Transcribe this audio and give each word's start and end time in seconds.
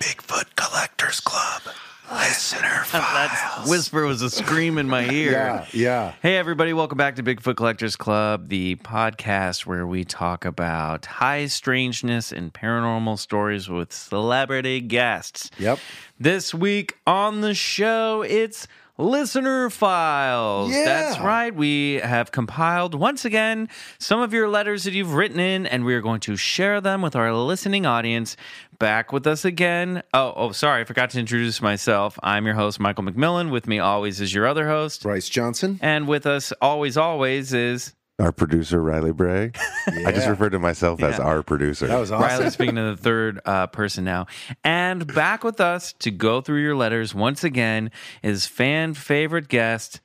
Bigfoot 0.00 0.56
Collectors 0.56 1.20
Club. 1.20 1.62
Listener 2.10 2.84
That 2.92 3.30
files. 3.54 3.68
whisper 3.68 4.04
was 4.06 4.22
a 4.22 4.30
scream 4.30 4.78
in 4.78 4.88
my 4.88 5.08
ear. 5.10 5.32
Yeah, 5.32 5.66
yeah. 5.72 6.12
Hey, 6.22 6.36
everybody, 6.38 6.72
welcome 6.72 6.96
back 6.96 7.16
to 7.16 7.22
Bigfoot 7.22 7.56
Collectors 7.56 7.96
Club, 7.96 8.48
the 8.48 8.76
podcast 8.76 9.66
where 9.66 9.86
we 9.86 10.04
talk 10.04 10.44
about 10.46 11.04
high 11.04 11.46
strangeness 11.46 12.32
and 12.32 12.52
paranormal 12.52 13.18
stories 13.18 13.68
with 13.68 13.92
celebrity 13.92 14.80
guests. 14.80 15.50
Yep. 15.58 15.78
This 16.18 16.54
week 16.54 16.96
on 17.06 17.42
the 17.42 17.54
show, 17.54 18.22
it's 18.22 18.66
Listener 18.98 19.70
Files. 19.70 20.72
Yeah. 20.72 20.84
That's 20.84 21.20
right. 21.20 21.54
We 21.54 22.00
have 22.02 22.32
compiled 22.32 22.96
once 22.96 23.24
again 23.24 23.68
some 24.00 24.20
of 24.20 24.32
your 24.32 24.48
letters 24.48 24.82
that 24.84 24.92
you've 24.92 25.14
written 25.14 25.38
in, 25.38 25.66
and 25.66 25.84
we 25.84 25.94
are 25.94 26.00
going 26.00 26.18
to 26.20 26.36
share 26.36 26.80
them 26.80 27.00
with 27.00 27.14
our 27.14 27.32
listening 27.32 27.86
audience. 27.86 28.36
Back 28.80 29.12
with 29.12 29.26
us 29.26 29.44
again. 29.44 30.02
Oh, 30.12 30.32
oh, 30.36 30.52
sorry, 30.52 30.82
I 30.82 30.84
forgot 30.84 31.10
to 31.10 31.20
introduce 31.20 31.62
myself. 31.62 32.18
I'm 32.22 32.44
your 32.44 32.54
host, 32.54 32.80
Michael 32.80 33.04
McMillan. 33.04 33.50
With 33.50 33.66
me 33.68 33.78
always 33.78 34.20
is 34.20 34.34
your 34.34 34.46
other 34.46 34.68
host. 34.68 35.02
Bryce 35.02 35.28
Johnson. 35.28 35.78
And 35.80 36.08
with 36.08 36.26
us 36.26 36.52
always, 36.60 36.96
always 36.96 37.52
is 37.52 37.94
Our 38.20 38.32
producer, 38.32 38.82
Riley 38.82 39.12
Bray. 39.12 39.52
I 39.86 40.10
just 40.10 40.26
Yeah. 40.26 40.30
referred 40.30 40.50
to 40.50 40.58
myself 40.58 41.00
as 41.04 41.20
our 41.20 41.44
producer. 41.44 41.86
That 41.86 42.00
was 42.00 42.10
awesome. 42.10 42.26
Riley 42.26 42.50
speaking 42.50 42.74
to 42.74 42.82
the 42.82 42.96
third 42.96 43.40
uh, 43.44 43.68
person 43.68 44.02
now. 44.02 44.26
And 44.64 45.06
back 45.14 45.44
with 45.44 45.60
us 45.60 45.92
to 46.00 46.10
go 46.10 46.40
through 46.40 46.62
your 46.62 46.74
letters 46.74 47.14
once 47.14 47.44
again 47.44 47.92
is 48.22 48.44
fan 48.46 48.94
favorite 48.94 49.46
guest 49.46 50.00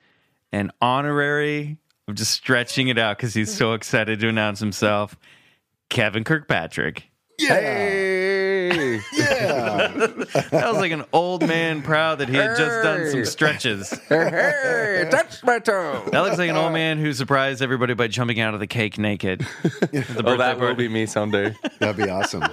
and 0.51 0.71
honorary. 0.79 1.77
I'm 2.07 2.13
just 2.13 2.31
stretching 2.31 2.87
it 2.87 2.99
out 2.99 3.17
because 3.17 3.33
he's 3.33 3.51
so 3.51 3.73
excited 3.73 4.19
to 4.19 4.27
announce 4.27 4.59
himself. 4.59 5.17
Kevin 5.89 6.23
Kirkpatrick. 6.23 7.09
Yay! 7.39 7.49
yeah. 9.13 9.87
That 10.51 10.67
was 10.71 10.77
like 10.77 10.91
an 10.91 11.03
old 11.13 11.47
man 11.47 11.81
proud 11.81 12.19
that 12.19 12.29
he 12.29 12.35
had 12.35 12.57
just 12.57 12.83
done 12.83 13.09
some 13.11 13.25
stretches. 13.25 13.89
hey, 14.09 15.07
touch 15.11 15.43
my 15.43 15.59
toe. 15.59 16.03
That 16.11 16.21
looks 16.21 16.37
like 16.37 16.49
an 16.49 16.55
old 16.55 16.73
man 16.73 16.97
who 16.97 17.13
surprised 17.13 17.61
everybody 17.61 17.93
by 17.93 18.07
jumping 18.07 18.39
out 18.39 18.53
of 18.53 18.59
the 18.59 18.67
cake 18.67 18.97
naked. 18.97 19.45
The 19.63 19.99
Oh, 20.19 20.23
birthday 20.23 20.37
that 20.37 20.59
will 20.59 20.75
be 20.75 20.87
me 20.87 21.05
someday. 21.05 21.55
That'd 21.79 21.97
be 21.97 22.09
awesome. 22.09 22.43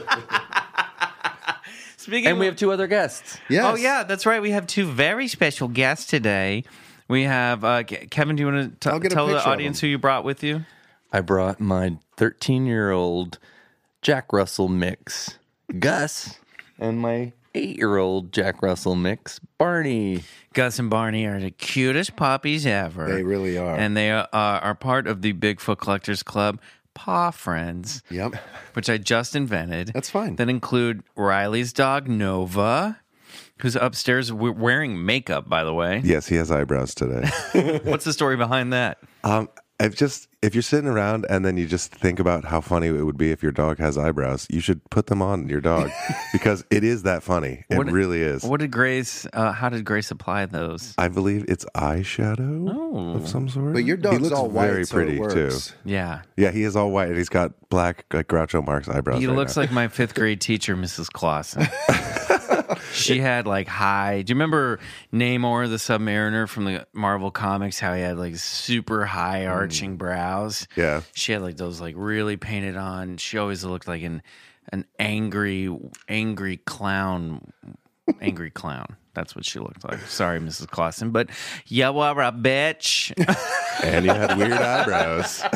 Speaking 1.97 2.31
and 2.31 2.39
we 2.39 2.47
have 2.47 2.57
two 2.57 2.73
other 2.73 2.87
guests. 2.87 3.39
Yes. 3.49 3.65
Oh 3.65 3.77
yeah, 3.77 4.05
that's 4.05 4.25
right. 4.27 4.41
We 4.41 4.51
have 4.51 4.67
two 4.67 4.87
very 4.87 5.29
special 5.29 5.69
guests 5.69 6.07
today. 6.07 6.65
We 7.09 7.25
have 7.25 7.63
uh, 7.65 7.83
Kevin. 7.85 8.37
Do 8.37 8.43
you 8.43 8.53
want 8.53 8.81
to 8.81 8.99
get 9.01 9.11
tell 9.13 9.27
the 9.27 9.45
audience 9.45 9.81
who 9.81 9.87
you 9.87 9.99
brought 9.99 10.25
with 10.25 10.43
you? 10.43 10.65
I 11.13 11.21
brought 11.21 11.61
my 11.61 11.99
13 12.17 12.67
year 12.67 12.91
old 12.91 13.39
Jack 14.01 14.33
Russell 14.33 14.69
mix, 14.69 15.39
Gus, 15.79 16.39
and 16.79 16.99
my 16.99 17.33
eight 17.55 17.77
year 17.77 17.97
old 17.97 18.33
Jack 18.33 18.63
Russell 18.63 18.95
mix, 18.95 19.39
Barney. 19.59 20.23
Gus 20.53 20.79
and 20.79 20.91
Barney 20.91 21.27
are 21.27 21.41
the 21.41 21.51
cutest 21.51 22.17
puppies 22.17 22.67
ever. 22.67 23.07
They 23.13 23.23
really 23.23 23.57
are. 23.57 23.77
and 23.77 23.97
they 23.97 24.11
uh, 24.11 24.27
are 24.33 24.75
part 24.75 25.07
of 25.07 25.23
the 25.23 25.33
Bigfoot 25.33 25.79
Collectors 25.79 26.23
Club 26.23 26.61
Paw 26.95 27.31
Friends, 27.31 28.03
Yep. 28.11 28.35
which 28.73 28.91
I 28.91 28.99
just 28.99 29.37
invented. 29.37 29.89
That's 29.95 30.11
fine. 30.11 30.37
That 30.37 30.49
include 30.49 31.03
Riley's 31.17 31.73
dog 31.73 32.09
Nova, 32.09 33.01
who's 33.61 33.77
upstairs 33.77 34.33
wearing 34.33 35.05
makeup. 35.07 35.49
By 35.49 35.63
the 35.65 35.73
way, 35.75 36.01
yes, 36.05 36.27
he 36.27 36.35
has 36.37 36.51
eyebrows 36.51 36.95
today. 36.95 37.29
what's 37.85 38.05
the 38.05 38.13
story 38.13 38.37
behind 38.37 38.73
that? 38.73 38.99
um, 39.23 39.49
I've 39.79 39.95
just, 39.95 40.29
if 40.43 40.55
you're 40.55 40.63
sitting 40.63 40.89
around 40.89 41.27
and 41.29 41.45
then 41.45 41.59
you 41.59 41.67
just 41.67 41.93
think 41.95 42.19
about 42.19 42.47
how 42.47 42.63
funny 42.63 42.87
it 42.87 43.03
would 43.05 43.19
be 43.19 43.31
if 43.31 43.43
your 43.43 43.53
dog 43.53 43.79
has 43.79 43.99
eyebrows, 43.99 44.47
you 44.49 44.61
should 44.61 44.81
put 44.89 45.07
them 45.09 45.21
on 45.21 45.49
your 45.51 45.61
dog 45.61 45.91
because 46.33 46.65
it 46.71 46.83
is 46.83 47.03
that 47.03 47.23
funny. 47.23 47.65
It 47.69 47.77
What- 47.77 47.91
really 47.91 48.23
is. 48.23 48.43
What 48.43 48.61
did 48.61 48.71
Grace? 48.71 49.27
Uh, 49.35 49.53
how 49.53 49.69
did 49.69 49.85
Grace 49.85 50.11
apply 50.11 50.47
those? 50.47 50.95
I 50.97 51.09
believe 51.09 51.45
it's 51.49 51.67
eyeshadow 51.77 52.71
Oh. 52.75 53.17
of 53.17 53.29
some 53.29 53.49
sort. 53.51 53.75
But 53.75 53.85
your 53.85 53.99
dog 53.99 54.21
looks 54.21 54.35
all 54.35 54.49
white, 54.49 54.67
very 54.69 54.85
so 54.87 54.95
pretty 54.95 55.21
it 55.21 55.31
too. 55.31 55.51
Yeah, 55.85 56.23
Yeah, 56.37 56.51
he 56.53 56.63
is 56.63 56.75
all 56.75 56.91
white 56.91 57.09
and 57.09 57.19
he's 57.19 57.29
got 57.29 57.53
black 57.69 58.07
like 58.13 58.29
Groucho 58.29 58.65
Marx 58.65 58.89
eyebrows. 58.89 59.21
He 59.21 59.27
right 59.27 59.37
looks 59.37 59.57
now. 59.57 59.63
like 59.63 59.73
my 59.73 59.89
fifth 59.89 60.15
grade 60.15 60.41
teacher, 60.41 60.75
Mrs. 60.75 61.11
Clausen. 61.13 61.69
she 62.93 63.21
had 63.21 63.47
like 63.47 63.69
high. 63.69 64.23
Do 64.23 64.31
you 64.31 64.35
remember 64.35 64.81
Namor 65.13 65.69
the 65.69 65.77
Submariner 65.77 66.49
from 66.49 66.65
the 66.65 66.87
Marvel 66.93 67.31
comics? 67.31 67.79
How 67.79 67.95
he 67.95 68.03
had 68.03 68.19
like 68.19 68.37
super 68.37 69.05
high 69.05 69.43
mm. 69.43 69.51
arching 69.51 69.97
brows. 69.97 70.67
Yeah. 70.77 71.03
She 71.15 71.33
had 71.33 71.43
like 71.43 71.57
those 71.57 71.81
like 71.81 71.95
really 71.97 72.37
painted 72.37 72.77
on. 72.77 73.17
She 73.17 73.39
always 73.39 73.65
looked 73.65 73.89
like 73.89 74.03
an 74.03 74.23
an 74.73 74.87
angry, 74.99 75.75
angry 76.09 76.59
clown. 76.59 77.53
Angry 78.21 78.51
clown. 78.51 78.97
That's 79.15 79.35
what 79.35 79.45
she 79.45 79.59
looked 79.59 79.85
like. 79.85 80.01
Sorry, 80.03 80.39
Mrs. 80.39 80.69
Clausen, 80.69 81.11
but 81.11 81.31
yeah, 81.67 81.91
well, 81.91 82.13
a 82.13 82.33
bitch. 82.33 83.13
and 83.85 84.05
you 84.05 84.13
had 84.13 84.37
weird 84.39 84.53
eyebrows. 84.53 85.43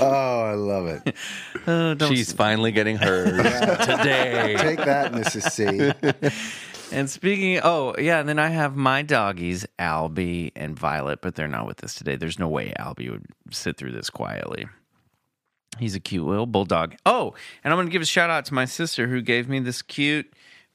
Oh, 0.00 0.42
I 0.42 0.54
love 0.54 0.86
it. 0.86 1.14
Oh, 1.66 1.94
don't 1.94 2.14
She's 2.14 2.30
finally 2.32 2.72
getting 2.72 2.96
hers 2.96 3.30
today. 3.30 4.54
Take 4.58 4.78
that, 4.78 5.12
Mrs. 5.12 5.50
C. 5.50 6.30
And 6.92 7.08
speaking, 7.08 7.60
oh 7.64 7.94
yeah, 7.98 8.20
and 8.20 8.28
then 8.28 8.38
I 8.38 8.48
have 8.48 8.76
my 8.76 9.00
doggies, 9.02 9.64
Albie 9.78 10.52
and 10.54 10.78
Violet, 10.78 11.20
but 11.22 11.34
they're 11.36 11.48
not 11.48 11.66
with 11.66 11.82
us 11.82 11.94
today. 11.94 12.16
There's 12.16 12.38
no 12.38 12.48
way 12.48 12.74
Albie 12.78 13.10
would 13.10 13.24
sit 13.50 13.78
through 13.78 13.92
this 13.92 14.10
quietly. 14.10 14.66
He's 15.78 15.94
a 15.94 16.00
cute 16.00 16.26
little 16.26 16.46
bulldog. 16.46 16.94
Oh, 17.06 17.34
and 17.62 17.72
I'm 17.72 17.78
going 17.78 17.86
to 17.88 17.92
give 17.92 18.02
a 18.02 18.06
shout 18.06 18.30
out 18.30 18.44
to 18.46 18.54
my 18.54 18.64
sister 18.64 19.08
who 19.08 19.22
gave 19.22 19.48
me 19.48 19.58
this 19.60 19.82
cute 19.82 20.32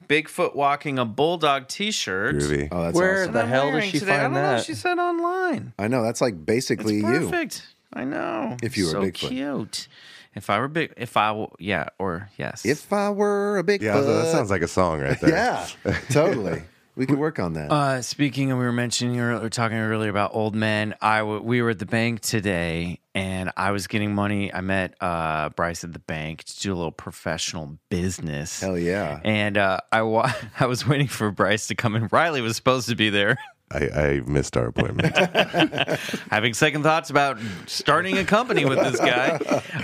Bigfoot 0.08 0.54
walking 0.56 0.98
a 0.98 1.04
bulldog 1.04 1.68
T-shirt. 1.68 2.36
Groovy. 2.36 2.68
Oh, 2.72 2.82
that's 2.84 2.96
Where 2.96 3.22
awesome. 3.22 3.32
the 3.32 3.42
I'm 3.42 3.48
hell 3.48 3.64
does 3.66 3.72
wearing 3.74 3.90
she 3.90 3.98
today. 4.00 4.16
I 4.16 4.22
don't 4.24 4.32
know. 4.32 4.60
She 4.60 4.74
said 4.74 4.98
online. 4.98 5.72
I 5.78 5.88
know. 5.88 6.02
That's 6.02 6.20
like 6.20 6.34
It's 6.34 6.42
basically 6.44 6.96
you. 6.96 7.02
perfect. 7.02 7.66
I 7.92 8.04
know. 8.04 8.56
If 8.62 8.76
you 8.76 8.86
were 8.86 8.90
so 8.92 9.02
Bigfoot. 9.02 9.28
cute. 9.28 9.88
If 10.34 10.48
I 10.48 10.60
were 10.60 10.68
big, 10.68 10.92
if 10.96 11.16
I, 11.16 11.28
w- 11.28 11.48
yeah, 11.58 11.88
or 11.98 12.30
yes. 12.38 12.64
If 12.64 12.92
I 12.92 13.10
were 13.10 13.58
a 13.58 13.64
big 13.64 13.82
Yeah, 13.82 14.00
that 14.00 14.30
sounds 14.32 14.48
like 14.50 14.62
a 14.62 14.68
song 14.68 15.00
right 15.00 15.20
there. 15.20 15.30
Yeah, 15.84 15.98
totally. 16.10 16.62
We 17.00 17.06
could 17.06 17.18
work 17.18 17.38
on 17.38 17.54
that. 17.54 17.72
Uh, 17.72 18.02
speaking, 18.02 18.52
of, 18.52 18.58
we 18.58 18.64
were 18.66 18.72
mentioning 18.72 19.18
earlier, 19.18 19.48
talking 19.48 19.78
earlier 19.78 20.10
about 20.10 20.34
old 20.34 20.54
men. 20.54 20.94
I 21.00 21.20
w- 21.20 21.40
we 21.40 21.62
were 21.62 21.70
at 21.70 21.78
the 21.78 21.86
bank 21.86 22.20
today, 22.20 23.00
and 23.14 23.50
I 23.56 23.70
was 23.70 23.86
getting 23.86 24.14
money. 24.14 24.52
I 24.52 24.60
met 24.60 24.96
uh, 25.00 25.48
Bryce 25.48 25.82
at 25.82 25.94
the 25.94 25.98
bank 25.98 26.44
to 26.44 26.60
do 26.60 26.74
a 26.74 26.76
little 26.76 26.92
professional 26.92 27.78
business. 27.88 28.60
Hell 28.60 28.76
yeah. 28.76 29.18
And 29.24 29.56
uh, 29.56 29.78
I 29.90 30.02
wa- 30.02 30.30
I 30.60 30.66
was 30.66 30.86
waiting 30.86 31.08
for 31.08 31.30
Bryce 31.30 31.68
to 31.68 31.74
come 31.74 31.96
in. 31.96 32.06
Riley 32.12 32.42
was 32.42 32.54
supposed 32.56 32.86
to 32.90 32.96
be 32.96 33.08
there, 33.08 33.38
I, 33.72 33.88
I 33.88 34.20
missed 34.26 34.56
our 34.56 34.66
appointment. 34.66 35.16
having 36.30 36.54
second 36.54 36.82
thoughts 36.82 37.08
about 37.08 37.38
starting 37.66 38.18
a 38.18 38.24
company 38.24 38.64
with 38.64 38.78
this 38.78 38.98
guy. 38.98 39.38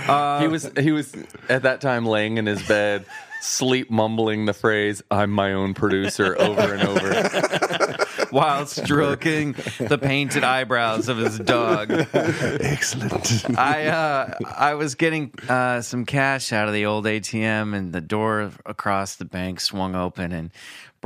Uh, 0.06 0.40
he 0.40 0.48
was 0.48 0.70
he 0.78 0.92
was 0.92 1.14
at 1.48 1.62
that 1.62 1.80
time 1.80 2.04
laying 2.04 2.36
in 2.36 2.46
his 2.46 2.66
bed, 2.66 3.06
sleep 3.40 3.90
mumbling 3.90 4.46
the 4.46 4.54
phrase 4.54 5.02
"I'm 5.10 5.30
my 5.30 5.52
own 5.52 5.74
producer" 5.74 6.36
over 6.40 6.74
and 6.74 6.88
over. 6.88 7.96
while 8.30 8.66
stroking 8.66 9.52
the 9.78 9.98
painted 9.98 10.44
eyebrows 10.44 11.08
of 11.08 11.18
his 11.18 11.38
dog. 11.38 11.90
Excellent. 12.12 13.58
I 13.58 13.86
uh, 13.86 14.34
I 14.54 14.74
was 14.74 14.94
getting 14.94 15.32
uh, 15.48 15.80
some 15.80 16.04
cash 16.04 16.52
out 16.52 16.68
of 16.68 16.74
the 16.74 16.86
old 16.86 17.04
ATM, 17.04 17.74
and 17.74 17.92
the 17.92 18.00
door 18.00 18.52
across 18.64 19.16
the 19.16 19.24
bank 19.24 19.60
swung 19.60 19.94
open, 19.94 20.32
and 20.32 20.50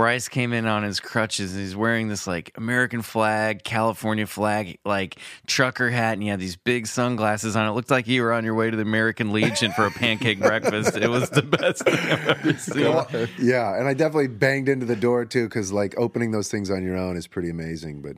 Bryce 0.01 0.29
came 0.29 0.55
in 0.55 0.65
on 0.65 0.83
his 0.83 0.99
crutches. 0.99 1.53
And 1.53 1.61
he's 1.61 1.77
wearing 1.77 2.09
this 2.09 2.27
like 2.27 2.53
American 2.57 3.03
flag, 3.03 3.65
California 3.65 4.27
flag, 4.27 4.79
like 4.83 5.17
trucker 5.47 5.91
hat, 5.91 6.15
and 6.15 6.23
he 6.23 6.31
had 6.31 6.41
these 6.41 6.57
big 6.57 6.87
sunglasses 6.87 7.55
on. 7.55 7.67
It 7.67 7.73
looked 7.73 7.91
like 7.91 8.09
you 8.09 8.23
were 8.23 8.33
on 8.33 8.43
your 8.43 8.55
way 8.55 8.71
to 8.71 8.77
the 8.79 8.83
American 8.83 9.31
Legion 9.31 9.73
for 9.73 9.85
a 9.85 9.91
pancake 9.91 10.41
breakfast. 10.41 10.97
It 10.97 11.11
was 11.11 11.29
the 11.29 11.43
best 11.43 11.85
thing 11.85 11.99
I've 11.99 12.29
ever 12.29 12.53
seen. 12.59 13.29
Yeah, 13.39 13.77
and 13.77 13.87
I 13.87 13.93
definitely 13.93 14.29
banged 14.29 14.71
into 14.71 14.87
the 14.87 14.97
door 14.97 15.27
too 15.27 15.45
because 15.45 15.71
like 15.71 15.95
opening 15.99 16.31
those 16.31 16.49
things 16.49 16.71
on 16.71 16.83
your 16.83 16.97
own 16.97 17.19
is 17.19 17.27
pretty 17.27 17.51
amazing. 17.51 18.01
But 18.01 18.17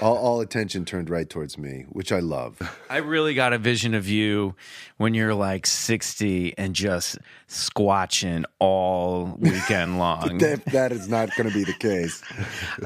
all, 0.00 0.16
all 0.16 0.40
attention 0.40 0.84
turned 0.84 1.10
right 1.10 1.28
towards 1.28 1.58
me, 1.58 1.86
which 1.88 2.12
I 2.12 2.20
love. 2.20 2.60
I 2.88 2.98
really 2.98 3.34
got 3.34 3.52
a 3.52 3.58
vision 3.58 3.94
of 3.94 4.08
you 4.08 4.54
when 4.96 5.14
you're 5.14 5.34
like 5.34 5.66
60 5.66 6.56
and 6.56 6.74
just 6.74 7.18
squatching 7.48 8.44
all 8.58 9.36
weekend 9.38 9.98
long. 9.98 10.38
that, 10.38 10.64
that 10.66 10.92
is 10.92 11.08
not 11.08 11.34
going 11.36 11.48
to 11.48 11.54
be 11.54 11.64
the 11.64 11.74
case. 11.74 12.22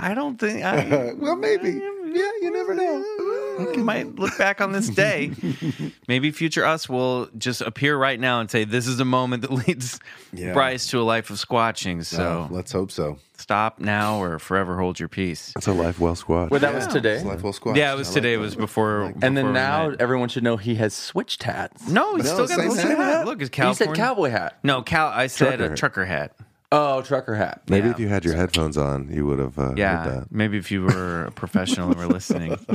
I 0.00 0.14
don't 0.14 0.38
think. 0.38 0.64
I, 0.64 1.12
well, 1.16 1.36
maybe. 1.36 1.70
Yeah, 1.70 2.30
you 2.40 2.50
never 2.52 2.74
know. 2.74 3.43
I 3.58 3.76
might 3.76 4.14
look 4.16 4.36
back 4.38 4.60
on 4.60 4.72
this 4.72 4.88
day. 4.88 5.32
Maybe 6.08 6.30
future 6.30 6.64
us 6.64 6.88
will 6.88 7.28
just 7.38 7.60
appear 7.60 7.96
right 7.96 8.18
now 8.18 8.40
and 8.40 8.50
say, 8.50 8.64
"This 8.64 8.86
is 8.86 9.00
a 9.00 9.04
moment 9.04 9.42
that 9.42 9.50
leads 9.66 10.00
Yeah. 10.32 10.52
Bryce 10.52 10.86
to 10.88 11.00
a 11.00 11.02
life 11.04 11.30
of 11.30 11.36
squatching." 11.36 12.04
So 12.04 12.48
Uh, 12.50 12.54
let's 12.54 12.72
hope 12.72 12.90
so. 12.90 13.18
stop 13.36 13.78
now 13.78 14.22
or 14.22 14.38
forever 14.38 14.78
hold 14.78 14.98
your 15.00 15.08
peace. 15.08 15.52
It's 15.56 15.66
a 15.66 15.72
life 15.72 15.98
well 15.98 16.14
squatched. 16.14 16.50
Well, 16.50 16.60
that 16.60 16.74
was 16.74 16.86
today. 16.86 17.22
Life 17.22 17.42
well 17.42 17.52
squashed. 17.52 17.78
Yeah, 17.78 17.92
it 17.92 17.96
was 17.96 18.08
I 18.08 18.10
like 18.10 18.14
today. 18.14 18.34
It 18.34 18.38
was 18.38 18.56
before. 18.56 19.02
And 19.02 19.14
before 19.20 19.30
then 19.34 19.52
now 19.52 19.88
met. 19.90 20.00
everyone 20.00 20.28
should 20.28 20.42
know 20.44 20.56
he 20.56 20.74
has 20.76 20.94
switched 20.94 21.42
hats. 21.42 21.88
no, 21.88 22.16
he's 22.16 22.24
No, 22.26 22.32
still 22.32 22.46
got 22.48 22.56
the 22.56 22.70
same 22.70 22.88
same 22.88 22.96
hat. 22.96 23.12
hat. 23.18 23.26
Look, 23.26 23.42
it's 23.42 23.56
You 23.58 23.74
said 23.74 23.94
cowboy 23.94 24.30
hat. 24.30 24.58
No, 24.62 24.82
Cal. 24.82 25.08
I 25.08 25.26
said 25.28 25.58
Trucker. 25.58 25.72
a 25.72 25.76
trucker 25.76 26.04
hat. 26.06 26.36
Oh, 26.72 27.02
trucker 27.02 27.36
hat. 27.36 27.62
Maybe 27.68 27.86
Yeah. 27.86 27.92
if 27.92 28.00
you 28.00 28.08
had 28.08 28.24
your 28.24 28.34
headphones 28.34 28.76
on, 28.76 29.08
you 29.12 29.24
would 29.26 29.38
have 29.38 29.56
uh, 29.58 29.62
heard 29.68 29.78
Yeah, 29.78 30.24
maybe 30.30 30.58
if 30.58 30.72
you 30.72 30.82
were 30.82 31.26
a 31.26 31.30
professional 31.30 31.88
and 31.90 31.96
were 31.98 32.06
listening. 32.08 32.58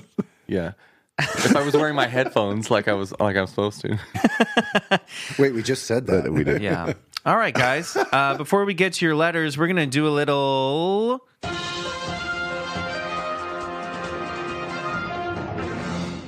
Yeah. 0.49 0.71
if 1.19 1.55
I 1.55 1.63
was 1.63 1.73
wearing 1.75 1.95
my 1.95 2.07
headphones 2.07 2.71
like 2.71 2.87
I 2.87 2.93
was 2.93 3.13
like 3.19 3.35
I 3.35 3.41
was 3.41 3.49
supposed 3.49 3.81
to. 3.81 3.99
Wait, 5.39 5.53
we 5.53 5.61
just 5.61 5.85
said 5.85 6.07
that. 6.07 6.23
But 6.23 6.33
we 6.33 6.43
did. 6.43 6.61
Yeah. 6.61 6.93
All 7.25 7.35
right, 7.37 7.53
guys. 7.53 7.95
Uh, 7.95 8.35
before 8.37 8.63
we 8.65 8.73
get 8.73 8.93
to 8.93 9.05
your 9.05 9.15
letters, 9.15 9.57
we're 9.57 9.67
gonna 9.67 9.85
do 9.85 10.07
a 10.07 10.09
little. 10.09 11.27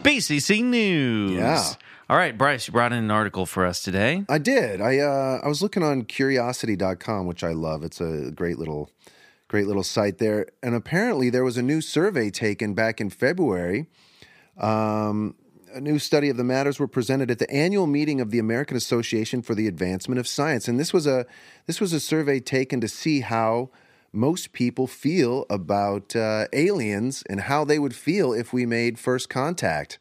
BCC 0.03 0.63
news. 0.63 1.31
Yeah. 1.31 1.63
All 2.09 2.18
right, 2.18 2.38
Bryce, 2.38 2.68
you 2.68 2.73
brought 2.73 2.91
in 2.91 2.97
an 3.00 3.12
article 3.12 3.45
for 3.45 3.65
us 3.65 3.81
today. 3.81 4.25
I 4.27 4.38
did. 4.38 4.81
I 4.81 4.97
uh, 5.00 5.39
I 5.44 5.47
was 5.47 5.62
looking 5.62 5.83
on 5.83 6.03
curiosity.com, 6.03 7.25
which 7.25 7.44
I 7.44 7.53
love. 7.53 7.83
It's 7.83 8.01
a 8.01 8.31
great 8.31 8.57
little 8.59 8.91
great 9.47 9.68
little 9.68 9.83
site 9.83 10.18
there. 10.18 10.47
And 10.62 10.75
apparently 10.75 11.29
there 11.29 11.44
was 11.44 11.57
a 11.57 11.62
new 11.62 11.79
survey 11.81 12.29
taken 12.29 12.73
back 12.73 13.00
in 13.00 13.09
February. 13.09 13.88
Um, 14.61 15.35
a 15.73 15.81
new 15.81 15.99
study 15.99 16.29
of 16.29 16.37
the 16.37 16.43
matters 16.43 16.79
were 16.79 16.87
presented 16.87 17.31
at 17.31 17.39
the 17.39 17.49
annual 17.49 17.87
meeting 17.87 18.21
of 18.21 18.31
the 18.31 18.39
American 18.39 18.77
Association 18.77 19.41
for 19.41 19.55
the 19.55 19.67
Advancement 19.67 20.19
of 20.19 20.27
Science. 20.27 20.67
And 20.67 20.79
this 20.79 20.93
was 20.93 21.07
a 21.07 21.25
this 21.65 21.81
was 21.81 21.93
a 21.93 21.99
survey 21.99 22.39
taken 22.39 22.81
to 22.81 22.87
see 22.87 23.21
how 23.21 23.69
most 24.13 24.53
people 24.53 24.87
feel 24.87 25.45
about 25.49 26.15
uh, 26.15 26.47
aliens 26.53 27.23
and 27.29 27.41
how 27.41 27.63
they 27.63 27.79
would 27.79 27.95
feel 27.95 28.33
if 28.33 28.51
we 28.51 28.65
made 28.65 28.99
first 28.99 29.29
contact. 29.29 29.99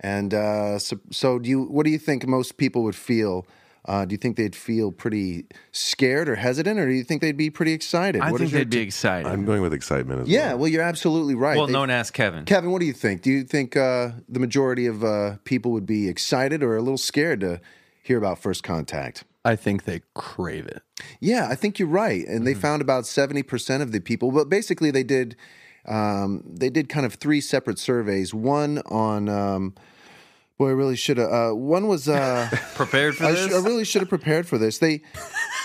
And 0.00 0.34
uh, 0.34 0.78
so, 0.78 0.98
so 1.10 1.38
do 1.38 1.48
you? 1.48 1.62
What 1.62 1.84
do 1.84 1.90
you 1.90 1.98
think 1.98 2.26
most 2.26 2.56
people 2.56 2.82
would 2.82 2.96
feel? 2.96 3.46
Uh, 3.84 4.04
do 4.04 4.12
you 4.12 4.16
think 4.16 4.36
they'd 4.36 4.54
feel 4.54 4.92
pretty 4.92 5.44
scared 5.72 6.28
or 6.28 6.36
hesitant, 6.36 6.78
or 6.78 6.86
do 6.86 6.92
you 6.92 7.02
think 7.02 7.20
they'd 7.20 7.36
be 7.36 7.50
pretty 7.50 7.72
excited? 7.72 8.22
I 8.22 8.30
what 8.30 8.40
think 8.40 8.52
they'd 8.52 8.70
be 8.70 8.76
t- 8.76 8.82
excited. 8.82 9.26
I'm 9.26 9.44
going 9.44 9.60
with 9.60 9.72
excitement 9.72 10.20
as 10.20 10.28
yeah, 10.28 10.38
well. 10.40 10.48
Yeah, 10.48 10.54
well, 10.54 10.68
you're 10.68 10.82
absolutely 10.82 11.34
right. 11.34 11.56
well, 11.56 11.66
They- 11.66 11.72
no 11.72 11.80
one 11.80 11.90
asked 11.90 12.12
Kevin. 12.14 12.44
Kevin, 12.44 12.70
what 12.70 12.78
do 12.80 12.86
you 12.86 12.92
think? 12.92 13.22
Do 13.22 13.30
you 13.32 13.42
think 13.42 13.76
uh, 13.76 14.10
the 14.28 14.38
majority 14.38 14.86
of 14.86 15.02
uh, 15.02 15.36
people 15.44 15.72
would 15.72 15.84
be 15.86 16.08
excited 16.08 16.62
or 16.62 16.76
a 16.76 16.80
little 16.80 16.96
scared 16.96 17.40
to 17.40 17.60
hear 18.04 18.18
about 18.18 18.38
first 18.38 18.62
contact? 18.62 19.24
I 19.44 19.56
think 19.56 19.82
they 19.82 20.02
crave 20.14 20.66
it. 20.66 20.82
Yeah, 21.18 21.48
I 21.50 21.56
think 21.56 21.80
you're 21.80 21.88
right. 21.88 22.24
And 22.24 22.36
Mm-hmm. 22.36 22.44
they 22.44 22.54
found 22.54 22.82
about 22.82 23.06
seventy 23.06 23.42
percent 23.42 23.82
of 23.82 23.90
the 23.90 23.98
people. 23.98 24.30
But 24.30 24.48
basically, 24.48 24.92
they 24.92 25.02
did 25.02 25.34
um, 25.86 26.44
they 26.46 26.70
did 26.70 26.88
kind 26.88 27.04
of 27.04 27.14
three 27.14 27.40
separate 27.40 27.80
surveys. 27.80 28.32
One 28.32 28.78
on 28.86 29.28
um, 29.28 29.74
boy, 30.58 30.68
I 30.68 30.72
really 30.72 30.96
should 30.96 31.18
have. 31.18 31.30
Uh, 31.32 31.50
one 31.54 31.88
was 31.88 32.08
uh, 32.08 32.48
Prepared 32.74 33.16
for 33.16 33.24
I, 33.24 33.32
this? 33.32 33.50
sh- 33.50 33.54
I 33.54 33.58
really 33.58 33.84
should 33.84 34.02
have 34.02 34.08
prepared 34.08 34.46
for 34.46 34.58
this. 34.58 34.78
They 34.78 35.02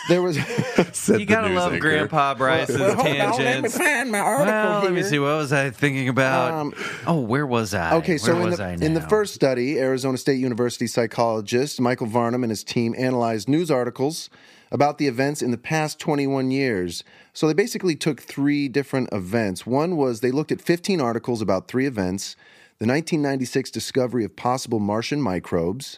there 0.10 0.22
was. 0.22 0.38
Said 0.94 1.19
you 1.19 1.25
gotta 1.25 1.50
news 1.50 1.57
love 1.57 1.74
anchor. 1.74 1.89
Grandpa 1.89 2.36
Bryce's 2.36 2.78
tangents. 2.78 3.78
find 3.78 4.12
my 4.12 4.19
Well, 4.19 4.84
let 4.84 4.94
me 4.94 5.04
see. 5.04 5.19
What 5.19 5.38
was 5.38 5.54
I 5.54 5.69
thinking 5.69 6.10
about? 6.10 6.54
Um, 6.54 6.74
oh, 7.06 7.19
where 7.19 7.45
was 7.45 7.74
I? 7.74 7.95
Okay, 7.95 8.18
so 8.18 8.36
in 8.38 8.44
was 8.50 8.57
the, 8.57 8.66
I 8.66 8.72
in 8.74 8.94
the 8.94 9.01
first 9.01 9.34
study, 9.34 9.80
Arizona 9.80 10.18
State 10.18 10.39
University 10.39 10.88
psychologist 10.88 11.80
Michael 11.81 12.07
Varnum 12.07 12.44
and 12.44 12.50
his 12.51 12.63
team 12.63 12.95
analyzed 12.98 13.50
news 13.50 13.69
articles 13.72 14.30
about 14.72 14.98
the 14.98 15.07
events 15.07 15.42
in 15.42 15.51
the 15.51 15.57
past 15.57 16.00
21 16.00 16.51
years. 16.51 17.04
So 17.34 17.48
they 17.48 17.54
basically 17.54 17.95
took 17.95 18.22
three 18.22 18.68
different 18.68 19.10
events. 19.12 19.66
One 19.66 19.95
was 19.95 20.19
they 20.19 20.31
looked 20.31 20.51
at 20.51 20.62
15 20.62 21.00
articles 21.00 21.42
about 21.42 21.68
three 21.68 21.86
events 21.86 22.36
the 22.79 22.85
1996 22.88 23.71
discovery 23.71 24.24
of 24.24 24.35
possible 24.35 24.79
Martian 24.79 25.21
microbes. 25.21 25.97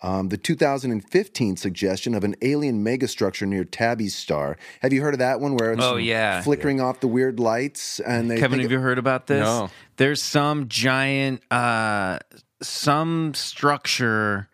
Um, 0.00 0.28
the 0.28 0.36
2015 0.36 1.56
suggestion 1.56 2.14
of 2.14 2.22
an 2.22 2.36
alien 2.40 2.84
megastructure 2.84 3.48
near 3.48 3.64
Tabby's 3.64 4.14
star. 4.14 4.56
Have 4.80 4.92
you 4.92 5.02
heard 5.02 5.14
of 5.14 5.18
that 5.18 5.40
one? 5.40 5.56
Where 5.56 5.72
it's 5.72 5.82
Oh, 5.82 5.96
yeah. 5.96 6.40
flickering 6.42 6.80
off 6.80 7.00
the 7.00 7.08
weird 7.08 7.40
lights 7.40 7.98
and 7.98 8.30
they 8.30 8.36
Kevin, 8.36 8.58
think 8.60 8.62
have 8.62 8.70
you 8.72 8.78
heard 8.78 8.98
about 8.98 9.26
this? 9.26 9.40
No. 9.44 9.70
There's 9.96 10.22
some 10.22 10.68
giant, 10.68 11.42
uh, 11.50 12.20
some 12.62 13.34
structure 13.34 14.48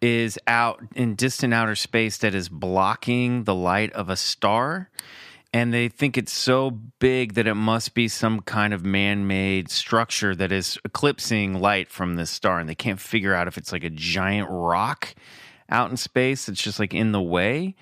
is 0.00 0.38
out 0.46 0.80
in 0.94 1.16
distant 1.16 1.52
outer 1.52 1.74
space 1.74 2.18
that 2.18 2.34
is 2.34 2.48
blocking 2.48 3.42
the 3.42 3.54
light 3.56 3.92
of 3.92 4.08
a 4.08 4.16
star. 4.16 4.88
And 5.56 5.72
they 5.72 5.88
think 5.88 6.18
it's 6.18 6.34
so 6.34 6.70
big 6.70 7.32
that 7.34 7.46
it 7.46 7.54
must 7.54 7.94
be 7.94 8.08
some 8.08 8.40
kind 8.40 8.74
of 8.74 8.84
man 8.84 9.26
made 9.26 9.70
structure 9.70 10.34
that 10.34 10.52
is 10.52 10.76
eclipsing 10.84 11.58
light 11.58 11.88
from 11.88 12.16
this 12.16 12.28
star. 12.30 12.60
And 12.60 12.68
they 12.68 12.74
can't 12.74 13.00
figure 13.00 13.32
out 13.32 13.48
if 13.48 13.56
it's 13.56 13.72
like 13.72 13.82
a 13.82 13.88
giant 13.88 14.48
rock 14.50 15.14
out 15.70 15.90
in 15.90 15.96
space 15.96 16.44
that's 16.44 16.62
just 16.62 16.78
like 16.78 16.92
in 16.92 17.12
the 17.12 17.22
way. 17.22 17.74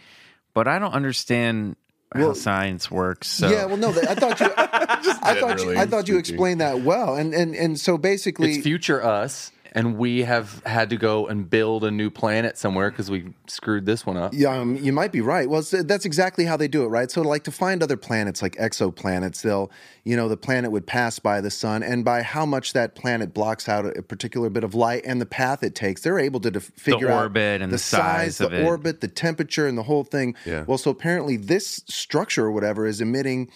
But 0.54 0.68
I 0.68 0.78
don't 0.78 0.92
understand 0.92 1.74
how 2.14 2.32
science 2.34 2.92
works. 2.92 3.26
So 3.26 3.50
Yeah, 3.50 3.64
well, 3.64 3.76
no, 3.76 3.88
I 4.08 4.14
thought 4.14 4.38
you, 4.38 4.52
I 4.56 5.40
thought 5.40 5.60
you, 5.60 5.76
I 5.76 5.86
thought 5.86 6.06
you 6.06 6.16
explained 6.16 6.60
that 6.60 6.82
well, 6.82 7.16
and 7.16 7.34
and 7.34 7.56
and 7.56 7.80
so 7.80 7.98
basically, 7.98 8.52
It's 8.52 8.62
future 8.62 9.04
us, 9.04 9.50
and 9.74 9.98
we 9.98 10.22
have 10.22 10.62
had 10.64 10.88
to 10.90 10.96
go 10.96 11.26
and 11.26 11.50
build 11.50 11.82
a 11.82 11.90
new 11.90 12.08
planet 12.08 12.56
somewhere 12.56 12.90
because 12.90 13.10
we 13.10 13.34
screwed 13.48 13.86
this 13.86 14.06
one 14.06 14.16
up. 14.16 14.32
Yeah, 14.32 14.56
um, 14.56 14.76
you 14.76 14.92
might 14.92 15.10
be 15.10 15.20
right. 15.20 15.50
Well, 15.50 15.62
so 15.62 15.82
that's 15.82 16.04
exactly 16.04 16.44
how 16.44 16.56
they 16.56 16.68
do 16.68 16.84
it, 16.84 16.86
right? 16.86 17.10
So, 17.10 17.22
like 17.22 17.42
to 17.44 17.50
find 17.50 17.82
other 17.82 17.96
planets, 17.96 18.40
like 18.40 18.54
exoplanets, 18.54 19.42
they'll, 19.42 19.72
you 20.04 20.16
know, 20.16 20.28
the 20.28 20.36
planet 20.36 20.70
would 20.70 20.86
pass 20.86 21.18
by 21.18 21.40
the 21.40 21.50
sun, 21.50 21.82
and 21.82 22.04
by 22.04 22.22
how 22.22 22.46
much 22.46 22.72
that 22.72 22.94
planet 22.94 23.34
blocks 23.34 23.68
out 23.68 23.84
a, 23.84 23.98
a 23.98 24.02
particular 24.02 24.48
bit 24.48 24.62
of 24.62 24.74
light 24.74 25.02
and 25.04 25.20
the 25.20 25.26
path 25.26 25.64
it 25.64 25.74
takes, 25.74 26.02
they're 26.02 26.20
able 26.20 26.40
to 26.40 26.52
def- 26.52 26.72
figure 26.76 27.08
out 27.08 27.16
the 27.16 27.22
orbit 27.22 27.60
and 27.60 27.72
the 27.72 27.78
size 27.78 28.40
of 28.40 28.52
the 28.52 28.60
it. 28.60 28.64
orbit, 28.64 29.00
the 29.00 29.08
temperature, 29.08 29.66
and 29.66 29.76
the 29.76 29.82
whole 29.82 30.04
thing. 30.04 30.36
Yeah. 30.46 30.64
Well, 30.68 30.78
so 30.78 30.92
apparently 30.92 31.36
this 31.36 31.82
structure 31.88 32.44
or 32.46 32.52
whatever 32.52 32.86
is 32.86 33.00
emitting. 33.00 33.50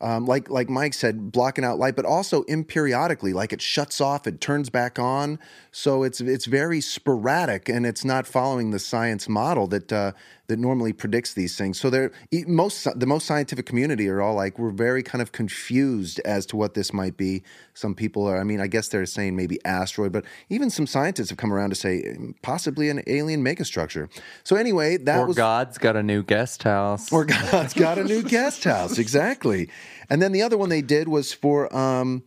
Um, 0.00 0.26
like 0.26 0.50
like 0.50 0.68
Mike 0.68 0.94
said, 0.94 1.32
blocking 1.32 1.64
out 1.64 1.78
light, 1.78 1.96
but 1.96 2.04
also 2.04 2.42
imperiodically, 2.44 3.32
like 3.32 3.52
it 3.52 3.62
shuts 3.62 4.00
off, 4.00 4.26
it 4.26 4.40
turns 4.40 4.70
back 4.70 4.98
on. 4.98 5.38
So 5.70 6.02
it's 6.02 6.20
it's 6.20 6.46
very 6.46 6.80
sporadic, 6.80 7.68
and 7.68 7.86
it's 7.86 8.04
not 8.04 8.26
following 8.26 8.70
the 8.70 8.78
science 8.78 9.28
model 9.28 9.66
that 9.68 9.92
uh, 9.92 10.12
that 10.46 10.58
normally 10.58 10.92
predicts 10.92 11.32
these 11.34 11.56
things. 11.56 11.80
So 11.80 11.88
they're 11.88 12.12
most 12.46 12.86
the 12.98 13.06
most 13.06 13.26
scientific 13.26 13.64
community 13.66 14.08
are 14.08 14.20
all 14.20 14.34
like 14.34 14.58
we're 14.58 14.70
very 14.70 15.02
kind 15.02 15.22
of 15.22 15.32
confused 15.32 16.20
as 16.24 16.44
to 16.46 16.56
what 16.56 16.74
this 16.74 16.92
might 16.92 17.16
be. 17.16 17.42
Some 17.72 17.94
people 17.94 18.26
are, 18.26 18.38
I 18.38 18.44
mean, 18.44 18.60
I 18.60 18.66
guess 18.66 18.88
they're 18.88 19.06
saying 19.06 19.36
maybe 19.36 19.58
asteroid, 19.64 20.12
but 20.12 20.24
even 20.50 20.68
some 20.70 20.86
scientists 20.86 21.30
have 21.30 21.38
come 21.38 21.52
around 21.52 21.70
to 21.70 21.76
say 21.76 22.02
mm, 22.02 22.34
possibly 22.42 22.90
an 22.90 23.02
alien 23.06 23.42
megastructure. 23.42 24.10
So 24.44 24.56
anyway, 24.56 24.98
that 24.98 25.20
Or 25.20 25.26
was 25.26 25.36
God's 25.36 25.78
got 25.78 25.96
a 25.96 26.02
new 26.02 26.22
guest 26.22 26.62
house. 26.62 27.10
or 27.10 27.24
God's 27.24 27.72
got 27.72 27.98
a 27.98 28.04
new 28.04 28.22
guest 28.22 28.64
house. 28.64 28.98
Exactly. 28.98 29.70
And 30.10 30.20
then 30.20 30.32
the 30.32 30.42
other 30.42 30.58
one 30.58 30.68
they 30.68 30.82
did 30.82 31.08
was 31.08 31.32
for 31.32 31.74
um, 31.74 32.22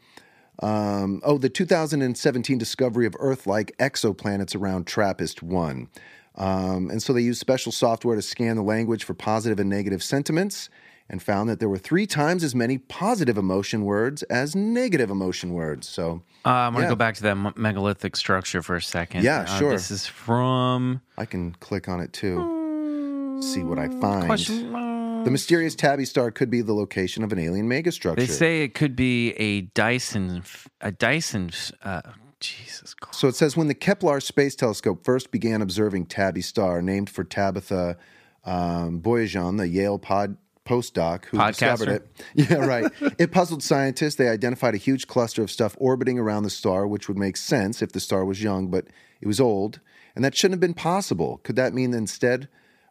um, 0.60 1.22
oh 1.24 1.38
the 1.38 1.50
2017 1.50 2.58
discovery 2.58 3.06
of 3.06 3.16
Earth-like 3.20 3.78
exoplanets 3.78 4.56
around 4.56 4.88
TRAPPIST 4.88 5.44
one. 5.44 5.88
Um, 6.38 6.90
and 6.90 7.02
so 7.02 7.14
they 7.14 7.22
used 7.22 7.40
special 7.40 7.72
software 7.72 8.16
to 8.16 8.22
scan 8.22 8.56
the 8.56 8.62
language 8.64 9.04
for 9.04 9.14
positive 9.14 9.60
and 9.60 9.70
negative 9.70 10.04
sentiments 10.04 10.70
and 11.10 11.24
found 11.24 11.50
that 11.50 11.60
there 11.60 11.70
were 11.70 11.78
three 11.78 12.06
times 12.06 12.44
as 12.44 12.54
many 12.54 12.78
positive 12.78 13.38
emotion 13.38 13.86
words 13.86 14.24
as 14.24 14.56
negative 14.56 15.10
emotion 15.10 15.54
words. 15.54 15.88
So 15.88 16.22
Uh, 16.46 16.50
I'm 16.50 16.74
going 16.74 16.84
to 16.84 16.88
Yeah. 16.88 16.90
go 16.92 16.96
back 16.96 17.16
to 17.16 17.24
that 17.24 17.58
megalithic 17.58 18.16
structure 18.16 18.62
for 18.62 18.76
a 18.76 18.82
second. 18.82 19.24
Yeah, 19.24 19.42
Uh, 19.42 19.58
sure. 19.58 19.72
This 19.72 19.90
is 19.90 20.06
from 20.06 21.02
I 21.18 21.26
can 21.26 21.54
click 21.60 21.88
on 21.88 22.00
it 22.02 22.14
too. 22.14 23.40
See 23.42 23.64
what 23.64 23.80
I 23.80 23.88
find. 23.88 24.26
question 24.26 24.72
mark. 24.72 25.26
The 25.26 25.32
mysterious 25.32 25.76
Tabby 25.76 26.06
star 26.06 26.30
could 26.32 26.50
be 26.50 26.62
the 26.62 26.74
location 26.74 27.24
of 27.24 27.32
an 27.32 27.40
alien 27.40 27.68
megastructure. 27.68 28.16
They 28.18 28.28
say 28.28 28.64
it 28.64 28.74
could 28.76 28.96
be 28.96 29.32
a 29.34 29.62
Dyson, 29.62 30.44
a 30.82 30.92
Dyson. 30.92 31.52
Uh, 31.84 32.02
Jesus 32.40 32.94
Christ. 32.94 33.20
So 33.20 33.28
it 33.28 33.36
says 33.36 33.58
when 33.58 33.68
the 33.68 33.74
Kepler 33.74 34.20
Space 34.20 34.56
Telescope 34.56 35.04
first 35.04 35.32
began 35.32 35.62
observing 35.62 36.08
Tabby 36.08 36.42
star, 36.42 36.82
named 36.82 37.10
for 37.10 37.24
Tabitha 37.24 37.98
um, 38.46 39.02
Boyajian, 39.02 39.58
the 39.58 39.68
Yale 39.68 40.00
pod 40.00 40.38
postdoc 40.68 41.26
who 41.26 41.38
discovered 41.38 41.88
it. 41.88 42.08
Yeah, 42.36 42.66
right. 42.66 42.92
it 43.18 43.32
puzzled 43.32 43.64
scientists. 43.64 44.16
They 44.16 44.28
identified 44.28 44.76
a 44.76 44.78
huge 44.78 45.08
cluster 45.08 45.42
of 45.42 45.50
stuff 45.50 45.76
orbiting 45.80 46.20
around 46.20 46.44
the 46.44 46.50
star, 46.50 46.86
which 46.86 47.08
would 47.08 47.18
make 47.18 47.38
sense 47.38 47.82
if 47.82 47.94
the 47.94 48.00
star 48.00 48.26
was 48.26 48.44
young, 48.44 48.68
but 48.68 48.88
it 49.22 49.28
was 49.28 49.40
old, 49.40 49.80
and 50.16 50.24
that 50.24 50.36
shouldn't 50.36 50.56
have 50.56 50.60
been 50.60 50.74
possible. 50.74 51.40
Could 51.44 51.56
that 51.56 51.74
mean 51.74 51.92
that 51.92 51.98
instead? 51.98 52.50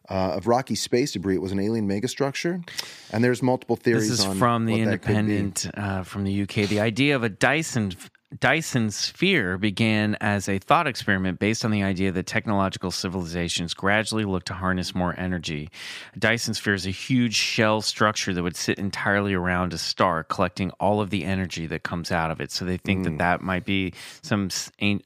Uh, 0.09 0.35
of 0.37 0.47
rocky 0.47 0.73
space 0.73 1.11
debris, 1.11 1.35
it 1.35 1.41
was 1.41 1.51
an 1.51 1.59
alien 1.59 1.85
megastructure, 1.85 2.65
and 3.11 3.21
there's 3.21 3.43
multiple 3.43 3.75
theories. 3.75 4.07
This 4.07 4.19
is 4.19 4.25
on 4.25 4.37
from 4.37 4.65
the 4.65 4.71
what 4.71 4.85
that 4.85 5.01
could 5.01 5.07
be. 5.07 5.13
Independent 5.17 5.69
uh, 5.73 6.03
from 6.03 6.23
the 6.23 6.43
UK. 6.43 6.69
The 6.69 6.79
idea 6.79 7.17
of 7.17 7.23
a 7.23 7.29
Dyson 7.29 7.91
Dyson 8.39 8.91
sphere 8.91 9.57
began 9.57 10.17
as 10.19 10.49
a 10.49 10.59
thought 10.59 10.85
experiment 10.85 11.39
based 11.39 11.63
on 11.63 11.71
the 11.71 11.81
idea 11.83 12.11
that 12.11 12.25
technological 12.25 12.91
civilizations 12.91 13.73
gradually 13.73 14.25
look 14.25 14.43
to 14.45 14.53
harness 14.53 14.93
more 14.93 15.17
energy. 15.17 15.69
A 16.13 16.19
Dyson 16.19 16.53
sphere 16.53 16.73
is 16.73 16.85
a 16.85 16.89
huge 16.91 17.35
shell 17.35 17.79
structure 17.79 18.33
that 18.33 18.43
would 18.43 18.57
sit 18.57 18.77
entirely 18.79 19.33
around 19.33 19.71
a 19.71 19.77
star, 19.77 20.23
collecting 20.25 20.71
all 20.71 20.99
of 20.99 21.09
the 21.09 21.23
energy 21.23 21.67
that 21.67 21.83
comes 21.83 22.11
out 22.11 22.29
of 22.29 22.41
it. 22.41 22.51
So 22.51 22.65
they 22.65 22.75
think 22.75 22.99
Hmm. 22.99 23.03
that 23.03 23.17
that 23.19 23.41
might 23.41 23.63
be 23.65 23.93
some 24.21 24.49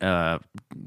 uh, 0.02 0.40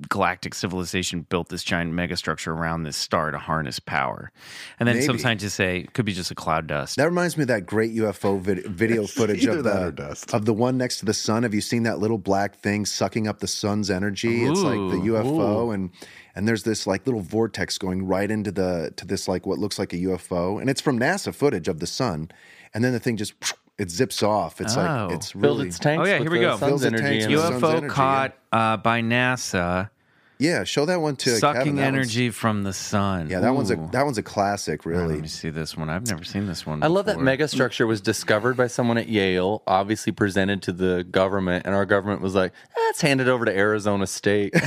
galactic 0.08 0.54
civilization 0.54 1.20
built 1.28 1.50
this 1.50 1.62
giant 1.62 1.92
megastructure 1.92 2.48
around 2.48 2.82
this 2.82 2.96
star 2.96 3.30
to 3.30 3.38
harness 3.38 3.78
power. 3.78 4.32
And 4.80 4.88
then 4.88 5.02
some 5.02 5.18
scientists 5.20 5.54
say 5.54 5.78
it 5.80 5.92
could 5.92 6.04
be 6.04 6.12
just 6.12 6.32
a 6.32 6.34
cloud 6.34 6.66
dust. 6.66 6.96
That 6.96 7.04
reminds 7.04 7.36
me 7.36 7.42
of 7.42 7.48
that 7.48 7.64
great 7.64 7.92
UFO 7.94 8.40
vid- 8.40 8.66
video 8.66 9.06
footage 9.06 9.44
of 9.46 9.62
the 9.62 9.92
dust. 9.94 10.34
of 10.34 10.46
the 10.46 10.52
one 10.52 10.76
next 10.76 10.98
to 10.98 11.04
the 11.04 11.14
sun. 11.14 11.44
Have 11.44 11.54
you 11.54 11.60
seen 11.60 11.84
that 11.84 12.00
little 12.00 12.18
black 12.24 12.56
thing 12.56 12.84
sucking 12.86 13.28
up 13.28 13.38
the 13.40 13.46
sun's 13.46 13.90
energy? 13.90 14.44
It's 14.44 14.60
like 14.60 14.74
the 14.74 14.96
Ooh, 14.96 15.12
UFO, 15.14 15.74
and 15.74 15.90
and 16.34 16.48
there's 16.48 16.62
this 16.64 16.86
like 16.86 17.06
little 17.06 17.20
vortex 17.20 17.78
going 17.78 18.06
right 18.06 18.30
into 18.30 18.50
the 18.50 18.92
to 18.96 19.06
this 19.06 19.28
like 19.28 19.46
what 19.46 19.58
looks 19.58 19.78
like 19.78 19.92
a 19.92 19.96
UFO, 19.96 20.60
and 20.60 20.68
it's 20.70 20.80
from 20.80 20.98
NASA 20.98 21.34
footage 21.34 21.68
of 21.68 21.78
the 21.80 21.86
sun, 21.86 22.30
and 22.72 22.82
then 22.82 22.92
the 22.92 23.00
thing 23.00 23.16
just 23.16 23.34
it 23.78 23.90
zips 23.90 24.22
off. 24.22 24.60
It's 24.60 24.76
Oh. 24.76 24.80
like 25.08 25.12
it's 25.16 25.32
Filled 25.32 25.44
really 25.44 25.68
its 25.68 25.78
tanks. 25.78 26.02
Oh, 26.02 26.10
yeah, 26.10 26.18
here 26.18 26.30
we 26.30 26.40
go. 26.40 26.56
sun's 26.56 26.70
Fills 26.70 26.84
energy 26.84 27.02
tanks 27.04 27.24
and 27.26 27.34
with 27.34 27.42
the- 27.44 27.60
sun's 27.60 27.82
UFO 27.84 27.88
caught 27.90 28.34
uh, 28.52 28.76
by 28.78 29.00
NASA 29.02 29.90
yeah. 30.38 30.64
Show 30.64 30.86
that 30.86 31.00
one 31.00 31.16
to 31.16 31.24
Kevin. 31.24 31.40
sucking 31.40 31.74
That 31.76 31.86
energy 31.86 32.30
from 32.30 32.64
the 32.64 32.72
sun. 32.72 33.28
Yeah, 33.28 33.40
that 33.40 33.54
one's 33.54 33.70
a 33.70 33.76
that 33.92 34.04
one's 34.04 34.18
a 34.18 34.22
classic, 34.22 34.84
really. 34.84 35.14
Let 35.14 35.22
me 35.22 35.28
see 35.28 35.50
this 35.50 35.76
one. 35.76 35.90
I've 35.90 36.08
never 36.08 36.24
seen 36.24 36.46
this 36.46 36.66
one. 36.66 36.82
I 36.82 36.88
love 36.88 37.06
that 37.06 37.18
before. 37.18 37.24
megastructure 37.24 37.86
was 37.86 38.00
discovered 38.00 38.56
by 38.56 38.66
someone 38.66 38.98
at 38.98 39.08
Yale, 39.08 39.62
obviously 39.66 40.12
presented 40.12 40.62
to 40.62 40.72
the 40.72 41.04
government, 41.04 41.66
and 41.66 41.74
our 41.74 41.86
government 41.86 42.20
was 42.20 42.34
like, 42.34 42.52
eh, 42.52 42.80
"Let's 42.86 43.00
hand 43.00 43.20
it 43.20 43.28
over 43.28 43.44
to 43.44 43.56
Arizona 43.56 44.06
State." 44.06 44.54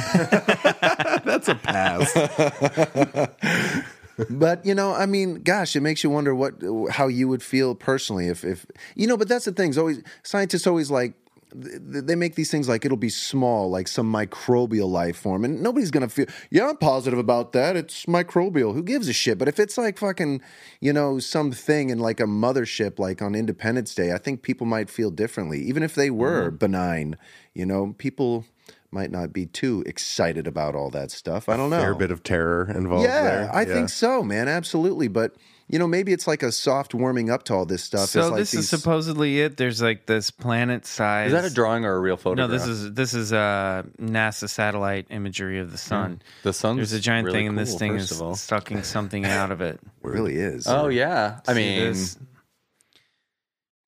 That's 1.27 1.49
a 1.49 1.55
pass. 1.55 2.13
but 4.29 4.65
you 4.65 4.73
know, 4.73 4.93
I 4.93 5.05
mean, 5.05 5.43
gosh, 5.43 5.75
it 5.75 5.81
makes 5.81 6.03
you 6.03 6.09
wonder 6.09 6.33
what 6.33 6.55
how 6.91 7.07
you 7.07 7.27
would 7.27 7.43
feel 7.43 7.75
personally 7.75 8.27
if 8.27 8.43
if 8.43 8.65
you 8.95 9.07
know. 9.07 9.17
But 9.17 9.27
that's 9.27 9.45
the 9.45 9.51
thing. 9.51 9.71
Is 9.71 9.77
always 9.77 10.01
scientists 10.23 10.65
always 10.65 10.89
like 10.89 11.13
th- 11.13 11.26
they 11.53 12.15
make 12.15 12.35
these 12.35 12.51
things 12.51 12.67
like 12.67 12.83
it'll 12.85 12.97
be 12.97 13.09
small, 13.09 13.69
like 13.69 13.87
some 13.87 14.11
microbial 14.11 14.89
life 14.89 15.17
form, 15.17 15.45
and 15.45 15.61
nobody's 15.61 15.91
gonna 15.91 16.09
feel. 16.09 16.25
Yeah, 16.51 16.69
I'm 16.69 16.77
positive 16.77 17.19
about 17.19 17.53
that. 17.53 17.75
It's 17.75 18.05
microbial. 18.05 18.73
Who 18.73 18.83
gives 18.83 19.07
a 19.07 19.13
shit? 19.13 19.37
But 19.37 19.47
if 19.47 19.59
it's 19.59 19.77
like 19.77 19.97
fucking, 19.97 20.41
you 20.81 20.93
know, 20.93 21.19
something 21.19 21.89
in 21.89 21.99
like 21.99 22.19
a 22.19 22.25
mothership, 22.25 22.99
like 22.99 23.21
on 23.21 23.35
Independence 23.35 23.95
Day, 23.95 24.11
I 24.11 24.17
think 24.17 24.41
people 24.41 24.67
might 24.67 24.89
feel 24.89 25.11
differently, 25.11 25.61
even 25.61 25.83
if 25.83 25.95
they 25.95 26.09
were 26.09 26.47
mm-hmm. 26.47 26.57
benign. 26.57 27.17
You 27.53 27.65
know, 27.65 27.95
people 27.97 28.45
might 28.91 29.11
not 29.11 29.33
be 29.33 29.45
too 29.45 29.83
excited 29.85 30.47
about 30.47 30.75
all 30.75 30.89
that 30.91 31.11
stuff. 31.11 31.49
I 31.49 31.57
don't 31.57 31.69
know. 31.69 31.79
Fair 31.79 31.95
bit 31.95 32.11
of 32.11 32.23
terror 32.23 32.71
involved 32.73 33.03
Yeah, 33.03 33.23
there. 33.23 33.55
I 33.55 33.65
think 33.65 33.89
so, 33.89 34.23
man. 34.23 34.47
Absolutely. 34.47 35.07
But 35.07 35.35
you 35.69 35.77
know, 35.77 35.87
maybe 35.87 36.13
it's 36.13 36.27
like 36.27 36.43
a 36.43 36.51
soft 36.51 36.93
warming 36.93 37.29
up 37.29 37.43
to 37.43 37.53
all 37.53 37.65
this 37.65 37.83
stuff. 37.83 38.09
So 38.09 38.19
it's 38.21 38.29
like 38.29 38.39
this 38.39 38.51
these, 38.51 38.59
is 38.61 38.69
supposedly 38.69 39.41
it. 39.41 39.57
There's 39.57 39.81
like 39.81 40.05
this 40.05 40.31
planet 40.31 40.85
size. 40.85 41.27
Is 41.27 41.33
that 41.33 41.43
a 41.43 41.53
drawing 41.53 41.83
or 41.83 41.95
a 41.95 41.99
real 41.99 42.15
photo? 42.15 42.43
No, 42.43 42.47
this 42.47 42.65
is 42.65 42.93
this 42.93 43.13
is 43.13 43.33
uh, 43.33 43.83
NASA 43.99 44.47
satellite 44.47 45.07
imagery 45.09 45.59
of 45.59 45.71
the 45.71 45.77
sun. 45.77 46.21
the 46.43 46.53
sun. 46.53 46.77
There's 46.77 46.93
a 46.93 46.99
giant 46.99 47.25
really 47.25 47.39
thing, 47.39 47.47
and 47.47 47.57
this 47.57 47.75
thing 47.75 47.95
is 47.95 48.11
of 48.11 48.21
all. 48.21 48.35
sucking 48.35 48.83
something 48.83 49.25
out 49.25 49.51
of 49.51 49.59
it. 49.59 49.75
it 49.75 49.81
really 50.01 50.35
is. 50.35 50.67
Oh 50.67 50.87
yeah, 50.87 51.41
I 51.47 51.53
See 51.53 51.59
mean, 51.59 51.79
this? 51.79 52.17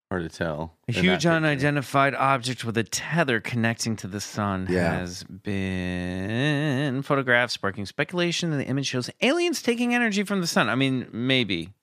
Hard 0.09 0.23
to 0.29 0.29
tell. 0.37 0.73
A 0.87 0.91
huge 0.91 1.25
unidentified 1.25 2.15
object 2.15 2.65
with 2.65 2.77
a 2.77 2.83
tether 2.83 3.39
connecting 3.39 3.95
to 3.97 4.07
the 4.07 4.19
sun 4.19 4.65
Yeah. 4.69 4.99
has 4.99 5.23
been 5.23 7.01
photographed, 7.03 7.53
sparking 7.53 7.85
speculation 7.85 8.49
that 8.51 8.57
the 8.57 8.65
image 8.65 8.87
shows 8.87 9.09
aliens 9.21 9.61
taking 9.61 9.93
energy 9.93 10.23
from 10.23 10.41
the 10.41 10.47
sun. 10.47 10.67
I 10.69 10.75
mean, 10.75 11.07
maybe. 11.11 11.73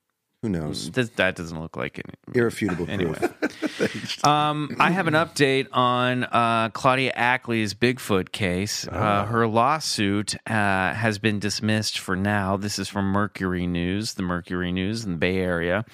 Who 0.42 0.48
knows? 0.50 0.90
That 0.90 1.34
doesn't 1.34 1.58
look 1.60 1.76
like 1.76 1.98
it. 1.98 2.06
Irrefutable 2.34 2.86
Anyway. 2.90 3.14
proof. 3.40 4.24
Um, 4.24 4.76
I 4.78 4.90
have 4.90 5.06
an 5.06 5.14
update 5.14 5.66
on 5.72 6.24
uh, 6.24 6.68
Claudia 6.70 7.12
Ackley's 7.14 7.74
Bigfoot 7.74 8.32
case. 8.32 8.86
Uh, 8.86 9.24
her 9.24 9.46
lawsuit 9.46 10.34
uh, 10.46 10.92
has 10.94 11.18
been 11.18 11.38
dismissed 11.38 11.98
for 11.98 12.14
now. 12.16 12.56
This 12.56 12.78
is 12.78 12.88
from 12.88 13.06
Mercury 13.06 13.66
News, 13.66 14.14
the 14.14 14.22
Mercury 14.22 14.72
News 14.72 15.04
in 15.04 15.12
the 15.12 15.18
Bay 15.18 15.38
Area. 15.38 15.84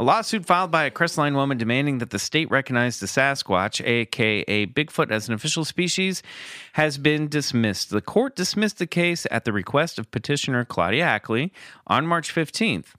A 0.00 0.04
lawsuit 0.04 0.46
filed 0.46 0.70
by 0.70 0.84
a 0.84 0.92
Crestline 0.92 1.34
woman 1.34 1.58
demanding 1.58 1.98
that 1.98 2.10
the 2.10 2.20
state 2.20 2.48
recognize 2.52 3.00
the 3.00 3.06
Sasquatch, 3.06 3.84
aka 3.84 4.66
Bigfoot, 4.66 5.10
as 5.10 5.26
an 5.26 5.34
official 5.34 5.64
species, 5.64 6.22
has 6.74 6.98
been 6.98 7.26
dismissed. 7.26 7.90
The 7.90 8.00
court 8.00 8.36
dismissed 8.36 8.78
the 8.78 8.86
case 8.86 9.26
at 9.32 9.44
the 9.44 9.52
request 9.52 9.98
of 9.98 10.08
petitioner 10.12 10.64
Claudia 10.64 11.02
Ackley 11.02 11.52
on 11.88 12.06
March 12.06 12.32
15th. 12.32 12.94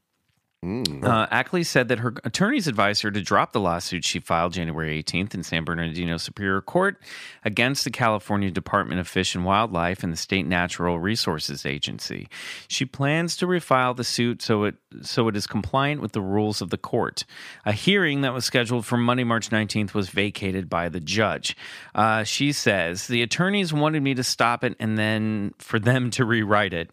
Uh, 0.61 1.25
Ackley 1.31 1.63
said 1.63 1.87
that 1.87 1.99
her 1.99 2.13
attorneys 2.25 2.67
advised 2.67 3.01
her 3.03 3.11
to 3.11 3.21
drop 3.21 3.53
the 3.53 3.61
lawsuit 3.61 4.03
she 4.03 4.19
filed 4.19 4.51
January 4.51 5.01
18th 5.01 5.33
in 5.33 5.41
San 5.41 5.63
Bernardino 5.63 6.17
Superior 6.17 6.59
Court 6.59 6.97
against 7.45 7.85
the 7.85 7.89
California 7.89 8.51
Department 8.51 8.99
of 8.99 9.07
Fish 9.07 9.35
and 9.35 9.45
Wildlife 9.45 10.03
and 10.03 10.11
the 10.11 10.17
State 10.17 10.45
Natural 10.45 10.99
Resources 10.99 11.65
Agency. 11.65 12.27
She 12.67 12.83
plans 12.83 13.37
to 13.37 13.47
refile 13.47 13.95
the 13.95 14.03
suit 14.03 14.41
so 14.41 14.65
it 14.65 14.75
so 15.01 15.29
it 15.29 15.37
is 15.37 15.47
compliant 15.47 16.01
with 16.01 16.11
the 16.11 16.21
rules 16.21 16.61
of 16.61 16.71
the 16.71 16.77
court. 16.77 17.23
A 17.65 17.71
hearing 17.71 18.21
that 18.21 18.33
was 18.33 18.43
scheduled 18.43 18.85
for 18.85 18.97
Monday, 18.97 19.23
March 19.23 19.51
19th, 19.51 19.93
was 19.93 20.09
vacated 20.09 20.69
by 20.69 20.89
the 20.89 20.99
judge. 20.99 21.55
Uh, 21.95 22.25
she 22.25 22.51
says 22.51 23.07
the 23.07 23.21
attorneys 23.21 23.71
wanted 23.71 24.03
me 24.03 24.13
to 24.13 24.23
stop 24.23 24.65
it 24.65 24.75
and 24.77 24.97
then 24.97 25.53
for 25.57 25.79
them 25.79 26.11
to 26.11 26.25
rewrite 26.25 26.73
it 26.73 26.91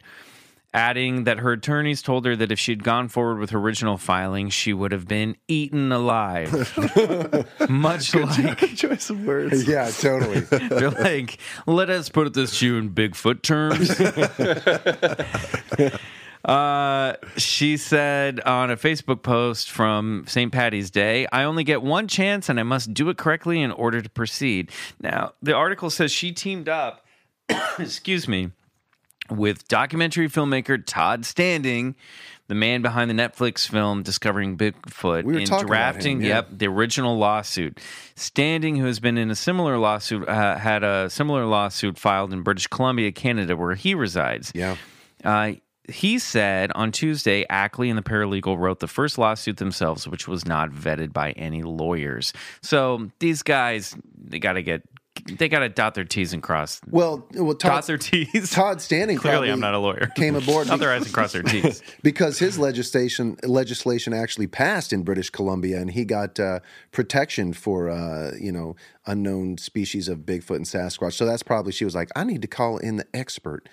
adding 0.77 1.25
that 1.25 1.39
her 1.39 1.53
attorneys 1.53 2.03
told 2.03 2.27
her 2.27 2.37
that 2.37 2.53
if 2.53 2.59
she'd 2.59 2.85
gone 2.85 3.09
forward 3.09 3.39
with 3.39 3.49
her 3.51 3.59
original 3.59 3.97
filing, 3.97 4.51
she 4.51 4.75
would 4.75 4.93
have 4.93 5.09
been 5.09 5.35
eaten 5.49 5.91
alive. 5.91 6.53
Much 7.71 8.15
like 8.15 8.59
Choice 8.77 9.09
of 9.09 9.25
words. 9.25 9.67
yeah, 9.67 9.91
totally. 9.91 10.41
they're 10.69 10.91
like, 10.91 11.39
let 11.67 11.89
us 11.89 12.11
put 12.11 12.33
this 12.35 12.59
to 12.59 12.67
you 12.67 12.77
in 12.77 12.91
Bigfoot 12.91 13.43
terms. 13.43 13.91
Uh, 16.45 17.15
she 17.37 17.77
said 17.77 18.39
on 18.43 18.71
a 18.71 18.77
Facebook 18.77 19.21
post 19.23 19.69
from 19.69 20.23
St. 20.29 20.53
Patty's 20.53 20.93
Day, 20.93 21.27
I 21.33 21.43
only 21.43 21.65
get 21.65 21.83
one 21.83 22.07
chance 22.07 22.49
and 22.49 22.61
I 22.61 22.63
must 22.63 22.95
do 22.95 23.09
it 23.09 23.17
correctly 23.17 23.61
in 23.61 23.73
order 23.73 24.01
to 24.01 24.09
proceed. 24.09 24.71
Now, 25.01 25.33
the 25.43 25.55
article 25.55 25.91
says 25.91 26.13
she 26.13 26.31
teamed 26.31 26.69
up, 26.69 27.05
excuse 27.81 28.29
me, 28.29 28.53
with 29.31 29.67
documentary 29.69 30.29
filmmaker 30.29 30.83
Todd 30.85 31.25
Standing, 31.25 31.97
the 32.49 32.55
man 32.55 32.83
behind 32.83 33.11
the 33.11 33.15
Netflix 33.15 33.69
film 33.69 34.03
Discovering 34.03 34.57
Bigfoot, 34.57 35.25
We 35.25 35.43
in 35.43 35.49
drafting, 35.49 36.19
him, 36.19 36.23
yeah. 36.23 36.29
yep, 36.37 36.49
the 36.53 36.69
original 36.69 37.19
lawsuit. 37.19 37.81
Standing, 38.15 38.77
who 38.77 38.87
has 38.87 39.01
been 39.01 39.19
in 39.19 39.31
a 39.31 39.35
similar 39.35 39.79
lawsuit, 39.79 40.29
uh, 40.29 40.57
had 40.57 40.85
a 40.85 41.11
similar 41.11 41.45
lawsuit 41.45 41.99
filed 41.99 42.33
in 42.33 42.43
British 42.43 42.69
Columbia, 42.69 43.11
Canada, 43.13 43.57
where 43.57 43.75
he 43.75 43.95
resides. 43.95 44.53
Yeah. 44.55 44.77
Uh, 45.25 45.53
he 45.89 46.19
said 46.19 46.73
on 46.73 46.93
Tuesday, 46.93 47.47
Ackley 47.49 47.91
and 47.91 47.99
the 47.99 48.03
paralegal 48.03 48.59
wrote 48.59 48.81
the 48.81 48.89
first 48.89 49.19
lawsuit 49.19 49.57
themselves, 49.57 50.09
which 50.09 50.27
was 50.27 50.47
not 50.47 50.71
vetted 50.71 51.13
by 51.13 51.33
any 51.33 51.63
lawyers. 51.63 52.33
So 52.61 53.11
these 53.19 53.43
guys, 53.43 53.97
they 54.17 54.39
got 54.39 54.55
to 54.55 54.63
get, 54.63 54.83
they 55.27 55.49
got 55.49 55.61
to 55.61 55.69
dot 55.69 55.95
their 55.95 56.05
T's 56.05 56.33
and 56.33 56.43
cross, 56.43 56.81
Well, 56.89 57.27
well, 57.35 57.55
dot 57.55 57.87
their 57.87 57.99
T's. 57.99 58.51
Todd 58.51 58.81
Standing 58.81 59.19
Clearly, 59.19 59.51
I'm 59.51 59.61
not 59.61 59.75
a 59.75 59.79
lawyer. 59.79 60.11
Came 60.17 60.37
aboard 60.37 60.69
Dot 60.69 60.79
their 60.79 60.93
I's 60.93 61.05
and 61.05 61.13
cross 61.15 61.33
their 61.33 61.43
T's. 61.43 61.83
because 62.03 62.39
his 62.39 62.59
legislation 62.59 63.37
legislation 63.43 64.13
actually 64.13 64.47
passed 64.47 64.93
in 64.93 65.03
British 65.03 65.31
Columbia, 65.31 65.81
and 65.81 65.91
he 65.91 66.05
got 66.05 66.39
uh, 66.39 66.61
protection 66.93 67.53
for 67.53 67.91
uh, 67.91 68.33
you 68.39 68.53
know 68.53 68.77
unknown 69.07 69.59
species 69.59 70.09
of 70.09 70.21
Bigfoot 70.21 70.57
and 70.57 70.65
Sasquatch. 70.65 71.15
So 71.15 71.27
that's 71.27 71.43
probably 71.43 71.73
she 71.73 71.85
was 71.85 71.95
like, 71.95 72.11
I 72.17 72.25
need 72.25 72.43
to 72.43 72.49
call 72.49 72.79
in 72.79 72.97
the 72.97 73.07
expert. 73.15 73.69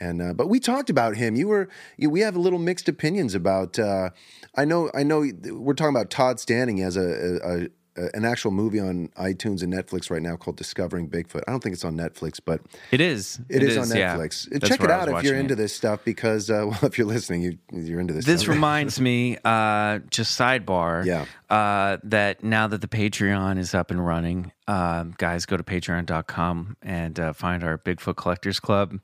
And 0.00 0.22
uh, 0.22 0.32
but 0.32 0.48
we 0.48 0.60
talked 0.60 0.90
about 0.90 1.16
him. 1.16 1.34
You 1.34 1.48
were 1.48 1.68
you, 1.96 2.10
we 2.10 2.20
have 2.20 2.36
a 2.36 2.40
little 2.40 2.58
mixed 2.58 2.88
opinions 2.88 3.34
about. 3.34 3.78
Uh, 3.78 4.10
I 4.56 4.64
know 4.64 4.90
I 4.94 5.02
know 5.02 5.28
we're 5.50 5.74
talking 5.74 5.94
about 5.94 6.10
Todd 6.10 6.38
Standing 6.38 6.80
as 6.82 6.96
a, 6.96 7.68
a, 7.98 8.04
a 8.04 8.10
an 8.14 8.24
actual 8.24 8.50
movie 8.50 8.80
on 8.80 9.08
iTunes 9.18 9.62
and 9.62 9.72
Netflix 9.72 10.10
right 10.10 10.22
now 10.22 10.36
called 10.36 10.56
Discovering 10.56 11.08
Bigfoot. 11.08 11.42
I 11.48 11.50
don't 11.50 11.62
think 11.62 11.72
it's 11.74 11.84
on 11.84 11.96
Netflix, 11.96 12.38
but 12.44 12.60
It 12.90 13.00
is. 13.00 13.40
it 13.48 13.62
is, 13.62 13.76
on. 13.76 13.84
Netflix. 13.86 14.48
That's 14.50 14.68
Check 14.68 14.80
it 14.80 14.86
where 14.86 14.92
I 14.92 15.04
was 15.04 15.08
out 15.14 15.18
if 15.18 15.24
you're 15.24 15.34
into 15.36 15.54
it. 15.54 15.56
this 15.56 15.74
stuff 15.74 16.04
because 16.04 16.50
uh, 16.50 16.64
well, 16.68 16.78
if 16.84 16.98
you're 16.98 17.06
listening, 17.06 17.42
you 17.42 17.58
you're 17.72 18.00
into 18.00 18.14
this. 18.14 18.24
This 18.24 18.40
stuff. 18.42 18.54
reminds 18.54 19.00
me, 19.00 19.36
uh, 19.44 19.98
just 20.10 20.38
sidebar, 20.38 21.04
Yeah. 21.08 21.24
uh, 21.50 21.98
that 22.04 22.42
now 22.44 22.66
that 22.68 22.80
the 22.80 22.88
Patreon 22.88 23.58
is 23.58 23.74
up 23.74 23.90
and 23.90 24.04
running, 24.04 24.52
um, 24.66 25.14
guys, 25.18 25.46
go 25.46 25.56
to 25.56 25.62
patreon.com 25.62 26.76
and 26.82 27.18
uh, 27.18 27.32
find 27.32 27.64
our 27.64 27.78
Bigfoot 27.78 28.16
Collectors 28.16 28.60
Club 28.60 28.98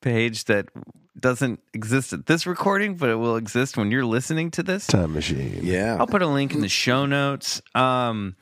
page 0.00 0.44
that 0.44 0.66
doesn't 1.20 1.60
exist 1.72 2.12
at 2.12 2.26
this 2.26 2.46
recording, 2.46 2.96
but 2.96 3.08
it 3.08 3.16
will 3.16 3.36
exist 3.36 3.76
when 3.76 3.90
you're 3.90 4.04
listening 4.04 4.50
to 4.52 4.62
this. 4.62 4.86
Time 4.86 5.14
machine. 5.14 5.60
yeah. 5.62 5.96
I'll 5.98 6.06
put 6.06 6.22
a 6.22 6.26
link 6.26 6.52
in 6.54 6.60
the 6.60 6.68
show 6.68 7.06
notes. 7.06 7.62
Um, 7.74 8.36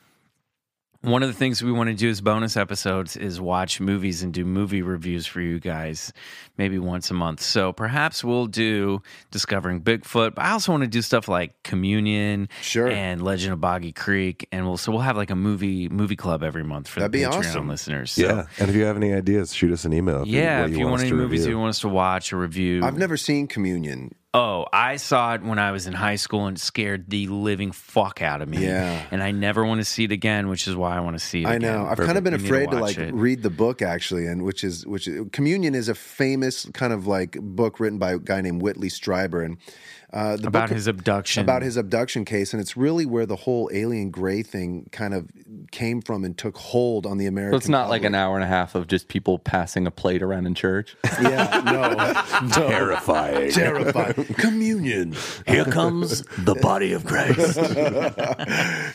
one 1.05 1.23
of 1.23 1.29
the 1.29 1.33
things 1.33 1.61
we 1.63 1.71
want 1.71 1.89
to 1.89 1.93
do 1.95 2.09
as 2.09 2.19
bonus 2.21 2.57
episodes 2.57 3.15
is 3.15 3.39
watch 3.39 3.79
movies 3.79 4.23
and 4.23 4.33
do 4.33 4.43
movie 4.45 4.81
reviews 4.81 5.25
for 5.25 5.39
you 5.41 5.59
guys, 5.59 6.11
maybe 6.57 6.79
once 6.79 7.11
a 7.11 7.13
month. 7.13 7.41
So 7.41 7.71
perhaps 7.73 8.23
we'll 8.23 8.47
do 8.47 9.01
Discovering 9.31 9.81
Bigfoot, 9.81 10.35
but 10.35 10.43
I 10.43 10.51
also 10.51 10.71
want 10.71 10.83
to 10.83 10.87
do 10.89 11.01
stuff 11.01 11.27
like 11.27 11.61
Communion, 11.63 12.49
Sure. 12.61 12.87
and 12.89 13.21
Legend 13.21 13.53
of 13.53 13.61
Boggy 13.61 13.91
Creek, 13.91 14.47
and 14.51 14.65
we'll 14.65 14.77
so 14.77 14.91
we'll 14.91 15.01
have 15.01 15.17
like 15.17 15.29
a 15.31 15.35
movie 15.35 15.87
movie 15.89 16.15
club 16.15 16.43
every 16.43 16.63
month 16.63 16.87
for 16.87 16.99
That'd 16.99 17.11
the 17.13 17.19
be 17.19 17.23
Patreon 17.25 17.37
awesome. 17.39 17.67
listeners. 17.69 18.11
So, 18.11 18.21
Yeah. 18.23 18.45
And 18.59 18.69
if 18.69 18.75
you 18.75 18.83
have 18.83 18.97
any 18.97 19.13
ideas, 19.13 19.53
shoot 19.53 19.71
us 19.71 19.85
an 19.85 19.93
email. 19.93 20.23
If 20.23 20.27
yeah. 20.27 20.61
what 20.61 20.71
If 20.71 20.77
you 20.77 20.85
want 20.85 20.95
us 20.95 21.01
any 21.01 21.09
to 21.11 21.15
movies 21.15 21.41
review. 21.41 21.53
you 21.55 21.59
want 21.59 21.69
us 21.69 21.79
to 21.79 21.89
watch 21.89 22.33
or 22.33 22.37
review, 22.37 22.83
I've 22.83 22.97
never 22.97 23.17
seen 23.17 23.47
Communion. 23.47 24.13
Oh, 24.35 24.65
I 24.73 24.97
saw 24.97 25.33
it 25.35 25.41
when 25.43 25.59
I 25.59 25.71
was 25.71 25.87
in 25.87 25.93
high 25.93 26.17
school 26.17 26.45
and 26.47 26.57
it 26.57 26.59
scared 26.59 27.09
the 27.09 27.27
living 27.27 27.71
fuck 27.71 28.21
out 28.21 28.41
of 28.41 28.49
me. 28.49 28.65
Yeah. 28.65 29.01
And 29.11 29.23
I 29.23 29.31
never 29.31 29.63
want 29.65 29.79
to 29.81 29.85
see 29.85 30.03
it 30.03 30.11
again, 30.11 30.49
which 30.49 30.67
is 30.67 30.75
why 30.75 30.95
I 30.97 30.99
want 30.99 31.17
to 31.17 31.23
see 31.23 31.43
it 31.43 31.47
I 31.47 31.55
again. 31.55 31.71
know. 31.73 31.85
I've 31.85 31.97
kind 31.97 32.17
of 32.17 32.23
been 32.23 32.37
You 32.37 32.45
afraid 32.45 32.69
to, 32.71 32.75
watch 32.77 32.97
like 32.97 32.97
it. 32.97 33.13
read 33.13 33.43
the 33.43 33.49
book 33.49 33.81
actually, 33.81 34.25
and 34.27 34.43
which 34.43 34.63
is 34.63 34.85
which 34.85 35.07
is, 35.07 35.25
Communion 35.31 35.73
is 35.73 35.87
a 35.89 35.95
famous 35.95 36.65
kind 36.73 36.91
of 36.91 37.07
like 37.07 37.37
book 37.41 37.79
written 37.79 37.97
by 37.97 38.11
a 38.13 38.19
guy 38.19 38.41
named 38.41 38.61
Whitley 38.61 38.89
Strieber, 38.89 39.43
and 39.43 39.57
uh, 40.13 40.37
the 40.37 40.47
about 40.47 40.69
book, 40.69 40.75
his 40.75 40.87
abduction. 40.87 41.43
about 41.43 41.61
his 41.61 41.77
abduction 41.77 42.25
case, 42.25 42.53
and 42.53 42.61
it's 42.61 42.77
really 42.77 43.05
where 43.05 43.25
the 43.25 43.35
whole 43.35 43.69
alien 43.73 44.09
gray 44.11 44.43
thing 44.43 44.87
kind 44.91 45.13
of 45.13 45.29
came 45.71 46.01
from 46.01 46.23
and 46.23 46.37
took 46.37 46.57
hold 46.57 47.05
on 47.05 47.17
the 47.17 47.25
American. 47.25 47.53
So 47.53 47.57
it's 47.57 47.69
not 47.69 47.89
like 47.89 48.03
an 48.03 48.15
hour 48.15 48.35
and 48.35 48.43
a 48.43 48.47
half 48.47 48.75
of 48.75 48.87
just 48.87 49.07
people 49.07 49.39
passing 49.39 49.87
a 49.87 49.91
plate 49.91 50.21
around 50.21 50.45
in 50.47 50.55
church. 50.55 50.95
Yeah, 51.21 51.61
no, 51.65 52.47
no. 52.47 52.67
Terrifying. 52.69 53.51
terrifying 53.51 54.13
communion. 54.37 55.15
Here 55.47 55.65
comes 55.65 56.21
the 56.37 56.55
body 56.55 56.93
of 56.93 57.05
Christ. 57.05 57.57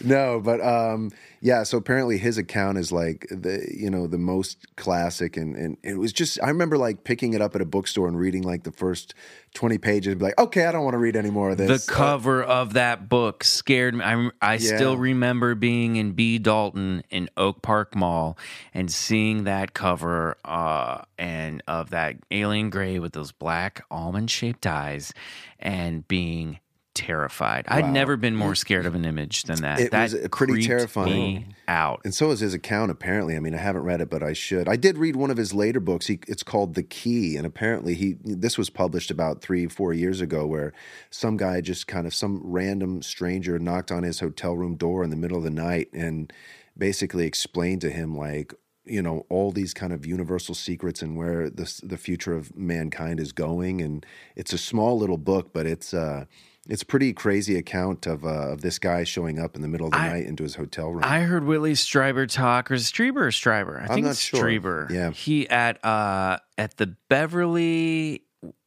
no, 0.05 0.41
but 0.41 0.61
um, 0.61 1.11
yeah. 1.41 1.63
So 1.63 1.79
apparently 1.79 2.19
his 2.19 2.39
account 2.39 2.79
is 2.79 2.93
like 2.93 3.27
the 3.31 3.67
you 3.75 3.91
know 3.91 4.07
the 4.07 4.19
most 4.19 4.77
classic, 4.77 5.37
and 5.37 5.57
and 5.57 5.77
it 5.83 5.99
was 5.99 6.13
just 6.13 6.43
I 6.43 6.49
remember 6.49 6.77
like 6.77 7.05
picking 7.05 7.33
it 7.35 7.41
up 7.41 7.55
at 7.55 7.61
a 7.61 7.65
bookstore 7.65 8.09
and 8.09 8.19
reading 8.19 8.43
like 8.43 8.65
the 8.65 8.73
first 8.73 9.15
twenty 9.55 9.79
pages, 9.79 10.13
and 10.13 10.19
be 10.19 10.27
like, 10.27 10.39
okay, 10.39 10.67
I 10.67 10.73
don't 10.73 10.85
want 10.85 10.95
to 10.95 10.99
read 10.99 11.17
any 11.17 11.31
more 11.31 11.51
of 11.51 11.57
this. 11.57 11.67
the 11.67 11.73
this. 11.75 11.87
cover 11.87 12.43
of 12.43 12.75
that 12.75 13.09
book 13.09 13.43
scared 13.43 13.95
me. 13.95 14.05
I, 14.05 14.31
I 14.41 14.57
still 14.59 14.97
remember 14.97 15.55
being 15.55 15.97
in 15.97 16.13
B. 16.13 16.39
Dalton 16.39 17.03
in 17.11 17.29
Oak 17.37 17.63
Park 17.63 17.97
Mall 17.97 18.37
and 18.75 18.91
seeing 18.93 19.45
that 19.45 19.73
cover 19.73 20.37
uh, 20.45 21.03
and 21.19 21.63
of 21.67 21.91
that 21.91 22.17
alien 22.31 22.71
gray 22.71 22.99
with 22.99 23.13
those 23.13 23.33
black 23.33 23.85
almond 23.91 24.31
shaped 24.31 24.67
eyes 24.67 25.13
and 25.59 26.07
being 26.07 26.61
terrified. 26.95 27.67
I'd 27.69 27.93
never 27.93 28.17
been 28.17 28.35
more 28.35 28.55
scared 28.55 28.87
of 28.87 28.95
an 28.95 29.05
image 29.05 29.45
than 29.45 29.61
that. 29.63 29.81
It 29.81 29.91
that 29.93 30.13
was, 30.13 30.29
pretty 30.33 30.63
terrifying. 30.63 31.55
Out. 31.69 32.01
and 32.05 32.13
so 32.15 32.31
is 32.31 32.41
his 32.41 32.53
account. 32.53 32.91
Apparently, 32.91 33.37
I 33.37 33.41
mean, 33.41 33.55
I 33.55 33.59
haven't 33.59 33.83
read 33.83 34.01
it, 34.01 34.11
but 34.11 34.23
I 34.23 34.33
should. 34.33 34.69
I 34.69 34.77
did 34.77 34.99
read 34.99 35.17
one 35.17 35.31
of 35.31 35.37
his 35.37 35.55
later 35.55 35.81
books. 35.81 36.07
He, 36.07 36.19
it's 36.27 36.43
called 36.43 36.75
The 36.75 36.83
Key, 36.83 37.37
and 37.37 37.47
apparently, 37.47 37.95
he 37.95 38.17
this 38.25 38.59
was 38.59 38.71
published 38.71 39.11
about 39.11 39.41
three, 39.41 39.67
four 39.67 39.93
years 39.93 40.21
ago, 40.21 40.47
where 40.47 40.73
some 41.11 41.37
guy 41.37 41.61
just 41.61 41.87
kind 41.87 42.07
of 42.07 42.15
some 42.15 42.41
random 42.45 43.03
stranger 43.03 43.59
knocked 43.59 43.93
on 43.93 44.03
his 44.03 44.21
hotel 44.21 44.57
room 44.57 44.77
door 44.77 45.05
in 45.05 45.11
the 45.11 45.17
middle 45.17 45.39
of 45.39 45.45
the 45.45 45.51
night 45.51 45.89
and 45.93 46.33
basically 46.77 47.27
explained 47.27 47.81
to 47.83 47.91
him 47.91 48.17
like 48.17 48.55
you 48.85 49.03
know 49.03 49.27
all 49.29 49.53
these 49.53 49.75
kind 49.75 49.93
of 49.93 50.07
universal 50.07 50.55
secrets 50.55 51.03
and 51.03 51.17
where 51.17 51.49
the 51.49 51.81
the 51.85 51.97
future 51.97 52.35
of 52.35 52.57
mankind 52.57 53.21
is 53.21 53.33
going. 53.33 53.81
And 53.81 54.05
it's 54.35 54.53
a 54.53 54.59
small 54.59 54.99
little 54.99 55.19
book, 55.19 55.53
but 55.53 55.67
it's 55.67 55.95
uh 55.95 56.25
it's 56.71 56.83
a 56.83 56.87
pretty 56.87 57.13
crazy 57.13 57.57
account 57.57 58.07
of 58.07 58.25
uh, 58.25 58.53
of 58.53 58.61
this 58.63 58.79
guy 58.79 59.05
showing 59.05 59.39
up 59.39 59.57
in 59.57 59.63
the 59.63 59.69
middle 59.69 59.87
of 59.89 59.93
the 59.93 59.99
I- 59.99 60.09
night 60.09 60.27
into 60.27 60.43
his 60.43 60.55
hotel 60.55 60.91
room. 60.91 61.03
I 61.05 61.21
heard 61.21 61.45
Whitley 61.45 61.73
Stryber 61.75 62.29
talk, 62.31 62.71
or 62.71 62.75
is 62.75 62.89
it 62.89 62.95
Strieber 62.95 63.17
or 63.23 63.29
Stryber? 63.31 63.83
I 63.83 63.87
think 63.89 64.05
not 64.05 64.13
it's 64.13 64.21
sure. 64.21 64.43
Strieber. 64.45 64.89
Yeah. 64.91 65.11
He 65.11 65.49
at 65.49 65.85
uh 65.85 66.39
at 66.57 66.77
the 66.79 66.95
Beverly 67.09 68.23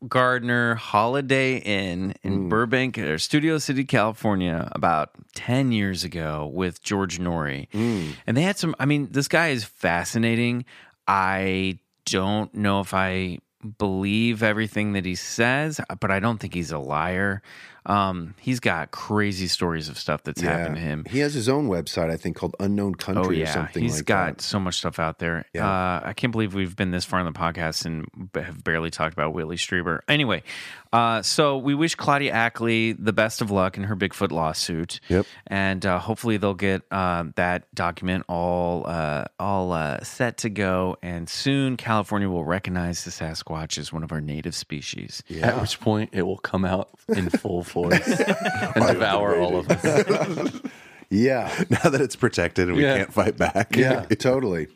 Garland 0.07 0.77
Holiday 0.77 1.57
Inn 1.57 2.13
in 2.21 2.45
Mm. 2.45 2.49
Burbank 2.49 2.97
or 2.99 3.17
Studio 3.17 3.57
City, 3.57 3.83
California, 3.85 4.69
about 4.73 5.11
ten 5.33 5.71
years 5.71 6.03
ago 6.03 6.49
with 6.53 6.83
George 6.83 7.19
Noory, 7.19 7.69
Mm. 7.71 8.11
and 8.27 8.37
they 8.37 8.41
had 8.43 8.57
some. 8.57 8.75
I 8.79 8.85
mean, 8.85 9.07
this 9.11 9.27
guy 9.27 9.47
is 9.49 9.63
fascinating. 9.63 10.65
I 11.07 11.79
don't 12.05 12.53
know 12.53 12.81
if 12.81 12.93
I 12.93 13.39
believe 13.77 14.43
everything 14.43 14.93
that 14.93 15.05
he 15.05 15.15
says, 15.15 15.79
but 15.99 16.11
I 16.11 16.19
don't 16.19 16.37
think 16.39 16.53
he's 16.53 16.71
a 16.71 16.77
liar. 16.79 17.41
Um, 17.85 18.35
he's 18.39 18.59
got 18.59 18.91
crazy 18.91 19.47
stories 19.47 19.89
of 19.89 19.97
stuff 19.97 20.23
that's 20.23 20.41
happened 20.41 20.75
to 20.75 20.81
him. 20.81 21.05
He 21.09 21.19
has 21.19 21.33
his 21.33 21.49
own 21.49 21.67
website, 21.67 22.09
I 22.09 22.17
think, 22.17 22.35
called 22.35 22.55
Unknown 22.59 22.95
Country 22.95 23.23
Oh 23.23 23.29
or 23.29 23.33
yeah, 23.33 23.53
something 23.53 23.83
he's 23.83 23.97
like 23.97 24.05
got 24.05 24.37
that. 24.37 24.41
so 24.41 24.59
much 24.59 24.75
stuff 24.75 24.99
out 24.99 25.19
there. 25.19 25.45
Yeah. 25.53 25.67
Uh, 25.69 26.01
I 26.05 26.13
can't 26.13 26.31
believe 26.31 26.53
we've 26.53 26.75
been 26.75 26.91
this 26.91 27.05
far 27.05 27.19
in 27.19 27.25
the 27.25 27.31
podcast 27.31 27.85
and 27.85 28.07
have 28.35 28.63
barely 28.63 28.89
talked 28.89 29.13
about 29.13 29.33
Whitley 29.33 29.57
Strieber. 29.57 29.99
Anyway, 30.07 30.43
uh, 30.91 31.21
so 31.21 31.57
we 31.57 31.73
wish 31.75 31.95
Claudia 31.95 32.31
Ackley 32.31 32.93
the 32.93 33.13
best 33.13 33.41
of 33.41 33.51
luck 33.51 33.77
in 33.77 33.83
her 33.83 33.95
Bigfoot 33.95 34.31
lawsuit. 34.31 34.99
Yep. 35.09 35.25
and 35.47 35.85
uh, 35.85 35.99
hopefully 35.99 36.37
they'll 36.37 36.53
get 36.53 36.83
uh, 36.91 37.25
that 37.35 37.73
document 37.75 38.25
all 38.29 38.85
uh, 38.87 39.25
all 39.39 39.71
uh, 39.73 40.01
set 40.03 40.37
to 40.39 40.49
go, 40.49 40.97
and 41.01 41.27
soon 41.27 41.77
California 41.77 42.29
will 42.29 42.45
recognize 42.45 43.03
the 43.03 43.11
Sasquatch 43.11 43.77
as 43.77 43.91
one 43.91 44.03
of 44.03 44.11
our 44.11 44.21
native 44.21 44.55
species. 44.55 45.23
At 45.41 45.59
which 45.59 45.79
point 45.79 46.11
it 46.13 46.21
will 46.23 46.37
come 46.37 46.63
out 46.65 46.89
in 47.09 47.29
full 47.29 47.63
force 47.73 48.07
and 48.75 48.87
devour 48.87 49.35
all 49.39 49.57
of 49.57 49.69
us. 49.69 50.51
Yeah, 51.09 51.51
now 51.69 51.89
that 51.91 52.01
it's 52.01 52.15
protected 52.15 52.69
and 52.69 52.77
we 52.77 52.81
Yeah. 52.83 52.97
can't 52.97 53.13
fight 53.13 53.37
back. 53.37 53.75
yeah, 53.75 54.05
totally. 54.17 54.67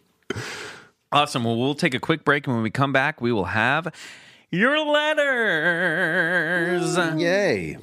Awesome. 1.11 1.43
Well, 1.45 1.57
we'll 1.57 1.73
take 1.73 1.95
a 1.95 1.99
quick 1.99 2.23
break, 2.23 2.45
and 2.45 2.55
when 2.55 2.61
we 2.61 2.69
come 2.69 2.93
back, 2.93 3.21
we 3.21 3.31
will 3.31 3.45
have 3.45 3.87
your 4.51 4.77
letters. 5.87 6.95
Yay. 7.19 7.77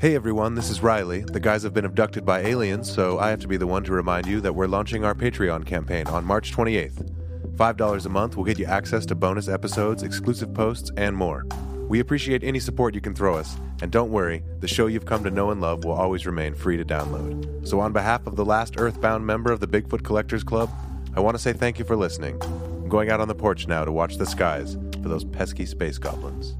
Hey 0.00 0.14
everyone, 0.14 0.54
this 0.54 0.70
is 0.70 0.82
Riley. 0.82 1.20
The 1.22 1.40
guys 1.40 1.62
have 1.62 1.74
been 1.74 1.84
abducted 1.84 2.24
by 2.24 2.40
aliens, 2.40 2.90
so 2.90 3.18
I 3.18 3.28
have 3.28 3.40
to 3.40 3.48
be 3.48 3.58
the 3.58 3.66
one 3.66 3.84
to 3.84 3.92
remind 3.92 4.26
you 4.26 4.40
that 4.40 4.54
we're 4.54 4.66
launching 4.66 5.04
our 5.04 5.14
Patreon 5.14 5.66
campaign 5.66 6.06
on 6.06 6.24
March 6.24 6.52
28th. 6.54 7.10
$5 7.56 8.06
a 8.06 8.08
month 8.08 8.36
will 8.36 8.44
get 8.44 8.58
you 8.58 8.64
access 8.66 9.04
to 9.06 9.14
bonus 9.14 9.46
episodes, 9.48 10.02
exclusive 10.02 10.54
posts, 10.54 10.90
and 10.96 11.14
more. 11.16 11.44
We 11.88 12.00
appreciate 12.00 12.42
any 12.42 12.60
support 12.60 12.94
you 12.94 13.00
can 13.00 13.14
throw 13.14 13.36
us, 13.36 13.56
and 13.82 13.92
don't 13.92 14.10
worry, 14.10 14.42
the 14.60 14.68
show 14.68 14.86
you've 14.86 15.04
come 15.04 15.22
to 15.24 15.30
know 15.30 15.50
and 15.50 15.60
love 15.60 15.84
will 15.84 15.92
always 15.92 16.26
remain 16.26 16.54
free 16.54 16.76
to 16.76 16.84
download. 16.84 17.66
So, 17.66 17.78
on 17.80 17.92
behalf 17.92 18.26
of 18.26 18.36
the 18.36 18.44
last 18.44 18.74
Earthbound 18.78 19.26
member 19.26 19.52
of 19.52 19.60
the 19.60 19.66
Bigfoot 19.66 20.02
Collectors 20.02 20.42
Club, 20.42 20.70
I 21.14 21.20
want 21.20 21.36
to 21.36 21.42
say 21.42 21.52
thank 21.52 21.78
you 21.78 21.84
for 21.84 21.96
listening. 21.96 22.42
I'm 22.42 22.88
going 22.88 23.10
out 23.10 23.20
on 23.20 23.28
the 23.28 23.34
porch 23.34 23.68
now 23.68 23.84
to 23.84 23.92
watch 23.92 24.16
the 24.16 24.26
skies 24.26 24.76
for 25.02 25.08
those 25.08 25.24
pesky 25.24 25.66
space 25.66 25.98
goblins. 25.98 26.56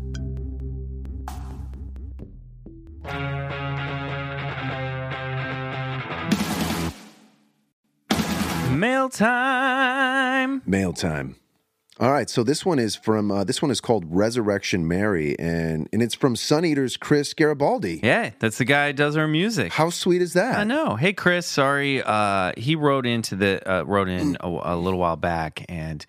Mail 8.70 9.08
time. 9.08 10.62
Mail 10.66 10.92
time. 10.92 11.36
All 12.00 12.10
right, 12.10 12.28
so 12.28 12.42
this 12.42 12.66
one 12.66 12.80
is 12.80 12.96
from 12.96 13.30
uh, 13.30 13.44
this 13.44 13.62
one 13.62 13.70
is 13.70 13.80
called 13.80 14.04
Resurrection 14.08 14.88
Mary, 14.88 15.38
and 15.38 15.88
and 15.92 16.02
it's 16.02 16.14
from 16.16 16.34
Sun 16.34 16.64
Eater's 16.64 16.96
Chris 16.96 17.32
Garibaldi. 17.34 18.00
Yeah, 18.02 18.32
that's 18.40 18.58
the 18.58 18.64
guy 18.64 18.88
who 18.88 18.94
does 18.94 19.16
our 19.16 19.28
music. 19.28 19.72
How 19.72 19.90
sweet 19.90 20.20
is 20.20 20.32
that? 20.32 20.58
I 20.58 20.64
know. 20.64 20.96
Hey, 20.96 21.12
Chris. 21.12 21.46
Sorry, 21.46 22.02
uh, 22.02 22.52
he 22.56 22.74
wrote 22.74 23.06
into 23.06 23.36
the 23.36 23.70
uh, 23.70 23.82
wrote 23.84 24.08
in 24.08 24.36
a, 24.40 24.48
a 24.48 24.76
little 24.76 24.98
while 24.98 25.14
back, 25.14 25.64
and 25.68 26.04